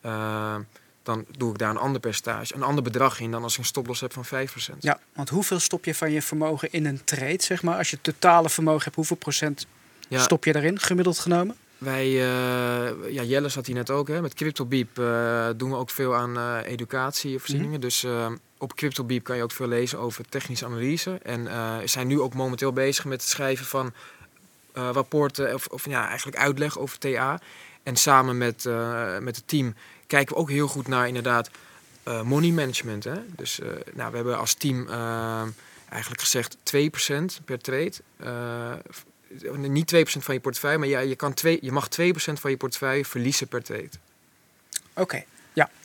eh, 0.00 0.56
dan 1.06 1.24
doe 1.38 1.50
ik 1.50 1.58
daar 1.58 1.70
een 1.70 1.76
ander 1.76 2.00
percentage, 2.00 2.54
een 2.54 2.62
ander 2.62 2.82
bedrag 2.82 3.20
in 3.20 3.30
dan 3.30 3.42
als 3.42 3.52
ik 3.52 3.58
een 3.58 3.64
stoploss 3.64 4.00
heb 4.00 4.12
van 4.12 4.24
5%. 4.26 4.28
Ja, 4.78 5.00
want 5.12 5.28
hoeveel 5.28 5.60
stop 5.60 5.84
je 5.84 5.94
van 5.94 6.10
je 6.10 6.22
vermogen 6.22 6.72
in 6.72 6.86
een 6.86 7.04
trade, 7.04 7.42
zeg 7.42 7.62
maar? 7.62 7.78
Als 7.78 7.90
je 7.90 7.98
totale 8.00 8.48
vermogen 8.48 8.84
hebt, 8.84 8.96
hoeveel 8.96 9.16
procent 9.16 9.66
Ja, 10.08 10.22
stop 10.22 10.44
je 10.44 10.52
daarin, 10.52 10.78
gemiddeld 10.78 11.18
genomen? 11.18 11.56
Wij, 11.78 12.06
eh, 12.06 13.12
ja, 13.12 13.22
Jelle 13.22 13.48
zat 13.48 13.66
hier 13.66 13.74
net 13.74 13.90
ook, 13.90 14.08
hè. 14.08 14.20
met 14.20 14.34
CryptoBeep 14.34 14.98
eh, 14.98 15.48
doen 15.56 15.70
we 15.70 15.76
ook 15.76 15.90
veel 15.90 16.14
aan 16.14 16.36
eh 16.36 16.58
educatievoorzieningen. 16.64 17.80
Dus 17.80 18.04
eh, 18.04 18.32
op 18.58 18.74
CryptoBeep 18.74 19.24
kan 19.24 19.36
je 19.36 19.42
ook 19.42 19.52
veel 19.52 19.68
lezen 19.68 19.98
over 19.98 20.28
technische 20.28 20.64
analyse. 20.64 21.18
En 21.22 21.48
zijn 21.88 22.06
nu 22.06 22.20
ook 22.20 22.34
momenteel 22.34 22.72
bezig 22.72 23.04
met 23.04 23.20
het 23.20 23.30
schrijven 23.30 23.66
van 23.66 23.92
rapporten 24.72 25.54
of, 25.54 25.66
of 25.66 25.88
ja, 25.88 26.08
eigenlijk 26.08 26.36
uitleg 26.36 26.78
over 26.78 26.98
TA. 26.98 27.40
En 27.82 27.96
samen 27.96 28.38
met, 28.38 28.64
met 29.20 29.36
het 29.36 29.48
team 29.48 29.74
kijken 30.06 30.34
we 30.34 30.40
ook 30.40 30.50
heel 30.50 30.68
goed 30.68 30.88
naar 30.88 31.08
inderdaad 31.08 31.50
eh, 32.02 32.22
money 32.22 32.50
management. 32.50 33.04
Hè? 33.04 33.14
Dus 33.36 33.60
eh, 33.60 33.68
nou, 33.94 34.10
we 34.10 34.16
hebben 34.16 34.38
als 34.38 34.54
team 34.54 34.88
eh, 34.88 35.42
eigenlijk 35.88 36.20
gezegd 36.20 36.56
2% 36.56 37.44
per 37.44 37.58
trade. 37.58 37.92
Niet 39.56 39.94
2% 39.94 39.98
van 39.98 40.34
je 40.34 40.40
portefeuille, 40.40 40.78
maar 40.78 40.88
ja, 40.88 40.98
je, 40.98 41.16
kan 41.16 41.34
twee, 41.34 41.58
je 41.60 41.72
mag 41.72 41.88
2% 42.00 42.14
van 42.14 42.50
je 42.50 42.56
portefeuille 42.56 43.04
verliezen 43.04 43.48
per 43.48 43.62
trade. 43.62 43.90
Oké. 44.94 45.24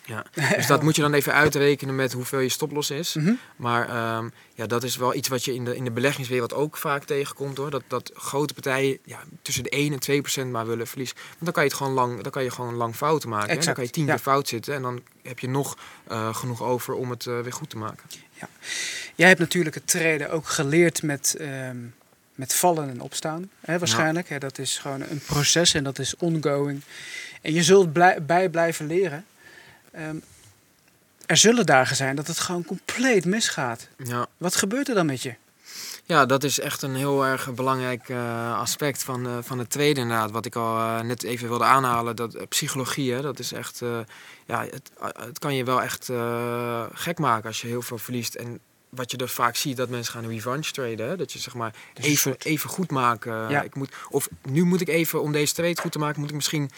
Ja. 0.05 0.25
Dus 0.55 0.67
dat 0.67 0.83
moet 0.83 0.95
je 0.95 1.01
dan 1.01 1.13
even 1.13 1.33
uitrekenen 1.33 1.95
met 1.95 2.13
hoeveel 2.13 2.39
je 2.39 2.49
stoploss 2.49 2.89
is. 2.89 3.13
Mhm. 3.13 3.31
Maar 3.55 3.89
ehm, 3.89 4.29
ja, 4.53 4.65
dat 4.67 4.83
is 4.83 4.95
wel 4.95 5.15
iets 5.15 5.27
wat 5.27 5.45
je 5.45 5.53
in 5.53 5.65
de, 5.65 5.75
in 5.75 5.83
de 5.83 5.91
beleggingswereld 5.91 6.53
ook 6.53 6.77
vaak 6.77 7.03
tegenkomt 7.03 7.57
hoor. 7.57 7.69
Dat, 7.69 7.83
dat 7.87 8.11
grote 8.13 8.53
partijen 8.53 8.97
ja, 9.05 9.19
tussen 9.41 9.63
de 9.63 9.69
1 9.69 9.93
en 9.93 9.99
2 9.99 10.21
procent 10.21 10.51
maar 10.51 10.67
willen 10.67 10.87
verliezen. 10.87 11.15
Want 11.15 11.39
dan 11.39 11.53
kan 11.53 11.63
je 11.63 11.69
het 11.69 11.77
gewoon 11.77 11.93
lang, 11.93 12.21
dan 12.21 12.31
kan 12.31 12.43
je 12.43 12.51
gewoon 12.51 12.73
lang 12.73 12.95
fouten 12.95 13.29
maken. 13.29 13.57
hè. 13.57 13.65
Dan 13.65 13.73
kan 13.73 13.83
je 13.83 13.89
tien 13.89 14.05
ja. 14.05 14.11
keer 14.13 14.21
fout 14.21 14.47
zitten 14.47 14.73
en 14.73 14.81
dan 14.81 15.01
heb 15.23 15.39
je 15.39 15.49
nog 15.49 15.77
eh, 16.07 16.35
genoeg 16.35 16.63
over 16.63 16.93
om 16.93 17.09
het 17.09 17.25
eh, 17.27 17.39
weer 17.39 17.53
goed 17.53 17.69
te 17.69 17.77
maken. 17.77 18.09
Jij 19.15 19.27
hebt 19.27 19.39
natuurlijk 19.39 19.75
het 19.75 19.87
traden 19.87 20.31
ook 20.31 20.47
geleerd 20.47 21.03
met, 21.03 21.35
ehm, 21.39 21.77
met 22.35 22.53
vallen 22.53 22.89
en 22.89 23.01
opstaan. 23.01 23.49
Hè, 23.59 23.79
waarschijnlijk. 23.79 24.29
Hè, 24.29 24.37
dat 24.37 24.57
is 24.57 24.77
gewoon 24.77 25.01
een 25.01 25.21
proces 25.25 25.73
en 25.73 25.83
dat 25.83 25.99
is 25.99 26.15
ongoing. 26.17 26.81
En 27.41 27.53
je 27.53 27.63
zult 27.63 27.93
blij- 27.93 28.23
bij 28.25 28.49
blijven 28.49 28.87
leren. 28.87 29.25
Ehm, 29.91 30.15
er 31.25 31.37
zullen 31.37 31.65
dagen 31.65 31.95
zijn 31.95 32.15
dat 32.15 32.27
het 32.27 32.39
gewoon 32.39 32.65
compleet 32.65 33.25
misgaat. 33.25 33.87
Ja. 34.03 34.27
Wat 34.37 34.55
gebeurt 34.55 34.89
er 34.89 34.95
dan 34.95 35.05
met 35.05 35.21
je? 35.21 35.35
Ja, 36.05 36.25
dat 36.25 36.43
is 36.43 36.59
echt 36.59 36.81
een 36.81 36.95
heel 36.95 37.25
erg 37.25 37.53
belangrijk 37.53 38.09
eh, 38.09 38.59
aspect 38.59 39.03
van, 39.03 39.25
eh, 39.25 39.37
van 39.41 39.59
het 39.59 39.69
tweede 39.69 39.99
inderdaad. 39.99 40.31
Wat 40.31 40.45
ik 40.45 40.55
al 40.55 40.77
eh, 40.77 41.01
net 41.01 41.23
even 41.23 41.47
wilde 41.47 41.63
aanhalen, 41.63 42.15
dat 42.15 42.49
psychologie, 42.49 43.13
hè, 43.13 43.21
dat 43.21 43.39
is 43.39 43.51
echt... 43.51 43.81
ja, 44.45 44.65
het, 44.69 44.91
het 44.99 45.39
kan 45.39 45.55
je 45.55 45.63
wel 45.63 45.81
echt 45.81 46.09
gek 46.91 47.19
maken 47.19 47.47
als 47.47 47.61
je 47.61 47.67
heel 47.67 47.81
veel 47.81 47.97
verliest. 47.97 48.35
En 48.35 48.59
wat 48.91 49.11
je 49.11 49.17
er 49.17 49.29
vaak 49.29 49.55
ziet, 49.55 49.77
dat 49.77 49.89
mensen 49.89 50.13
gaan 50.13 50.27
revenge 50.29 50.71
traden. 50.71 51.07
Hè? 51.09 51.15
Dat 51.15 51.31
je 51.31 51.39
zeg 51.39 51.53
maar 51.53 51.73
Dus 51.93 52.05
even, 52.05 52.17
soort- 52.17 52.45
even 52.45 52.69
goed 52.69 52.91
maken. 52.91 53.49
Ja. 53.49 53.61
Ik 53.61 53.75
moet, 53.75 53.93
of 54.09 54.29
nu 54.49 54.63
moet 54.63 54.81
ik 54.81 54.87
even, 54.87 55.21
om 55.21 55.31
deze 55.31 55.53
trade 55.53 55.81
goed 55.81 55.91
te 55.91 55.99
maken, 55.99 56.19
moet 56.19 56.29
ik 56.29 56.35
misschien 56.35 56.69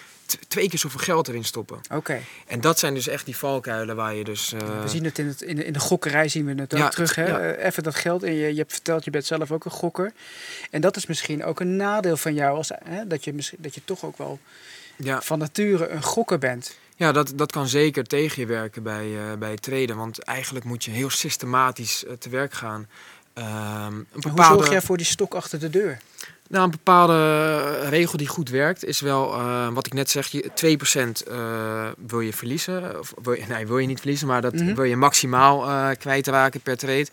twee 0.48 0.70
keer 0.70 0.80
zoveel 0.80 1.00
geld 1.00 1.28
erin 1.28 1.44
stoppen. 1.44 1.80
Oké. 1.92 2.20
En 2.48 2.62
dat 2.62 2.80
zijn 2.80 2.94
dus 2.94 3.08
echt 3.08 3.26
die 3.26 3.38
valkuilen 3.38 3.96
waar 3.96 4.14
je 4.16 4.24
dus... 4.24 4.54
eh, 4.54 4.82
We 4.82 4.88
zien 4.90 5.04
het 5.04 5.20
in, 5.20 5.28
het 5.28 5.42
in, 5.42 5.56
de, 5.56 5.66
in 5.66 5.74
de 5.74 5.80
gokkerij 5.80 6.28
zien 6.28 6.46
we 6.46 6.62
het 6.62 6.74
ook 6.74 6.80
Ja, 6.80 6.90
terug. 6.90 7.16
Hè? 7.16 7.26
ja. 7.28 7.40
Eh, 7.40 7.66
Even 7.66 7.84
dat 7.84 7.96
geld. 7.96 8.24
En 8.24 8.34
je, 8.34 8.48
je 8.52 8.58
hebt 8.60 8.72
verteld, 8.74 9.04
je 9.04 9.12
bent 9.12 9.26
zelf 9.26 9.52
ook 9.52 9.66
een 9.66 9.72
gokker. 9.72 10.14
En 10.70 10.82
dat 10.82 10.96
is 10.96 11.06
misschien 11.06 11.44
ook 11.44 11.60
een 11.60 11.76
nadeel 11.76 12.18
van 12.18 12.34
jou. 12.34 12.58
Als, 12.58 12.72
hè, 12.84 13.08
dat, 13.08 13.24
je, 13.24 13.34
misschien- 13.34 13.58
dat 13.62 13.76
je 13.76 13.82
toch 13.86 14.04
ook 14.06 14.18
wel 14.18 14.40
ja. 14.96 15.22
van 15.22 15.40
nature 15.40 15.88
een 15.88 16.04
gokker 16.04 16.38
bent. 16.40 16.78
Ja, 16.96 17.12
dat, 17.12 17.32
dat 17.36 17.52
kan 17.52 17.68
zeker 17.68 18.04
tegen 18.04 18.42
je 18.42 18.48
werken 18.48 18.84
bij, 18.84 19.18
eh, 19.18 19.38
bij 19.38 19.52
het 19.52 19.62
traden. 19.62 19.96
Want 19.96 20.20
eigenlijk 20.20 20.66
moet 20.66 20.84
je 20.84 20.92
heel 20.92 21.10
systematisch 21.10 22.06
eh, 22.06 22.14
te 22.14 22.30
werk 22.30 22.54
gaan. 22.54 22.88
Ehm, 23.34 23.46
een 23.86 24.06
Hoe 24.12 24.22
bepaalde, 24.22 24.44
zorg 24.58 24.70
jij 24.70 24.82
voor 24.82 24.98
die 24.98 25.06
stok 25.06 25.34
achter 25.34 25.60
de 25.60 25.70
deur? 25.70 25.98
nou, 26.48 26.64
een 26.66 26.72
bepaalde 26.72 27.80
regel 27.90 28.18
die 28.18 28.28
goed 28.28 28.50
werkt 28.50 28.86
is 28.86 29.00
wel, 29.00 29.34
eh, 29.34 29.68
wat 29.74 29.86
ik 29.86 29.94
net 29.94 30.10
zeg, 30.10 30.28
je 30.28 30.52
2% 30.54 31.24
eh 31.24 31.88
wil 32.08 32.20
je 32.22 32.34
verliezen. 32.34 33.00
Of 33.00 33.14
wil 33.24 33.34
je, 33.34 33.44
nee, 33.50 33.68
wil 33.68 33.78
je 33.78 33.88
niet 33.88 34.00
verliezen, 34.00 34.28
maar 34.28 34.42
dat 34.42 34.54
Mhm. 34.54 34.74
wil 34.76 34.84
je 34.84 34.96
maximaal 34.96 35.68
eh 35.68 35.90
kwijtraken 36.00 36.62
per 36.62 36.78
trade. 36.78 37.08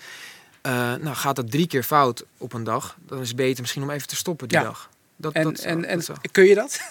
Eh, 0.60 0.72
nou, 0.94 1.16
gaat 1.16 1.36
dat 1.36 1.50
drie 1.50 1.66
keer 1.66 1.82
fout 1.82 2.24
op 2.38 2.52
een 2.52 2.64
dag, 2.64 2.96
dan 3.06 3.20
is 3.20 3.28
het 3.28 3.36
beter 3.36 3.60
misschien 3.60 3.82
om 3.82 3.90
even 3.90 4.08
te 4.08 4.16
stoppen 4.16 4.48
die 4.48 4.58
Ja. 4.58 4.64
dag. 4.64 4.88
Dat, 5.16 5.32
En, 5.32 5.42
dat 5.44 5.58
en, 5.58 5.80
dat 5.80 6.08
en 6.22 6.30
kun 6.30 6.44
je 6.44 6.54
dat? 6.54 6.80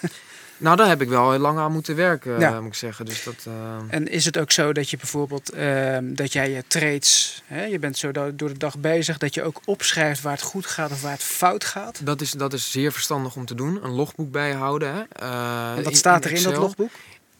nou, 0.60 0.76
daar 0.76 0.88
heb 0.88 1.00
ik 1.00 1.08
wel 1.08 1.30
heel 1.30 1.40
lang 1.40 1.58
aan 1.58 1.72
moeten 1.72 1.96
werken, 1.96 2.38
Ja. 2.40 2.60
moet 2.60 2.68
ik 2.68 2.74
zeggen. 2.74 3.04
Dus 3.04 3.24
dat, 3.24 3.34
eh, 3.46 3.76
En 3.88 4.08
is 4.08 4.24
het 4.24 4.38
ook 4.38 4.50
zo 4.50 4.72
dat 4.72 4.90
je 4.90 4.96
bijvoorbeeld 4.96 5.50
ehm, 5.50 6.14
dat 6.14 6.32
jij 6.32 6.50
je 6.50 6.64
trades, 6.66 7.42
hè, 7.46 7.64
je 7.64 7.78
bent 7.78 7.98
zo 7.98 8.10
do- 8.12 8.34
door 8.36 8.48
de 8.48 8.58
dag 8.58 8.78
bezig, 8.78 9.18
dat 9.18 9.34
je 9.34 9.42
ook 9.42 9.60
opschrijft 9.64 10.22
waar 10.22 10.32
het 10.32 10.42
goed 10.42 10.66
gaat 10.66 10.90
of 10.90 11.02
waar 11.02 11.12
het 11.12 11.22
fout 11.22 11.64
gaat? 11.64 12.00
dat, 12.06 12.20
is, 12.20 12.30
dat 12.30 12.52
is 12.52 12.70
zeer 12.70 12.92
verstandig 12.92 13.36
om 13.36 13.46
te 13.46 13.54
doen. 13.54 13.84
Een 13.84 13.90
logboek 13.94 14.30
bijhouden. 14.30 14.94
Hè. 14.94 15.02
Eh, 15.12 15.76
En 15.76 15.82
wat 15.82 15.96
staat 15.96 16.24
er 16.24 16.32
in 16.32 16.42
dat 16.42 16.56
logboek? 16.56 16.90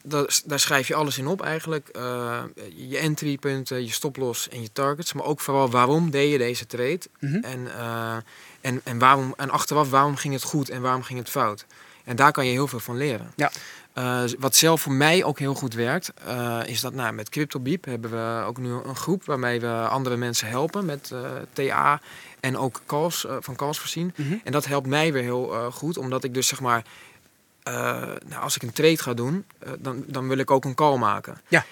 Daar, 0.03 0.39
daar 0.45 0.59
schrijf 0.59 0.87
je 0.87 0.95
alles 0.95 1.17
in 1.17 1.27
op 1.27 1.41
eigenlijk. 1.41 1.87
Eh, 1.87 2.39
je 2.75 2.97
entrypunten, 2.97 3.83
je 3.85 3.91
stoploss 3.91 4.49
en 4.49 4.61
je 4.61 4.71
targets. 4.71 5.13
Maar 5.13 5.25
ook 5.25 5.39
vooral 5.39 5.69
waarom 5.69 6.09
deed 6.11 6.31
je 6.31 6.37
deze 6.37 6.65
trade. 6.65 6.99
Mhm. 7.19 7.35
En, 7.43 7.67
en, 8.61 8.81
en, 8.83 8.99
waarom, 8.99 9.33
en 9.37 9.49
achteraf 9.49 9.89
waarom 9.89 10.15
ging 10.15 10.33
het 10.33 10.43
goed 10.43 10.69
en 10.69 10.81
waarom 10.81 11.03
ging 11.03 11.19
het 11.19 11.29
fout. 11.29 11.65
En 12.03 12.15
daar 12.15 12.31
kan 12.31 12.45
je 12.45 12.51
heel 12.51 12.67
veel 12.67 12.79
van 12.79 12.97
leren. 12.97 13.31
Ja. 13.35 13.51
Eh, 13.93 14.23
wat 14.39 14.55
zelf 14.55 14.81
voor 14.81 14.93
mij 14.93 15.23
ook 15.23 15.39
heel 15.39 15.53
goed 15.53 15.73
werkt, 15.73 16.13
eh, 16.25 16.59
is 16.65 16.81
dat 16.81 16.93
nou, 16.93 17.13
met 17.13 17.29
CryptoBeep 17.29 17.85
hebben 17.85 18.11
we 18.11 18.45
ook 18.45 18.57
nu 18.57 18.71
een 18.71 18.95
groep 18.95 19.25
waarmee 19.25 19.59
we 19.59 19.87
andere 19.89 20.17
mensen 20.17 20.47
helpen 20.47 20.85
met 20.85 21.11
eh, 21.11 21.31
TA 21.53 22.01
en 22.39 22.57
ook 22.57 22.81
calls, 22.85 23.25
van 23.39 23.55
calls 23.55 23.79
voorzien. 23.79 24.13
Mhm. 24.15 24.35
En 24.43 24.51
dat 24.51 24.65
helpt 24.65 24.87
mij 24.87 25.13
weer 25.13 25.23
heel 25.23 25.71
goed, 25.71 25.97
omdat 25.97 26.23
ik 26.23 26.33
dus 26.33 26.47
zeg 26.47 26.59
maar, 26.59 26.83
nou, 27.63 28.41
als 28.41 28.55
ik 28.55 28.61
een 28.61 28.73
trade 28.73 28.97
ga 28.97 29.13
doen, 29.13 29.45
dan, 29.79 30.03
dan 30.07 30.27
wil 30.27 30.37
ik 30.37 30.51
ook 30.51 30.65
een 30.65 30.75
call 30.75 30.97
maken. 30.97 31.41
Ja. 31.47 31.65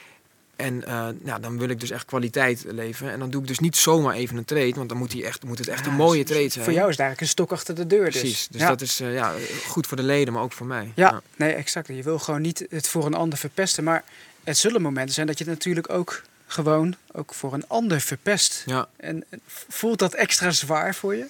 En 0.59 0.85
eh, 0.85 1.07
nou, 1.21 1.41
dan 1.41 1.57
wil 1.57 1.69
ik 1.69 1.79
dus 1.79 1.89
echt 1.89 2.05
kwaliteit 2.05 2.63
leveren. 2.67 3.13
En 3.13 3.19
dan 3.19 3.29
doe 3.29 3.41
ik 3.41 3.47
dus 3.47 3.59
niet 3.59 3.75
zomaar 3.77 4.15
even 4.15 4.37
een 4.37 4.45
trade, 4.45 4.73
want 4.75 4.89
dan 4.89 4.97
moet, 4.97 5.11
die 5.11 5.25
echt, 5.25 5.43
moet 5.43 5.57
het 5.57 5.67
echt 5.67 5.85
Ja, 5.85 5.91
een 5.91 5.97
mooie 5.97 6.21
s- 6.21 6.27
s- 6.27 6.31
trade 6.31 6.49
zijn. 6.49 6.63
Voor 6.63 6.73
jou 6.73 6.85
is 6.89 6.97
het 6.97 6.99
eigenlijk 7.05 7.21
een 7.21 7.27
stok 7.27 7.51
achter 7.51 7.75
de 7.75 7.87
deur. 7.87 8.05
Dus. 8.11 8.19
Precies, 8.19 8.47
dus 8.47 8.61
ja. 8.61 8.67
dat 8.67 8.81
is 8.81 8.99
eh, 8.99 9.13
ja, 9.13 9.33
goed 9.67 9.87
voor 9.87 9.97
de 9.97 10.03
leden, 10.03 10.33
maar 10.33 10.43
ook 10.43 10.51
voor 10.53 10.65
mij. 10.67 10.91
Ja, 10.95 11.21
nee, 11.35 11.53
exact. 11.53 11.87
Je 11.87 12.03
wil 12.03 12.19
gewoon 12.19 12.41
niet 12.41 12.65
het 12.69 12.87
voor 12.87 13.05
een 13.05 13.13
ander 13.13 13.37
verpesten. 13.37 13.83
Maar 13.83 14.03
het 14.43 14.57
zullen 14.57 14.81
momenten 14.81 15.13
zijn 15.13 15.27
dat 15.27 15.37
je 15.37 15.43
het 15.43 15.53
natuurlijk 15.53 15.89
ook 15.89 16.21
gewoon 16.47 16.95
ook 17.11 17.33
voor 17.33 17.53
een 17.53 17.67
ander 17.67 18.01
verpest. 18.01 18.63
Ja. 18.65 18.87
En 18.97 19.23
voelt 19.47 19.99
dat 19.99 20.13
extra 20.13 20.51
zwaar 20.51 20.95
voor 20.95 21.15
je? 21.15 21.25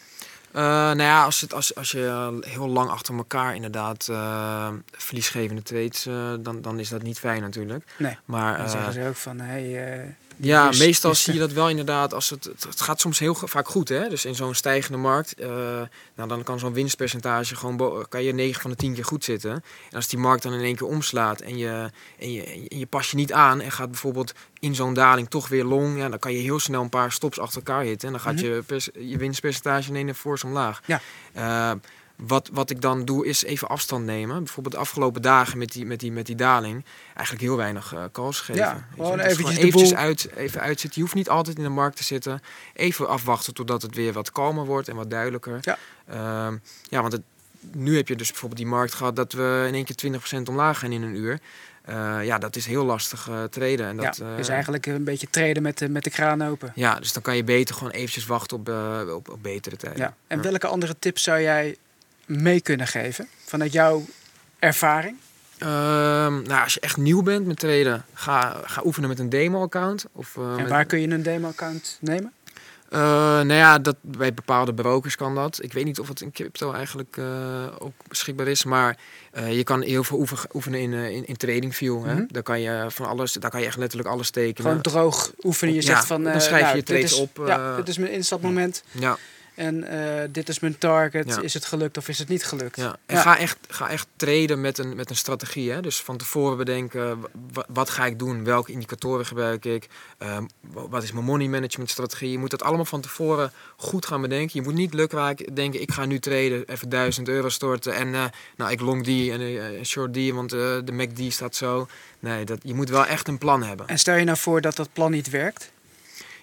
Eh, 0.52 0.62
nou 0.64 1.02
ja, 1.02 1.24
als, 1.24 1.42
het, 1.42 1.54
als, 1.54 1.76
als 1.76 1.92
je 1.92 2.06
eh, 2.06 2.52
heel 2.52 2.68
lang 2.68 2.90
achter 2.90 3.16
elkaar 3.16 3.56
inderdaad 3.56 4.08
eh, 4.08 4.70
verliesgevende 4.92 5.62
eh, 6.06 6.34
dan, 6.40 6.62
dan 6.62 6.80
is 6.80 6.90
dat 6.90 7.02
niet 7.02 7.20
fijn 7.20 7.42
natuurlijk. 7.42 7.84
Nee. 7.98 8.18
Maar 8.26 8.58
Dan 8.58 8.70
zeggen 8.70 8.94
ze 8.94 9.08
ook 9.08 9.16
van, 9.16 9.40
hey, 9.40 10.16
Ja, 10.42 10.68
Dus- 10.70 10.80
meestal 10.80 11.12
dus- 11.12 11.24
zie 11.24 11.34
je 11.34 11.40
dat 11.40 11.52
wel 11.52 11.70
inderdaad. 11.70 12.14
Als 12.14 12.30
het, 12.30 12.44
het, 12.44 12.82
gaat 12.82 13.00
soms 13.00 13.20
heel 13.20 13.36
vaak 13.36 13.68
goed. 13.68 13.90
Hè? 13.90 14.10
Dus 14.10 14.26
in 14.26 14.36
zo'n 14.36 14.54
stijgende 14.56 14.98
markt, 14.98 15.34
eh, 15.34 15.48
nou, 16.16 16.30
dan 16.30 16.44
kan 16.44 16.60
zo'n 16.60 16.74
winstpercentage 16.74 17.56
gewoon 17.56 18.06
kan 18.10 18.24
je 18.24 18.34
9 18.34 18.62
van 18.62 18.70
de 18.72 18.76
10 18.76 18.94
keer 18.94 19.06
goed 19.06 19.24
zitten. 19.24 19.52
En 19.52 19.96
als 19.96 20.08
die 20.08 20.20
markt 20.20 20.44
dan 20.44 20.54
in 20.54 20.60
één 20.64 20.76
keer 20.76 20.88
omslaat 20.88 21.42
en 21.42 21.58
je, 21.58 21.90
en 22.20 22.32
je, 22.34 22.44
en 22.70 22.78
je, 22.80 22.86
pas 22.86 23.10
je 23.12 23.16
niet 23.16 23.34
aan 23.34 23.62
en 23.62 23.72
gaat 23.72 23.90
bijvoorbeeld 23.90 24.34
in 24.60 24.76
zo'n 24.76 24.94
daling 24.94 25.30
toch 25.30 25.48
weer 25.48 25.64
long, 25.64 25.98
ja, 25.98 26.10
dan 26.10 26.20
kan 26.20 26.32
je 26.34 26.40
heel 26.40 26.60
snel 26.60 26.82
een 26.82 26.90
paar 26.90 27.12
stops 27.12 27.40
achter 27.40 27.58
elkaar 27.66 27.84
hitten. 27.84 28.08
En 28.08 28.14
dan 28.14 28.22
gaat 28.24 28.34
Mhm. 28.36 28.46
je, 28.46 28.64
pers- 28.66 28.90
je 29.00 29.18
winstpercentage 29.18 29.90
in 29.90 29.96
één 29.96 30.16
fors 30.16 30.44
omlaag. 30.44 30.82
Ja. 30.86 31.02
Eh, 31.34 31.72
wat, 32.28 32.50
wat 32.54 32.70
ik 32.70 32.82
dan 32.82 33.06
doe 33.06 33.26
is 33.26 33.44
even 33.44 33.68
afstand 33.68 34.06
nemen. 34.06 34.38
Bijvoorbeeld 34.44 34.76
de 34.76 34.82
afgelopen 34.82 35.22
dagen 35.22 35.58
met 35.58 35.72
die, 35.72 35.86
met 35.86 36.00
die, 36.00 36.12
met 36.12 36.26
die 36.26 36.36
daling. 36.36 36.86
Eigenlijk 37.16 37.42
heel 37.42 37.58
weinig 37.58 37.94
eh 37.94 38.04
calls 38.12 38.40
geven. 38.40 38.62
Ja, 38.62 38.88
gewoon 38.96 39.18
Dus 39.18 39.26
eventjes 39.26 39.56
de 39.56 39.62
eventjes 39.62 39.96
uit, 39.96 40.30
even 40.36 40.62
uitzitten. 40.62 40.92
Je 40.94 41.02
hoeft 41.02 41.16
niet 41.16 41.30
altijd 41.30 41.58
in 41.58 41.64
de 41.64 41.70
markt 41.70 41.96
te 41.98 42.04
zitten. 42.04 42.42
Even 42.74 43.08
afwachten 43.08 43.54
totdat 43.54 43.82
het 43.82 43.96
weer 43.96 44.14
wat 44.14 44.32
kalmer 44.32 44.66
wordt 44.66 44.88
en 44.88 44.96
wat 44.96 45.10
duidelijker. 45.10 45.58
Ja. 45.62 45.78
Ehm, 46.08 46.58
ja, 46.84 47.02
want 47.02 47.14
het, 47.14 47.22
nu 47.72 47.96
heb 47.96 48.08
je 48.08 48.16
dus 48.16 48.28
bijvoorbeeld 48.30 48.62
die 48.62 48.70
markt 48.70 48.94
gehad 48.94 49.16
dat 49.16 49.32
we 49.34 49.66
in 49.68 49.74
één 49.74 49.86
keer 49.86 50.40
20% 50.40 50.50
omlaag 50.50 50.80
gaan 50.80 50.92
in 50.92 51.02
een 51.02 51.16
uur. 51.16 51.40
Eh, 51.82 52.26
ja, 52.26 52.38
dat 52.38 52.56
is 52.56 52.66
heel 52.66 52.86
lastig 52.86 53.30
eh 53.30 53.44
treden. 53.44 53.88
En 53.88 53.98
dat, 53.98 54.18
ja, 54.18 54.36
dus 54.36 54.48
eigenlijk 54.48 54.86
een 54.86 55.04
beetje 55.04 55.30
treden 55.30 55.64
met 55.64 55.78
de, 55.78 55.90
met 55.90 56.04
de 56.04 56.10
kraan 56.10 56.44
open. 56.44 56.72
ja, 56.76 57.00
dus 57.00 57.14
dan 57.14 57.22
kan 57.22 57.36
je 57.36 57.44
beter 57.44 57.76
gewoon 57.76 57.92
eventjes 57.92 58.26
wachten 58.26 58.58
op, 58.58 58.70
op, 59.16 59.30
op 59.30 59.44
betere 59.44 59.76
tijden. 59.76 60.00
Ja. 60.00 60.16
En 60.28 60.38
Ja. 60.38 60.44
welke 60.44 60.68
andere 60.68 60.96
tips 61.00 61.24
zou 61.24 61.42
jij 61.42 61.78
mee 62.30 62.62
kunnen 62.62 62.88
geven 62.88 63.28
vanuit 63.46 63.72
jouw 63.74 64.06
ervaring? 64.60 65.18
Ehm, 65.58 66.42
nou, 66.42 66.64
als 66.64 66.74
je 66.74 66.80
echt 66.80 66.98
nieuw 66.98 67.22
bent 67.22 67.46
met 67.46 67.60
traden, 67.60 68.06
ga, 68.14 68.62
ga 68.66 68.82
oefenen 68.86 69.10
met 69.10 69.20
een 69.20 69.30
demo-account. 69.30 70.06
Of, 70.12 70.38
eh, 70.38 70.44
en 70.44 70.56
met- 70.56 70.68
waar 70.70 70.86
kun 70.86 71.00
je 71.02 71.08
een 71.08 71.24
demo-account 71.24 71.98
nemen? 72.02 72.34
Eh, 72.90 73.00
nou 73.00 73.54
ja, 73.54 73.80
dat, 73.80 73.96
bij 74.02 74.34
bepaalde 74.34 74.74
brokers 74.74 75.16
kan 75.16 75.36
dat. 75.36 75.64
Ik 75.64 75.74
weet 75.74 75.86
niet 75.86 76.00
of 76.00 76.08
het 76.08 76.22
in 76.22 76.32
crypto 76.32 76.72
eigenlijk 76.74 77.18
eh, 77.18 77.26
ook 77.80 77.94
beschikbaar 78.08 78.48
is. 78.48 78.64
Maar 78.64 78.98
je 79.50 79.64
kan 79.64 79.82
heel 79.82 80.04
veel 80.04 80.18
oefen- 80.20 80.50
oefenen 80.54 80.80
in, 80.80 80.94
in, 80.94 81.26
in 81.28 81.38
TradingView. 81.38 82.06
hè. 82.06 82.14
Mhm. 82.14 82.24
Daar, 82.28 82.44
kan 82.44 82.62
je 82.62 82.86
van 82.88 83.06
alles, 83.08 83.34
daar 83.34 83.52
kan 83.52 83.60
je 83.60 83.66
echt 83.66 83.78
letterlijk 83.78 84.10
alles 84.10 84.30
tekenen. 84.30 84.68
Gewoon 84.70 84.84
droog 84.84 85.32
oefenen. 85.44 85.74
Je 85.74 85.82
Ja, 85.82 85.86
zegt 85.88 86.06
van, 86.06 86.24
dan 86.24 86.42
schrijf 86.42 86.60
je 86.60 86.64
nou, 86.66 86.76
je 86.78 86.84
trades 86.84 87.12
is, 87.12 87.20
op, 87.20 87.42
ja, 87.46 87.76
dit 87.76 87.88
is 87.88 87.98
mijn 87.98 88.12
instapmoment. 88.12 88.84
ja, 88.92 89.18
En 89.60 89.84
eh, 89.84 90.28
dit 90.32 90.50
is 90.50 90.60
mijn 90.60 90.78
target. 90.78 91.28
Ja. 91.28 91.42
Is 91.42 91.54
het 91.54 91.66
gelukt 91.66 91.98
of 91.98 92.08
is 92.08 92.20
het 92.20 92.28
niet 92.28 92.44
gelukt? 92.46 92.76
ja. 92.76 92.98
En 93.06 93.16
Ja. 93.16 93.22
Ga, 93.22 93.38
echt, 93.38 93.58
ga 93.68 93.90
echt 93.90 94.08
traden 94.16 94.62
met 94.62 94.78
een, 94.78 94.96
met 94.96 95.10
een 95.10 95.16
strategie. 95.16 95.72
Hè. 95.72 95.82
Dus 95.82 96.02
van 96.02 96.18
tevoren 96.18 96.58
bedenken, 96.58 97.20
wa- 97.54 97.66
wat 97.70 97.90
ga 97.90 98.06
ik 98.06 98.20
doen? 98.20 98.44
Welke 98.44 98.72
indicatoren 98.72 99.26
gebruik 99.26 99.66
ik? 99.66 99.88
Ehm, 100.18 100.44
wa- 100.62 100.88
wat 100.88 101.04
is 101.04 101.12
mijn 101.12 101.26
money 101.26 101.48
management 101.48 101.90
strategie? 101.90 102.32
Je 102.32 102.38
moet 102.38 102.50
dat 102.50 102.64
allemaal 102.64 102.86
van 102.86 103.02
tevoren 103.02 103.52
goed 103.78 104.06
gaan 104.06 104.22
bedenken. 104.22 104.52
Je 104.60 104.62
moet 104.62 104.74
niet 104.78 104.94
lukraak 104.94 105.56
denken, 105.56 105.82
ik 105.82 105.92
ga 105.92 106.06
nu 106.06 106.20
traden, 106.20 106.64
even 106.68 106.90
1000 106.90 107.28
euro 107.28 107.50
storten. 107.50 107.94
En 107.94 108.14
eh, 108.14 108.24
nou, 108.58 108.72
ik 108.72 108.82
long 108.82 109.04
die 109.04 109.32
en 109.32 109.42
eh, 109.42 109.84
short 109.84 110.14
die, 110.14 110.34
want 110.34 110.50
de 110.50 110.84
MACD 110.92 111.34
staat 111.34 111.56
zo. 111.56 111.88
Nee, 112.20 112.46
dat, 112.46 112.60
je 112.64 112.74
moet 112.74 112.90
wel 112.90 113.06
echt 113.06 113.28
een 113.28 113.38
plan 113.38 113.64
hebben. 113.64 113.88
En 113.88 114.00
stel 114.00 114.16
je 114.16 114.24
nou 114.24 114.38
voor 114.38 114.62
dat 114.62 114.76
dat 114.76 114.90
plan 114.94 115.12
niet 115.12 115.30
werkt. 115.30 115.72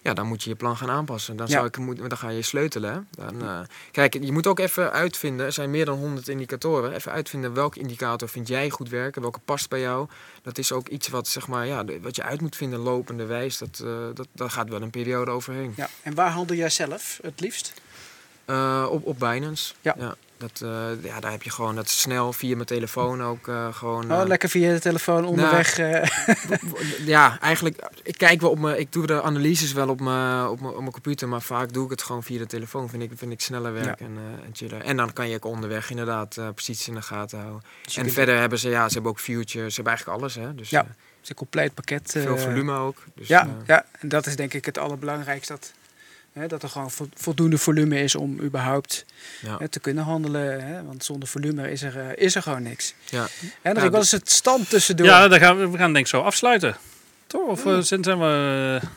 Ja, 0.06 0.14
dan 0.14 0.26
moet 0.26 0.42
je 0.42 0.50
je 0.50 0.56
plan 0.56 0.76
gaan 0.76 0.90
aanpassen. 0.90 1.36
Dan, 1.36 1.46
Ja. 1.46 1.52
zou 1.52 1.66
ik, 1.66 1.76
moet, 1.78 1.98
dan 1.98 2.16
ga 2.18 2.28
je 2.28 2.42
sleutelen. 2.42 3.08
Dan, 3.10 3.42
eh, 3.42 3.60
kijk, 3.90 4.14
je 4.24 4.32
moet 4.32 4.46
ook 4.46 4.58
even 4.58 4.92
uitvinden. 4.92 5.46
Er 5.46 5.52
zijn 5.52 5.70
meer 5.70 5.84
dan 5.84 5.98
100 5.98 6.28
indicatoren. 6.28 6.92
Even 6.92 7.12
uitvinden 7.12 7.54
welke 7.54 7.78
indicator 7.80 8.28
vind 8.28 8.48
jij 8.48 8.70
goed 8.70 8.88
werken. 8.88 9.22
Welke 9.22 9.38
past 9.44 9.68
bij 9.68 9.80
jou. 9.80 10.08
Dat 10.42 10.58
is 10.58 10.72
ook 10.72 10.88
iets 10.88 11.08
wat, 11.08 11.28
zeg 11.28 11.48
maar, 11.48 11.66
ja, 11.66 11.84
wat 12.02 12.16
je 12.16 12.22
uit 12.22 12.40
moet 12.40 12.56
vinden 12.56 12.78
lopende 12.78 13.24
wijs. 13.24 13.58
Dat, 13.58 13.80
eh 13.84 13.90
dat, 14.14 14.26
daar 14.32 14.50
gaat 14.50 14.68
wel 14.68 14.82
een 14.82 14.90
periode 14.90 15.30
overheen. 15.30 15.72
Ja. 15.76 15.88
En 16.02 16.14
waar 16.14 16.30
handel 16.30 16.56
jij 16.56 16.70
zelf 16.70 17.18
het 17.22 17.40
liefst? 17.40 17.72
Eh, 18.44 18.86
op, 18.90 19.06
op 19.06 19.18
Binance. 19.18 19.74
Ja. 19.80 20.14
Dat, 20.38 20.60
eh, 20.62 20.88
ja, 21.02 21.20
daar 21.20 21.30
heb 21.30 21.42
je 21.42 21.50
gewoon 21.50 21.74
dat 21.74 21.88
snel 21.88 22.32
via 22.32 22.54
mijn 22.54 22.66
telefoon 22.66 23.22
ook 23.22 23.48
eh, 23.48 23.74
gewoon. 23.74 24.12
Oh, 24.12 24.20
eh, 24.20 24.26
lekker 24.26 24.48
via 24.48 24.72
de 24.72 24.80
telefoon 24.80 25.24
onderweg. 25.24 25.78
eh, 25.78 26.04
ja, 27.14 27.40
eigenlijk, 27.40 27.88
ik 28.02 28.18
kijk 28.18 28.40
wel 28.40 28.50
op 28.50 28.58
mijn, 28.58 28.78
ik 28.78 28.92
doe 28.92 29.06
de 29.06 29.22
analyses 29.22 29.72
wel 29.72 29.88
op 29.88 30.00
mijn, 30.00 30.46
op 30.46 30.60
mijn, 30.60 30.72
op 30.72 30.80
mijn 30.80 30.92
computer, 30.92 31.28
maar 31.28 31.42
vaak 31.42 31.72
doe 31.72 31.84
ik 31.84 31.90
het 31.90 32.02
gewoon 32.02 32.22
via 32.22 32.38
de 32.38 32.46
telefoon. 32.46 32.88
Vind 32.88 33.02
ik, 33.02 33.10
vind 33.14 33.32
ik 33.32 33.40
sneller 33.40 33.72
werk 33.72 34.00
en, 34.00 34.16
en 34.44 34.50
chiller. 34.52 34.80
En 34.82 34.96
dan 34.96 35.12
kan 35.12 35.28
je 35.28 35.34
ook 35.36 35.44
onderweg 35.44 35.90
inderdaad 35.90 36.36
posities 36.54 36.88
in 36.88 36.94
de 36.94 37.02
gaten 37.02 37.38
houden. 37.38 37.62
dus 37.82 37.96
en 37.96 38.10
verder 38.10 38.38
hebben 38.38 38.58
ze, 38.58 38.68
ja, 38.68 38.88
ze 38.88 38.94
hebben 38.94 39.10
ook 39.12 39.20
futures, 39.20 39.74
ze 39.74 39.80
hebben 39.82 39.92
eigenlijk 39.94 40.18
alles, 40.18 40.34
hè. 40.34 40.54
Dus 40.54 40.70
Ja, 40.70 40.80
het 40.80 40.88
is 41.22 41.28
een 41.28 41.34
compleet 41.36 41.74
pakket. 41.74 42.10
veel 42.18 42.38
volume 42.38 42.78
ook. 42.78 42.96
Dus, 43.14 43.28
ja, 43.28 43.48
ja, 43.66 43.84
en 44.00 44.08
dat 44.08 44.26
is 44.26 44.36
denk 44.36 44.54
ik 44.54 44.64
het 44.64 44.78
allerbelangrijkste. 44.78 45.52
Dat, 45.52 45.72
hè, 46.38 46.46
dat 46.46 46.62
er 46.62 46.68
gewoon 46.68 46.90
vo- 46.90 47.08
voldoende 47.14 47.58
volume 47.58 48.02
is 48.02 48.14
om 48.14 48.40
überhaupt 48.40 49.04
ja, 49.40 49.56
hè, 49.58 49.68
te 49.68 49.80
kunnen 49.80 50.04
handelen. 50.04 50.66
Hè, 50.66 50.84
want 50.84 51.04
zonder 51.04 51.28
volume 51.28 51.70
is 51.70 51.82
er, 51.82 51.98
eh, 51.98 52.24
is 52.24 52.34
er 52.34 52.42
gewoon 52.42 52.62
niks. 52.62 52.94
ja. 53.04 53.26
Hendrik, 53.62 53.84
Ja, 53.86 53.90
wat 53.92 54.02
is 54.02 54.12
het 54.12 54.30
stand 54.30 54.70
tussendoor? 54.70 55.06
Ja, 55.06 55.28
dan 55.28 55.38
gaan 55.38 55.58
we, 55.58 55.68
we 55.70 55.78
gaan 55.78 55.92
denk 55.92 56.04
ik 56.04 56.10
zo 56.10 56.20
afsluiten. 56.20 56.76
Toch? 57.26 57.46
Of 57.48 57.64
Ja. 57.64 57.76
eh, 57.76 57.80
zijn 57.82 58.02
we 58.02 58.80
eh, 58.82 58.88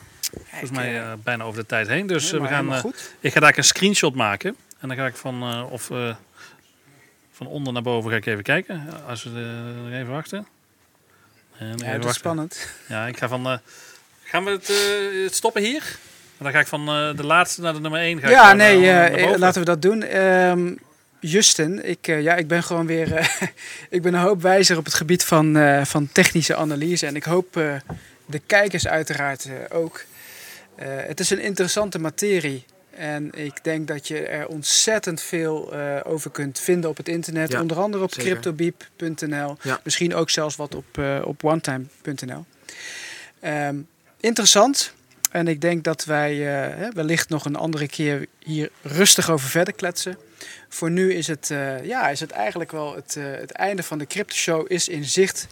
volgens 0.48 0.70
mij 0.70 1.16
bijna 1.24 1.44
over 1.44 1.60
de 1.60 1.66
tijd 1.66 1.88
heen. 1.88 2.06
Dus 2.06 2.30
we 2.30 2.46
gaan, 2.46 2.92
ik 3.20 3.32
ga 3.32 3.40
daar 3.40 3.58
een 3.58 3.64
screenshot 3.64 4.14
maken. 4.14 4.56
En 4.80 4.88
dan 4.88 4.96
ga 4.96 5.06
ik 5.06 5.16
van, 5.16 5.42
eh, 5.42 5.72
of, 5.72 5.90
eh, 5.90 6.14
van 7.32 7.46
onder 7.46 7.72
naar 7.72 7.82
boven 7.82 8.10
ga 8.10 8.16
ik 8.16 8.26
even 8.26 8.42
kijken. 8.42 8.86
Als 9.06 9.22
we 9.22 9.30
nog 9.84 9.92
even 9.92 10.08
wachten. 10.12 10.46
En 11.58 11.66
Ja, 11.66 11.84
even 11.86 12.00
dat 12.00 12.10
is 12.10 12.16
spannend. 12.16 12.68
Ja, 12.88 13.06
ik 13.06 13.16
ga 13.18 13.28
van. 13.28 13.46
eh, 13.46 13.58
gaan 14.24 14.44
we 14.44 14.50
het, 14.50 14.68
eh, 14.70 15.22
het 15.24 15.34
stoppen 15.34 15.62
hier? 15.62 15.98
En 16.40 16.46
dan 16.46 16.54
ga 16.54 16.60
ik 16.60 16.66
van 16.66 16.88
eh, 16.88 17.16
de 17.16 17.26
laatste 17.26 17.60
naar 17.60 17.72
de 17.72 17.80
nummer 17.80 18.00
1. 18.00 18.18
Ga 18.20 18.26
ik 18.26 18.32
Ja, 18.32 18.52
nee, 18.52 18.76
eh, 18.88 19.06
eh, 19.06 19.28
naar 19.28 19.38
laten 19.38 19.60
we 19.60 19.66
dat 19.66 19.82
doen. 19.82 20.02
Ehm, 20.02 20.74
Justin, 21.20 21.88
ik, 21.88 22.08
eh, 22.08 22.22
ja, 22.22 22.36
ik 22.36 22.48
ben 22.48 22.62
gewoon 22.62 22.86
weer. 22.86 23.14
eh, 23.14 23.26
ik 23.96 24.02
ben 24.02 24.14
een 24.14 24.20
hoop 24.20 24.42
wijzer 24.42 24.76
op 24.76 24.84
het 24.84 24.94
gebied 24.94 25.24
van, 25.24 25.56
eh, 25.56 25.84
van 25.84 26.08
technische 26.12 26.56
analyse. 26.56 27.06
En 27.06 27.16
ik 27.16 27.24
hoop 27.24 27.56
eh, 27.56 27.74
de 28.26 28.38
kijkers 28.46 28.86
uiteraard 28.88 29.44
eh, 29.44 29.78
ook. 29.78 30.04
Eh, 30.74 30.86
het 30.88 31.20
is 31.20 31.30
een 31.30 31.40
interessante 31.40 31.98
materie. 31.98 32.64
En 32.96 33.30
ik 33.34 33.64
denk 33.64 33.88
dat 33.88 34.08
je 34.08 34.26
er 34.26 34.46
ontzettend 34.46 35.20
veel 35.22 35.72
eh, 35.72 35.96
over 36.04 36.30
kunt 36.30 36.58
vinden 36.60 36.90
op 36.90 36.96
het 36.96 37.08
internet. 37.08 37.52
Ja, 37.52 37.60
Onder 37.60 37.78
andere 37.78 38.02
op 38.02 38.10
cryptobeep.nl. 38.10 39.56
Ja. 39.62 39.80
Misschien 39.84 40.14
ook 40.14 40.30
zelfs 40.30 40.56
wat 40.56 40.74
op, 40.74 40.98
eh 40.98 41.18
op 41.24 41.44
onetime.nl. 41.44 42.44
Ehm, 43.40 43.76
interessant. 44.20 44.92
En 45.30 45.48
ik 45.48 45.60
denk 45.60 45.84
dat 45.84 46.04
wij 46.04 46.62
eh, 46.62 46.88
wellicht 46.92 47.28
nog 47.28 47.44
een 47.44 47.56
andere 47.56 47.88
keer 47.88 48.26
hier 48.38 48.70
rustig 48.82 49.30
over 49.30 49.48
verder 49.48 49.74
kletsen. 49.74 50.18
Voor 50.68 50.90
nu 50.90 51.14
is 51.14 51.26
het, 51.26 51.50
eh, 51.50 51.84
ja, 51.84 52.08
is 52.08 52.20
het 52.20 52.30
eigenlijk 52.30 52.70
wel 52.70 52.94
het, 52.94 53.16
eh, 53.16 53.24
het 53.24 53.52
einde 53.52 53.82
van 53.82 53.98
de 53.98 54.06
Crypto 54.06 54.34
Show 54.34 54.72
is 54.72 54.88
in 54.88 55.04
zicht. 55.04 55.46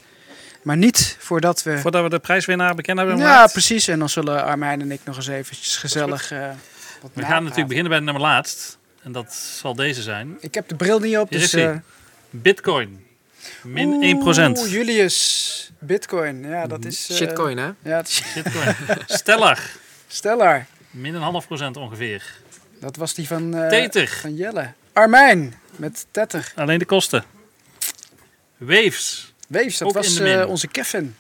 Maar 0.63 0.77
niet 0.77 1.17
voordat 1.19 1.63
we... 1.63 1.79
Voordat 1.79 2.03
we 2.03 2.09
de 2.09 2.19
prijswinnaar 2.19 2.75
bekend 2.75 2.99
hebben 2.99 3.17
ja, 3.17 3.33
gemaakt. 3.33 3.53
precies. 3.53 3.89
En 3.89 3.99
dan 3.99 4.09
zullen 4.09 4.45
Armijn 4.45 4.81
en 4.81 4.93
ik 4.93 5.01
nog 5.05 5.17
eens 5.17 5.29
eventjes 5.29 5.77
gezellig 5.77 6.29
wat 7.03 7.11
We 7.15 7.23
gaan 7.23 7.43
natuurlijk 7.43 7.69
beginnen 7.69 7.91
bij 7.91 7.99
de 7.99 8.05
nummer 8.05 8.23
laatst. 8.23 8.79
En 9.03 9.13
dat 9.13 9.35
zal 9.35 9.75
deze 9.75 10.03
zijn. 10.03 10.37
Ik 10.41 10.55
heb 10.55 10.69
de 10.69 10.75
bril 10.75 10.99
niet 11.01 11.19
op, 11.19 11.31
Hier 11.31 11.39
dus... 11.39 11.81
Bitcoin. 12.31 13.08
Min 13.63 13.89
oeh, 14.23 14.67
1%. 14.67 14.71
Julius, 14.71 15.71
Bitcoin. 15.79 16.43
Ja, 16.49 16.67
dat 16.67 16.85
is... 16.85 17.09
eh, 17.11 17.17
Shitcoin, 17.17 17.57
hè? 17.59 17.71
Ja, 17.83 17.97
het 17.97 18.09
is 18.09 18.23
Bitcoin. 18.35 18.75
Stellar. 19.07 19.59
Stellar. 20.07 20.67
Min 20.91 21.15
een 21.15 21.23
half 21.23 21.47
procent 21.47 21.77
ongeveer. 21.77 22.35
Dat 22.81 22.97
was 22.97 23.15
die 23.15 23.27
van, 23.27 23.55
eh, 23.57 23.69
Teter. 23.69 24.09
van 24.09 24.35
Jelle. 24.37 24.73
Armijn, 24.93 25.55
met 25.77 26.07
Tetter. 26.11 26.53
Alleen 26.55 26.79
de 26.79 26.85
kosten. 26.85 27.25
Waves. 28.57 29.33
Weefs, 29.49 29.79
dat 29.79 29.89
Ook 29.89 29.95
was 29.95 30.19
eh, 30.19 30.49
onze 30.49 30.67
Kevin. 30.69 31.17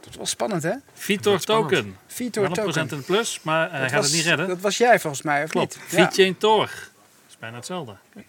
Dat 0.00 0.14
was 0.14 0.30
spannend, 0.30 0.62
hè? 0.62 0.72
Vitor. 0.94 1.40
Token. 1.40 1.96
Vitor 2.06 2.46
Token. 2.46 2.62
procent 2.62 2.92
in 2.92 2.98
de 2.98 3.04
plus, 3.04 3.38
maar 3.42 3.70
hij 3.70 3.80
Dat 3.80 3.90
gaat 3.90 3.98
was- 4.00 4.06
het 4.06 4.16
niet 4.16 4.24
redden. 4.26 4.48
Dat 4.48 4.60
was 4.60 4.76
jij 4.76 5.00
volgens 5.00 5.22
mij, 5.22 5.42
of 5.42 5.50
Klopt. 5.50 5.76
niet? 5.76 5.90
Ja. 5.90 6.10
VeChain 6.10 6.38
Tor. 6.38 6.66
Dat 6.66 6.70
is 7.28 7.36
bijna 7.38 7.56
hetzelfde. 7.56 7.96
Ja. 8.14 8.22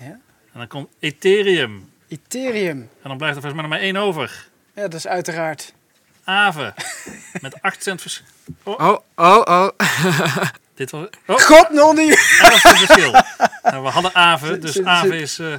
En 0.00 0.20
dan 0.54 0.66
komt 0.66 0.88
Ethereum. 0.98 1.90
Ethereum. 2.08 2.78
En 3.02 3.08
dan 3.08 3.16
blijft 3.16 3.36
er 3.36 3.42
volgens 3.42 3.62
mij 3.62 3.70
nog 3.70 3.80
maar 3.80 3.80
één 3.80 3.96
over. 3.96 4.46
Ja, 4.74 4.82
dat 4.82 4.94
is 4.94 5.06
uiteraard. 5.06 5.72
Aave. 6.24 6.74
Met 7.42 7.62
8 7.62 7.82
cent 7.82 8.00
verschil. 8.00 8.26
Oh, 8.62 8.98
oh, 9.16 9.42
oh. 9.44 9.68
Dit 10.74 10.90
was... 10.90 11.06
Oh, 11.26 11.36
God, 11.36 11.70
Nonnie! 11.70 12.08
11 12.10 12.60
cent 12.60 12.78
verschil. 12.78 13.10
Nou, 13.62 13.82
we 13.82 13.88
hadden 13.88 14.14
Aave, 14.14 14.58
dus 14.58 14.82
Aave 14.82 15.06
zit- 15.08 15.20
is... 15.20 15.38
eh, 15.38 15.54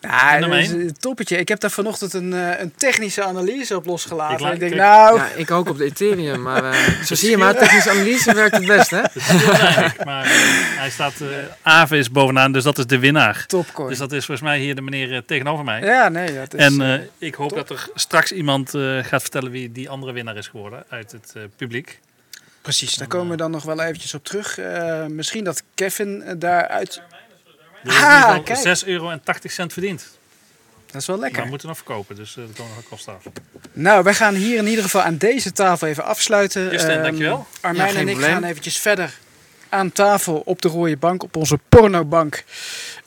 Ja, 0.00 0.38
dat 0.38 0.52
is 0.52 0.68
een 0.68 0.96
toppetje. 1.00 1.36
Ik 1.36 1.48
heb 1.48 1.60
daar 1.60 1.70
vanochtend 1.70 2.12
een, 2.12 2.32
eh, 2.32 2.60
een 2.60 2.72
technische 2.76 3.24
analyse 3.24 3.76
op 3.76 3.82
Ik 3.82 3.88
losgelaten. 3.88 4.52
Ik 4.52 4.58
denk, 4.58 4.74
nou, 4.74 5.18
Ja, 5.18 5.28
ik 5.36 5.50
ook 5.50 5.68
op 5.68 5.78
de 5.78 5.84
Ethereum, 5.84 6.42
maar 6.42 6.64
eh, 6.64 7.02
zo 7.08 7.14
zie 7.14 7.30
je 7.30 7.36
maar, 7.36 7.56
technische 7.56 7.90
analyse 7.90 8.34
werkt 8.34 8.56
het 8.56 8.66
best, 8.66 8.90
hè? 8.90 9.00
maar 10.04 10.24
eh, 10.24 10.30
hij 10.78 10.90
staat... 10.90 11.20
eh 11.20 11.28
Aave 11.62 11.98
is 11.98 12.10
bovenaan, 12.10 12.52
dus 12.52 12.64
dat 12.64 12.78
is 12.78 12.86
de 12.86 12.98
winnaar. 12.98 13.44
topcoin. 13.46 13.88
Dus 13.88 13.98
dat 13.98 14.12
is 14.12 14.24
volgens 14.24 14.48
mij 14.48 14.58
hier 14.58 14.74
de 14.74 14.82
meneer 14.82 15.22
tegenover 15.26 15.64
mij. 15.64 15.80
Ja, 15.80 16.08
nee, 16.08 16.34
dat 16.34 16.54
is... 16.54 16.60
En 16.60 17.08
ik 17.18 17.34
hoop 17.34 17.54
dat 17.54 17.70
er 17.70 17.88
straks 17.94 18.32
iemand 18.32 18.74
eh, 18.74 19.04
gaat 19.04 19.22
vertellen 19.22 19.50
wie 19.50 19.72
die 19.72 19.88
andere 19.88 20.12
winnaar 20.12 20.36
is 20.36 20.48
geworden 20.48 20.84
uit 20.88 21.12
het 21.12 21.32
eh, 21.36 21.42
publiek. 21.56 22.00
precies, 22.62 22.94
daar 22.96 23.08
komen 23.08 23.30
we 23.30 23.36
dan 23.36 23.50
nog 23.50 23.64
wel 23.64 23.80
eventjes 23.82 24.14
op 24.14 24.24
terug. 24.24 24.58
Eh, 24.58 25.06
misschien 25.06 25.44
dat 25.44 25.62
Kevin 25.74 26.24
daaruit... 26.38 27.02
Ah, 27.86 28.44
kijk. 28.44 28.58
6 28.58 28.84
euro 28.84 29.10
en 29.10 29.20
80 29.24 29.52
cent 29.52 29.72
verdiend. 29.72 30.06
Dat 30.90 31.00
is 31.00 31.06
wel 31.06 31.16
lekker. 31.18 31.34
Maar 31.36 31.44
we 31.44 31.50
moeten 31.50 31.68
nog 31.68 31.76
verkopen, 31.76 32.16
dus 32.16 32.36
eh, 32.36 32.44
dat 32.46 32.56
komen 32.56 32.74
nog 32.74 32.84
kosten 32.88 33.14
af. 33.14 33.22
Nou, 33.72 34.02
wij 34.02 34.14
gaan 34.14 34.34
hier 34.34 34.58
in 34.58 34.66
ieder 34.66 34.84
geval 34.84 35.02
aan 35.02 35.16
deze 35.16 35.52
tafel 35.52 35.86
even 35.88 36.04
afsluiten. 36.04 36.70
Justin, 36.70 36.90
Ehm, 36.90 37.02
dankjewel. 37.02 37.46
Armijn 37.60 37.92
Ja, 37.92 37.98
en 38.00 38.08
ik 38.08 38.14
probleem. 38.14 38.32
gaan 38.32 38.44
eventjes 38.44 38.78
verder 38.78 39.18
aan 39.68 39.92
tafel 39.92 40.42
op 40.44 40.62
de 40.62 40.68
rode 40.68 40.96
bank, 40.96 41.22
op 41.22 41.36
onze 41.36 41.58
pornobank. 41.68 42.44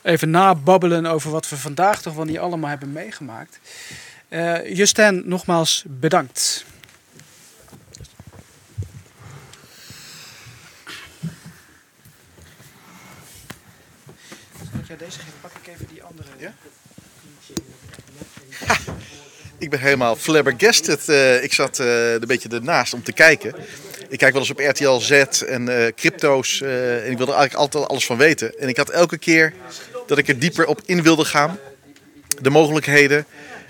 Even 0.02 0.30
nababbelen 0.30 1.06
over 1.06 1.30
wat 1.30 1.48
we 1.48 1.56
vandaag 1.56 2.02
toch 2.02 2.14
wel 2.14 2.24
niet 2.24 2.38
allemaal 2.38 2.70
hebben 2.70 2.92
meegemaakt. 2.92 3.58
Eh 4.28 4.74
Justin, 4.76 5.22
nogmaals 5.24 5.84
bedankt. 5.86 6.64
Ik 14.80 14.86
jou 14.86 14.98
deze 14.98 15.18
geven? 15.18 15.32
Pak 15.40 15.52
ik 15.62 15.74
even 15.74 15.86
die 15.86 16.02
andere. 16.02 16.28
Ja? 16.38 16.54
Ik 19.62 19.70
ben 19.70 19.80
helemaal 19.80 20.16
flabbergasted. 20.16 21.08
Eh, 21.08 21.42
ik 21.42 21.52
zat 21.52 21.78
eh, 21.78 22.12
een 22.12 22.26
beetje 22.26 22.48
ernaast 22.48 22.94
om 22.94 23.02
te 23.02 23.12
kijken. 23.12 23.54
Ik 24.08 24.18
kijk 24.18 24.32
wel 24.32 24.40
eens 24.40 24.50
op 24.50 24.58
RTL 24.58 24.98
Z 24.98 25.10
en 25.42 25.68
eh, 25.68 25.92
crypto's. 25.96 26.60
en 26.60 27.10
ik 27.10 27.16
wilde 27.16 27.32
eigenlijk 27.32 27.54
altijd 27.54 27.88
alles 27.88 28.06
van 28.06 28.16
weten. 28.16 28.58
En 28.58 28.68
ik 28.68 28.76
had 28.76 28.90
elke 28.90 29.18
keer 29.18 29.52
dat 30.06 30.18
ik 30.18 30.28
er 30.28 30.38
dieper 30.38 30.66
op 30.66 30.80
in 30.84 31.02
wilde 31.02 31.24
gaan. 31.24 31.58
De 32.40 32.50
mogelijkheden. 32.50 33.26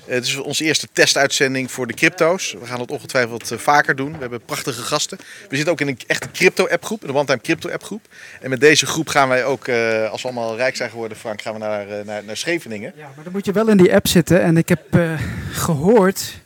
Eh, 0.07 0.15
Het 0.15 0.25
is 0.25 0.37
onze 0.37 0.65
eerste 0.65 0.89
testuitzending 0.93 1.71
voor 1.71 1.87
de 1.87 1.95
crypto's. 1.95 2.57
We 2.61 2.67
gaan 2.67 2.81
het 2.81 2.91
ongetwijfeld 2.91 3.51
eh, 3.51 3.59
vaker 3.59 3.97
doen. 3.97 4.13
We 4.13 4.19
hebben 4.19 4.45
prachtige 4.45 4.83
gasten. 4.83 5.19
We 5.49 5.57
zitten 5.57 5.73
ook 5.73 5.81
in 5.81 5.89
een 5.89 5.99
echte 6.07 6.31
crypto-appgroep, 6.31 7.03
een 7.03 7.15
one-time 7.15 7.41
crypto-appgroep. 7.41 8.07
En 8.41 8.51
met 8.51 8.61
deze 8.61 8.87
groep 8.87 9.09
gaan 9.09 9.29
wij 9.29 9.45
ook, 9.45 9.67
eh, 9.69 10.11
als 10.11 10.23
we 10.23 10.29
allemaal 10.29 10.57
rijk 10.57 10.77
zijn 10.77 10.91
geworden, 10.91 11.19
Frank, 11.19 11.43
gaan 11.43 11.53
we 11.53 11.59
naar, 11.59 11.87
naar, 12.25 12.37
Scheveningen. 12.37 12.93
Ja, 12.97 13.11
maar 13.15 13.25
dan 13.25 13.33
moet 13.33 13.45
je 13.45 13.53
wel 13.53 13.69
in 13.69 13.77
die 13.77 13.95
app 13.95 14.07
zitten. 14.07 14.43
En 14.43 14.57
ik 14.57 14.69
heb 14.69 14.95
eh, 14.95 15.21
gehoord 15.51 16.41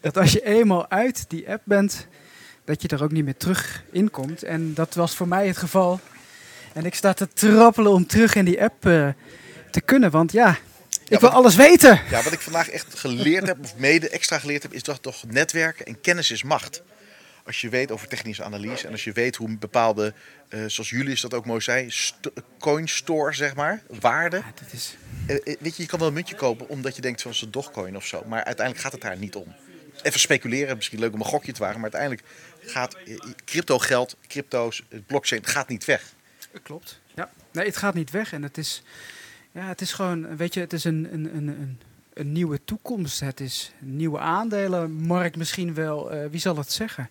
dat 0.00 0.16
als 0.16 0.32
je 0.32 0.44
eenmaal 0.44 0.90
uit 0.90 1.24
die 1.28 1.50
app 1.50 1.62
bent, 1.64 2.06
dat 2.64 2.82
je 2.82 2.88
er 2.88 3.02
ook 3.02 3.12
niet 3.12 3.24
meer 3.24 3.36
terug 3.36 3.84
in 3.90 4.10
komt. 4.10 4.42
En 4.42 4.74
dat 4.74 4.94
was 4.94 5.16
voor 5.16 5.28
mij 5.28 5.46
het 5.46 5.56
geval. 5.56 6.00
En 6.72 6.84
ik 6.84 6.94
sta 6.94 7.12
te 7.12 7.28
trappelen 7.28 7.92
om 7.92 8.06
terug 8.06 8.34
in 8.34 8.44
die 8.44 8.62
app 8.62 8.80
te 9.70 9.80
kunnen. 9.84 10.10
Want 10.10 10.32
ja, 10.32 10.58
ik 11.08 11.20
wil 11.20 11.28
alles 11.28 11.54
weten. 11.54 12.00
Ja, 12.10 12.22
wat 12.22 12.32
ik 12.32 12.40
vandaag 12.40 12.68
echt 12.68 12.98
geleerd 12.98 13.46
heb, 13.46 13.58
of 13.60 13.76
mede 13.76 14.08
extra 14.08 14.38
geleerd 14.38 14.62
heb, 14.62 14.72
is 14.72 14.82
dat 14.82 15.02
toch 15.02 15.24
netwerken 15.26 15.86
en 15.86 16.00
kennis 16.00 16.30
is 16.30 16.42
macht. 16.42 16.82
Als 17.44 17.60
je 17.60 17.68
weet 17.68 17.90
over 17.90 18.08
technische 18.08 18.42
analyse 18.44 18.86
en 18.86 18.92
als 18.92 19.04
je 19.04 19.12
weet 19.12 19.36
hoe 19.36 19.56
bepaalde, 19.58 20.14
eh, 20.48 20.60
zoals 20.66 20.90
Julius 20.90 21.20
dat 21.20 21.34
ook 21.34 21.46
mooi 21.46 21.60
zei, 21.60 21.90
st- 21.90 22.30
coin 22.58 22.88
store, 22.88 23.32
zeg 23.32 23.54
maar, 23.54 23.82
waarde. 24.00 24.36
Ja, 24.36 24.52
dat 24.62 24.72
is... 24.72 24.96
Eh, 25.26 25.36
eh, 25.36 25.42
weet 25.60 25.76
je, 25.76 25.82
je 25.82 25.88
kan 25.88 25.98
wel 25.98 26.08
een 26.08 26.14
muntje 26.14 26.34
kopen 26.34 26.68
omdat 26.68 26.96
je 26.96 27.02
denkt 27.02 27.22
van 27.22 27.34
zo'n 27.34 27.50
dogcoin 27.50 27.96
of 27.96 28.06
zo. 28.06 28.22
Maar 28.26 28.44
uiteindelijk 28.44 28.84
gaat 28.84 28.92
het 28.92 29.00
daar 29.00 29.16
niet 29.18 29.34
om. 29.34 29.54
Even 30.02 30.20
speculeren, 30.20 30.76
misschien 30.76 30.98
leuk 30.98 31.12
om 31.12 31.20
een 31.20 31.26
gokje 31.26 31.52
te 31.52 31.60
wagen. 31.60 31.80
Maar 31.80 31.90
uiteindelijk 31.92 32.22
gaat 32.66 32.96
crypto 33.44 33.78
geld, 33.78 34.16
crypto's, 34.28 34.82
blockchain, 35.06 35.40
het 35.42 35.50
gaat 35.50 35.68
niet 35.68 35.84
weg. 35.84 36.02
Klopt. 36.62 37.00
Ja. 37.14 37.30
Nee, 37.52 37.66
het 37.66 37.76
gaat 37.76 37.94
niet 37.94 38.10
weg. 38.10 38.32
En 38.32 38.42
het 38.42 38.58
is, 38.58 38.82
ja, 39.52 39.66
het 39.66 39.80
is 39.80 39.92
gewoon, 39.92 40.36
weet 40.36 40.54
je, 40.54 40.60
het 40.60 40.72
is 40.72 40.84
een, 40.84 41.08
een, 41.12 41.36
een, 41.36 41.48
een, 41.48 41.78
een 42.14 42.32
nieuwe 42.32 42.60
toekomst. 42.64 43.20
Het 43.20 43.40
is 43.40 43.72
een 43.80 43.96
nieuwe 43.96 44.18
aandelenmarkt 44.18 45.36
misschien 45.36 45.74
wel. 45.74 46.10
eh, 46.12 46.30
wie 46.30 46.40
zal 46.40 46.56
het 46.56 46.72
zeggen? 46.72 47.10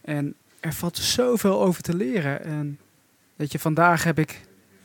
En 0.00 0.34
er 0.60 0.72
valt 0.72 0.96
zoveel 0.96 1.62
over 1.62 1.82
te 1.82 1.96
leren. 1.96 2.44
En 2.44 2.78
weet 3.36 3.52
je, 3.52 3.58
vandaag 3.58 4.04
heb 4.04 4.18
ik 4.18 4.40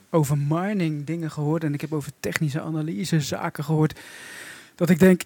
over 0.10 0.38
mining 0.38 1.06
dingen 1.06 1.32
gehoord. 1.32 1.64
En 1.64 1.74
ik 1.74 1.82
heb 1.82 1.94
over 1.94 2.12
technische 2.20 2.62
analyse 2.62 3.22
zaken 3.22 3.64
gehoord. 3.64 4.00
Dat 4.76 4.90
ik 4.90 5.00
denk, 5.00 5.22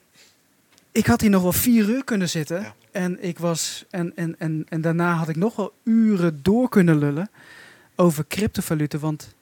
ik 0.92 1.06
had 1.06 1.22
hier 1.22 1.30
nog 1.30 1.42
wel 1.42 1.54
vier 1.54 1.90
uur 1.90 2.04
kunnen 2.04 2.30
zitten. 2.30 2.62
Ja. 2.62 2.76
En, 2.92 3.24
ik 3.24 3.40
was, 3.40 3.86
en, 3.90 4.16
en, 4.16 4.36
en, 4.40 4.66
en 4.70 4.82
daarna 4.82 5.14
had 5.14 5.30
ik 5.30 5.36
nog 5.36 5.56
wel 5.56 5.74
uren 5.84 6.40
door 6.44 6.70
kunnen 6.70 6.98
lullen 6.98 7.30
over 7.96 8.26
cryptovaluta. 8.28 8.98
Want 8.98 9.34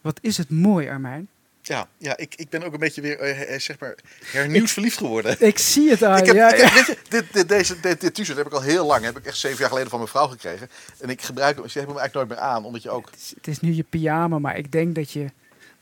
wat 0.00 0.18
is 0.22 0.36
het 0.36 0.50
mooi, 0.50 0.88
Armijn. 0.88 1.28
Ja, 1.68 1.88
ja 1.98 2.16
ik, 2.16 2.34
ik 2.34 2.48
ben 2.48 2.62
ook 2.62 2.72
een 2.72 2.78
beetje 2.78 3.00
weer, 3.00 3.18
eh, 3.18 3.54
eh, 3.54 3.60
zeg 3.60 3.78
maar, 3.78 3.94
hernieuwd 4.24 4.70
verliefd 4.70 4.96
geworden. 4.98 5.36
Ik 5.46 5.58
zie 5.58 5.90
het 5.90 6.02
aan 6.02 6.18
Ik 6.18 6.26
heb, 6.26 6.34
ja, 6.34 6.52
ik 6.54 6.60
heb- 6.86 6.98
dit, 7.08 7.32
dit, 7.32 7.48
deze, 7.48 7.80
dit, 7.80 8.00
dit 8.00 8.14
t-shirt 8.14 8.36
heb 8.38 8.46
ik 8.46 8.52
al 8.52 8.60
heel 8.60 8.86
lang. 8.86 9.04
Heb 9.04 9.16
ik 9.18 9.26
echt 9.26 9.36
zeven 9.38 9.58
jaar 9.58 9.68
geleden 9.68 9.90
van 9.90 9.98
mijn 9.98 10.10
vrouw 10.10 10.26
gekregen. 10.28 10.68
En 11.00 11.08
ik 11.08 11.22
gebruik 11.22 11.56
hem, 11.56 11.68
ze 11.68 11.78
hebben 11.78 11.94
hem 11.96 12.02
eigenlijk 12.04 12.14
nooit 12.30 12.40
meer 12.40 12.50
aan. 12.50 12.64
Omdat 12.64 12.82
je 12.82 12.90
ook... 12.90 13.06
Het 13.10 13.20
is- 13.20 13.32
Het 13.36 13.46
is 13.48 13.60
nu 13.60 13.72
je 13.72 13.82
pyjama, 13.82 14.38
maar 14.38 14.56
ik 14.58 14.72
denk 14.72 14.94
dat 14.94 15.10
je, 15.12 15.26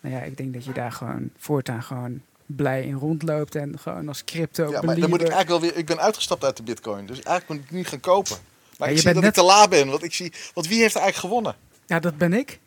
nou 0.00 0.14
ja, 0.14 0.20
ik 0.22 0.36
denk 0.36 0.54
dat 0.54 0.64
je 0.64 0.72
daar 0.72 0.92
gewoon 0.92 1.30
voortaan 1.38 1.82
gewoon 1.82 2.20
blij 2.46 2.82
in 2.84 2.94
rondloopt 2.94 3.54
en 3.54 3.78
gewoon 3.78 4.08
als 4.08 4.24
crypto 4.24 4.70
Ja, 4.70 4.82
maar 4.82 5.00
dan 5.00 5.08
moet 5.10 5.20
ik 5.20 5.28
eigenlijk 5.28 5.48
wel 5.48 5.60
weer... 5.70 5.76
Ik 5.78 5.86
ben 5.86 6.00
uitgestapt 6.00 6.44
uit 6.44 6.56
de 6.56 6.62
bitcoin. 6.62 7.06
Dus 7.06 7.16
eigenlijk 7.22 7.48
moet 7.48 7.70
ik 7.70 7.76
nu 7.76 7.84
gaan 7.84 8.00
kopen. 8.00 8.36
Maar 8.78 8.78
Ja, 8.78 8.84
ik 8.86 8.90
je 8.90 8.96
zie 8.96 9.04
bent 9.12 9.14
dat 9.14 9.24
net- 9.24 9.36
ik 9.36 9.40
te 9.42 9.58
laat 9.58 9.70
ben. 9.70 9.88
Want, 9.88 10.02
ik 10.02 10.14
zie, 10.14 10.32
want 10.54 10.66
wie 10.68 10.80
heeft 10.80 10.94
er 10.94 11.00
eigenlijk 11.00 11.32
gewonnen? 11.32 11.54
Ja, 11.86 12.00
dat 12.00 12.18
ben 12.18 12.32
ik. 12.32 12.58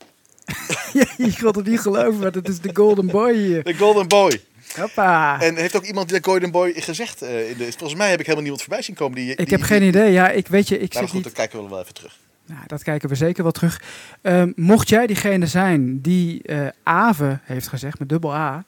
Je 1.17 1.31
gaat 1.31 1.55
het 1.55 1.65
niet 1.67 1.79
geloven, 1.79 2.19
maar 2.19 2.31
dat 2.31 2.47
is 2.49 2.59
de 2.59 2.69
golden 2.73 3.05
boy 3.07 3.33
hier. 3.35 3.63
De 3.63 3.73
Golden 3.77 4.07
Boy. 4.07 4.41
Hoppa. 4.75 5.41
En 5.41 5.55
heeft 5.55 5.75
ook 5.75 5.85
iemand 5.85 6.09
de 6.09 6.19
Golden 6.21 6.51
Boy 6.51 6.73
gezegd? 6.75 7.21
eh, 7.21 7.49
in 7.49 7.57
de, 7.57 7.63
volgens 7.63 7.95
mij 7.95 8.09
heb 8.09 8.19
ik 8.19 8.25
helemaal 8.25 8.41
niemand 8.43 8.61
voorbij 8.63 8.81
zien 8.81 8.95
komen. 8.95 9.15
Die, 9.15 9.29
Ik 9.31 9.37
die- 9.37 9.45
heb 9.47 9.57
die- 9.57 9.67
geen 9.67 9.83
idee. 9.83 10.11
Ja, 10.11 10.29
ik 10.29 10.47
weet 10.47 10.67
je, 10.67 10.75
ik 10.79 10.93
Nou, 10.93 10.93
zit 10.93 11.03
goed, 11.03 11.13
niet... 11.13 11.23
dan 11.23 11.33
kijken 11.33 11.63
we 11.63 11.69
wel 11.69 11.81
even 11.81 11.93
terug. 11.93 12.17
Nou, 12.45 12.61
dat 12.67 12.83
kijken 12.83 13.09
we 13.09 13.15
zeker 13.15 13.43
wel 13.43 13.51
terug. 13.51 13.81
Ehm, 14.21 14.51
mocht 14.55 14.89
jij 14.89 15.07
diegene 15.07 15.45
zijn 15.47 16.01
die 16.01 16.41
eh 16.43 16.67
Ave 16.83 17.39
heeft 17.43 17.67
gezegd, 17.67 17.99
met 17.99 18.09
dubbel 18.09 18.33
A, 18.35 18.63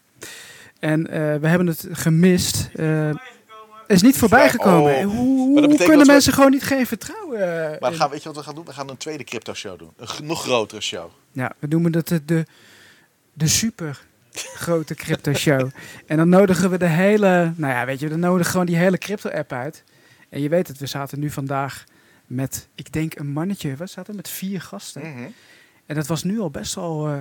en 0.79 1.07
eh, 1.07 1.19
we 1.35 1.47
hebben 1.47 1.67
het 1.67 1.87
gemist, 1.91 2.69
is 3.95 4.01
niet 4.01 4.17
voorbij 4.17 4.49
gekomen. 4.49 4.95
Oh. 4.95 5.03
Hoe, 5.15 5.61
dat 5.61 5.69
hoe 5.69 5.77
kunnen 5.77 6.05
we- 6.05 6.11
mensen 6.11 6.33
gewoon 6.33 6.51
niet 6.51 6.63
geen 6.63 6.85
vertrouwen? 6.87 7.71
eh, 7.73 7.79
Maar 7.79 7.93
gaan, 7.93 8.09
weet 8.09 8.21
je 8.23 8.27
wat 8.29 8.37
we 8.37 8.43
gaan 8.43 8.55
doen? 8.55 8.65
We 8.65 8.73
gaan 8.73 8.89
een 8.89 8.97
tweede 8.97 9.23
crypto 9.23 9.53
show 9.53 9.79
doen. 9.79 9.91
Een 9.97 10.25
nog 10.25 10.41
grotere 10.41 10.81
show. 10.81 11.09
Ja, 11.31 11.51
we 11.59 11.67
noemen 11.67 11.91
dat 11.91 12.07
de, 12.07 12.25
de, 12.25 12.45
de 13.33 13.47
super 13.47 14.05
grote 14.33 14.95
crypto 14.95 15.33
show. 15.33 15.69
en 16.07 16.17
dan 16.17 16.29
nodigen 16.29 16.69
we 16.69 16.77
de 16.77 16.85
hele, 16.87 17.53
nou 17.55 17.73
ja, 17.73 17.85
weet 17.85 17.99
je, 17.99 18.09
dan 18.09 18.19
nodigen 18.19 18.43
we 18.45 18.49
gewoon 18.51 18.65
die 18.65 18.75
hele 18.75 18.97
crypto 18.97 19.29
app 19.29 19.51
uit. 19.51 19.83
En 20.29 20.41
je 20.41 20.49
weet 20.49 20.67
het, 20.67 20.77
we 20.77 20.85
zaten 20.85 21.19
nu 21.19 21.29
vandaag 21.29 21.83
met, 22.27 22.67
ik 22.75 22.91
denk, 22.93 23.19
een 23.19 23.31
mannetje. 23.31 23.75
Staat 23.83 24.07
er? 24.07 24.15
Met 24.15 24.29
vier 24.29 24.61
gasten. 24.61 25.01
Mhm. 25.01 25.23
En 25.85 25.95
dat 25.95 26.07
was 26.07 26.23
nu 26.23 26.39
al 26.39 26.49
best 26.49 26.75
wel, 26.75 27.07
eh, 27.07 27.13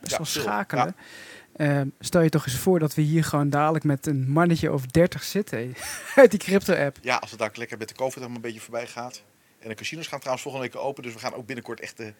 best 0.00 0.10
Ja, 0.12 0.16
wel 0.16 0.26
schakelen. 0.26 0.94
Ehm, 1.60 1.88
stel 1.98 2.20
je 2.20 2.28
toch 2.28 2.46
eens 2.46 2.56
voor 2.56 2.78
dat 2.78 2.94
we 2.94 3.02
hier 3.02 3.24
gewoon 3.24 3.50
dadelijk 3.50 3.84
met 3.84 4.06
een 4.06 4.30
mannetje 4.30 4.72
of 4.72 4.86
30 4.86 5.22
zitten 5.22 5.74
uit 6.16 6.30
die 6.30 6.38
crypto-app. 6.40 6.96
Ja, 7.02 7.16
als 7.16 7.30
het 7.30 7.38
daar 7.38 7.50
lekker 7.54 7.78
met 7.78 7.88
de 7.88 7.94
COVID 7.94 8.22
een 8.22 8.40
beetje 8.40 8.60
voorbij 8.60 8.86
gaat. 8.86 9.22
En 9.58 9.68
de 9.68 9.74
casinos 9.74 10.06
gaan 10.06 10.18
trouwens 10.18 10.42
volgende 10.44 10.68
week 10.68 10.82
open. 10.82 11.02
Dus 11.02 11.12
we 11.12 11.18
gaan 11.18 11.34
ook 11.34 11.46
binnenkort 11.46 11.80
echt 11.80 11.96
de 11.96 12.12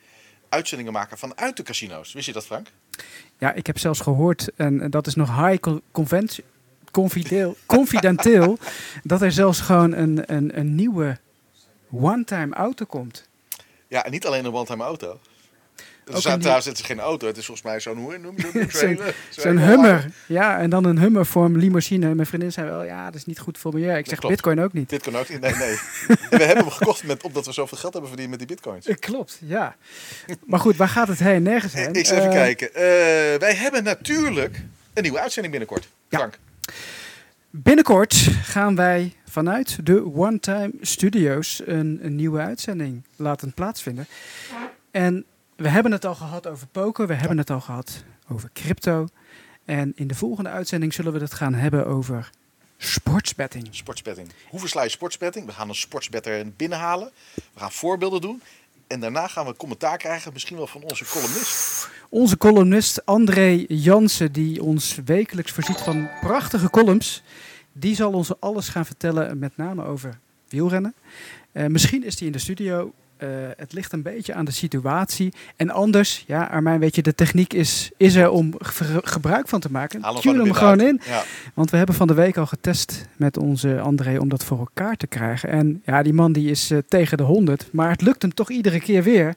uitzendingen 0.48 0.92
maken 0.92 1.18
vanuit 1.18 1.56
de 1.56 1.62
casino's. 1.62 2.12
Wist 2.12 2.26
je 2.26 2.32
dat, 2.32 2.46
Frank? 2.46 2.66
Ja, 3.38 3.52
ik 3.52 3.66
heb 3.66 3.78
zelfs 3.78 4.00
gehoord, 4.00 4.50
en 4.56 4.90
dat 4.90 5.06
is 5.06 5.14
nog 5.14 5.46
high 5.46 5.60
con- 5.60 5.82
conventie- 5.90 6.44
confideel, 7.66 8.58
dat 9.02 9.22
er 9.22 9.32
zelfs 9.32 9.60
gewoon 9.60 9.92
een, 9.92 10.34
een, 10.34 10.58
een 10.58 10.74
nieuwe 10.74 11.18
one-time 11.90 12.54
auto 12.54 12.84
komt. 12.84 13.28
Ja, 13.88 14.04
en 14.04 14.10
niet 14.10 14.26
alleen 14.26 14.44
een 14.44 14.52
one-time 14.54 14.84
auto. 14.84 15.20
Er 16.04 16.54
het 16.54 16.66
is 16.78 16.80
geen 16.80 17.00
auto. 17.00 17.26
Het 17.26 17.36
is 17.36 17.46
volgens 17.46 17.66
mij 17.66 17.80
zo'n, 17.80 17.96
hoe 17.98 18.18
noem 18.18 18.34
je 18.36 18.50
dat? 18.52 19.14
Zo'n- 19.42 19.58
Hummer. 19.58 20.10
Ja, 20.26 20.58
en 20.58 20.70
dan 20.70 20.84
een 20.84 20.98
Hummer 20.98 21.26
voor 21.26 21.44
een 21.44 21.56
limousine. 21.56 22.14
Mijn 22.14 22.26
vriendin 22.26 22.52
zei 22.52 22.68
wel, 22.68 22.84
ja, 22.84 23.04
dat 23.04 23.14
is 23.14 23.26
niet 23.26 23.38
goed 23.38 23.58
voor 23.58 23.72
milieu. 23.74 23.96
Ik 23.98 24.06
zeg, 24.08 24.18
klopt. 24.18 24.34
bitcoin 24.34 24.60
ook 24.60 24.72
niet. 24.72 24.98
Kan 25.02 25.16
ook 25.16 25.28
niet. 25.28 25.40
Nee, 25.40 25.54
nee. 25.54 25.74
We 26.30 26.44
hebben 26.44 26.56
hem 26.64 26.70
gekocht 26.70 27.04
met, 27.04 27.22
omdat 27.22 27.46
we 27.46 27.52
zoveel 27.52 27.78
geld 27.78 27.92
hebben 27.92 28.10
verdiend 28.10 28.30
met 28.30 28.38
die 28.38 28.48
bitcoins. 28.48 28.86
Eh, 28.86 28.96
Klopt, 28.98 29.38
ja. 29.44 29.76
Maar 30.46 30.60
goed, 30.60 30.76
waar 30.76 30.88
gaat 30.88 31.08
het 31.08 31.18
heen? 31.18 31.42
Nergens 31.42 31.72
heen. 31.72 31.92
Ik 32.00 32.06
zal 32.06 32.16
even 32.16 32.28
Eh, 32.28 32.34
kijken. 32.36 32.74
Eh, 32.74 32.82
wij 33.38 33.54
hebben 33.54 33.84
natuurlijk 33.84 34.62
een 34.94 35.02
nieuwe 35.02 35.20
uitzending 35.20 35.54
binnenkort. 35.54 35.88
Ja. 36.08 36.18
Frank. 36.18 36.38
Binnenkort 37.50 38.14
gaan 38.42 38.76
wij 38.76 39.12
vanuit 39.28 39.86
de 39.86 40.04
One 40.14 40.40
Time 40.40 40.70
Studios 40.80 41.62
een, 41.64 41.98
een 42.02 42.16
nieuwe 42.16 42.38
uitzending 42.40 43.02
laten 43.16 43.52
plaatsvinden. 43.54 44.06
En 44.90 45.24
we 45.60 45.68
hebben 45.68 45.92
het 45.92 46.04
al 46.04 46.14
gehad 46.14 46.46
over 46.46 46.66
poker, 46.66 47.06
we 47.06 47.14
hebben 47.14 47.38
het 47.38 47.50
al 47.50 47.60
gehad 47.60 48.04
over 48.28 48.50
crypto. 48.52 49.08
En 49.64 49.92
in 49.94 50.06
de 50.06 50.14
volgende 50.14 50.50
uitzending 50.50 50.94
zullen 50.94 51.12
we 51.12 51.18
het 51.18 51.34
gaan 51.34 51.54
hebben 51.54 51.86
over 51.86 52.30
sportsbetting. 52.76 53.68
Sportsbetting. 53.70 54.28
Hoe 54.48 54.60
versla 54.60 54.82
je 54.82 54.88
sportsbetting? 54.88 55.46
We 55.46 55.52
gaan 55.52 55.68
een 55.68 55.74
sportsbetter 55.74 56.52
binnenhalen. 56.56 57.10
We 57.34 57.60
gaan 57.60 57.72
voorbeelden 57.72 58.20
doen. 58.20 58.42
En 58.86 59.00
daarna 59.00 59.26
gaan 59.26 59.46
we 59.46 59.56
commentaar 59.56 59.98
krijgen, 59.98 60.32
misschien 60.32 60.56
wel 60.56 60.66
van 60.66 60.82
onze 60.82 61.04
columnist. 61.04 61.88
Onze 62.08 62.36
columnist 62.36 63.06
André 63.06 63.64
Jansen, 63.68 64.32
die 64.32 64.62
ons 64.62 64.98
wekelijks 65.04 65.52
voorziet 65.52 65.80
van 65.80 66.08
prachtige 66.20 66.70
columns, 66.70 67.22
die 67.72 67.94
zal 67.94 68.12
ons 68.12 68.40
alles 68.40 68.68
gaan 68.68 68.86
vertellen, 68.86 69.38
met 69.38 69.56
name 69.56 69.84
over 69.84 70.18
wielrennen. 70.48 70.94
Eh, 71.52 71.66
misschien 71.66 72.04
is 72.04 72.18
hij 72.18 72.26
in 72.26 72.32
de 72.32 72.38
studio. 72.38 72.92
Eh, 73.20 73.28
het 73.56 73.72
ligt 73.72 73.92
een 73.92 74.02
beetje 74.02 74.34
aan 74.34 74.44
de 74.44 74.50
situatie. 74.50 75.32
En 75.56 75.70
anders, 75.70 76.24
ja, 76.26 76.44
Armijn, 76.44 76.80
weet 76.80 76.94
je, 76.94 77.02
de 77.02 77.14
techniek 77.14 77.52
is, 77.52 77.90
is 77.96 78.14
er 78.14 78.30
om 78.30 78.54
ge- 78.58 79.00
gebruik 79.04 79.48
van 79.48 79.60
te 79.60 79.70
maken. 79.70 80.00
Tune 80.20 80.42
hem 80.42 80.52
gewoon 80.52 80.80
in. 80.80 81.00
Ja. 81.06 81.22
Want 81.54 81.70
we 81.70 81.76
hebben 81.76 81.94
van 81.94 82.06
de 82.06 82.14
week 82.14 82.36
al 82.36 82.46
getest 82.46 83.06
met 83.16 83.36
onze 83.36 83.80
André 83.80 84.18
om 84.18 84.28
dat 84.28 84.44
voor 84.44 84.58
elkaar 84.58 84.96
te 84.96 85.06
krijgen. 85.06 85.48
En 85.48 85.82
ja, 85.84 86.02
die 86.02 86.12
man 86.12 86.32
die 86.32 86.50
is 86.50 86.70
eh, 86.70 86.78
tegen 86.88 87.16
de 87.16 87.22
100. 87.22 87.68
Maar 87.72 87.90
het 87.90 88.00
lukt 88.02 88.22
hem 88.22 88.34
toch 88.34 88.50
iedere 88.50 88.80
keer 88.80 89.02
weer 89.02 89.34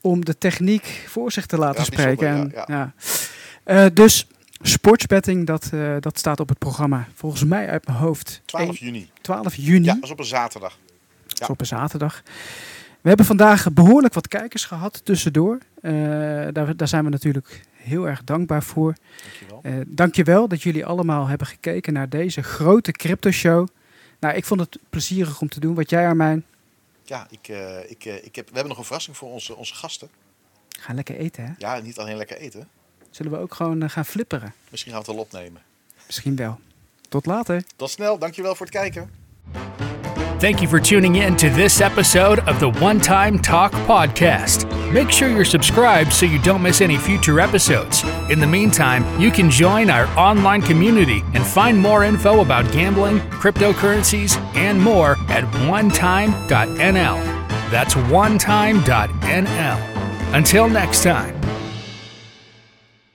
om 0.00 0.24
de 0.24 0.38
techniek 0.38 1.04
voor 1.06 1.32
zich 1.32 1.46
te 1.46 1.58
laten 1.58 1.78
Ja, 1.80 1.84
spreken. 1.84 2.28
En, 2.28 2.50
ja, 2.54 2.64
ja. 2.66 2.92
Eh, 3.64 3.86
dus 3.94 4.26
sportsbetting, 4.62 5.46
dat, 5.46 5.70
dat 6.00 6.18
staat 6.18 6.40
op 6.40 6.48
het 6.48 6.58
programma. 6.58 7.06
Volgens 7.14 7.44
mij 7.44 7.68
uit 7.68 7.86
mijn 7.86 7.98
hoofd. 7.98 8.40
12 8.44 8.66
1 8.68 8.74
juni. 8.74 9.08
12 9.20 9.54
juni, 9.54 9.84
Ja, 9.84 9.94
dat 9.94 10.02
is 10.04 10.10
op 10.10 10.18
een 10.18 10.24
zaterdag. 10.24 10.78
dat 11.26 11.40
is 11.40 11.48
op 11.48 11.60
een 11.60 11.66
zaterdag. 11.66 12.22
We 13.08 13.14
hebben 13.14 13.36
vandaag 13.36 13.72
behoorlijk 13.72 14.14
wat 14.14 14.28
kijkers 14.28 14.64
gehad 14.64 15.00
tussendoor. 15.04 15.58
Eh, 15.80 15.92
daar, 16.52 16.76
daar 16.76 16.88
zijn 16.88 17.04
we 17.04 17.10
natuurlijk 17.10 17.60
heel 17.72 18.08
erg 18.08 18.24
dankbaar 18.24 18.62
voor. 18.62 18.94
Dankjewel. 19.22 19.60
Eh 19.62 19.86
dankjewel 19.86 20.48
dat 20.48 20.62
jullie 20.62 20.86
allemaal 20.86 21.26
hebben 21.26 21.46
gekeken 21.46 21.92
naar 21.92 22.08
deze 22.08 22.42
grote 22.42 22.92
crypto 22.92 23.30
show. 23.30 23.68
Nou, 24.20 24.34
ik 24.34 24.44
vond 24.44 24.60
het 24.60 24.78
plezierig 24.90 25.40
om 25.40 25.48
te 25.48 25.60
doen. 25.60 25.74
Wat 25.74 25.90
jij, 25.90 26.06
Armijn? 26.06 26.44
Ja, 27.04 27.26
ik, 27.30 27.48
eh, 27.48 27.90
ik, 27.90 28.04
ik 28.04 28.36
heb, 28.36 28.48
we 28.48 28.52
hebben 28.54 28.68
nog 28.68 28.78
een 28.78 28.84
verrassing 28.84 29.16
voor 29.16 29.30
onze, 29.30 29.56
onze 29.56 29.74
gasten. 29.74 30.08
Ga 30.68 30.94
lekker 30.94 31.16
eten, 31.16 31.44
hè? 31.44 31.52
Ja, 31.58 31.80
niet 31.80 31.98
alleen 31.98 32.16
lekker 32.16 32.36
eten. 32.36 32.68
Zullen 33.10 33.32
we 33.32 33.38
ook 33.38 33.54
gewoon 33.54 33.90
gaan 33.90 34.04
flipperen? 34.04 34.54
Misschien 34.70 34.92
gaan 34.92 35.02
we 35.02 35.06
het 35.06 35.16
al 35.16 35.24
opnemen. 35.24 35.62
Misschien 36.06 36.36
wel. 36.36 36.58
Tot 37.08 37.26
later. 37.26 37.62
Tot 37.76 37.90
snel. 37.90 38.18
Dankjewel 38.18 38.54
voor 38.54 38.66
het 38.66 38.74
kijken. 38.74 39.10
Thank 40.40 40.62
you 40.62 40.68
for 40.68 40.78
tuning 40.78 41.16
in 41.16 41.34
to 41.38 41.50
this 41.50 41.80
episode 41.80 42.38
of 42.40 42.60
the 42.60 42.68
One 42.68 43.00
Time 43.00 43.40
Talk 43.40 43.72
Podcast. 43.72 44.70
Make 44.92 45.10
sure 45.10 45.28
you're 45.28 45.44
subscribed 45.44 46.12
so 46.12 46.26
you 46.26 46.38
don't 46.38 46.62
miss 46.62 46.80
any 46.80 46.96
future 46.96 47.40
episodes. 47.40 48.04
In 48.30 48.38
the 48.38 48.46
meantime, 48.46 49.20
you 49.20 49.32
can 49.32 49.50
join 49.50 49.90
our 49.90 50.06
online 50.16 50.62
community 50.62 51.24
and 51.34 51.44
find 51.44 51.76
more 51.76 52.04
info 52.04 52.40
about 52.40 52.70
gambling, 52.72 53.18
cryptocurrencies, 53.30 54.36
and 54.54 54.80
more 54.80 55.16
at 55.28 55.42
onetime.nl. 55.66 56.38
That's 57.72 57.94
onetime.nl. 57.94 58.74
Until 60.34 60.68
next 60.68 61.02
time. 61.02 61.37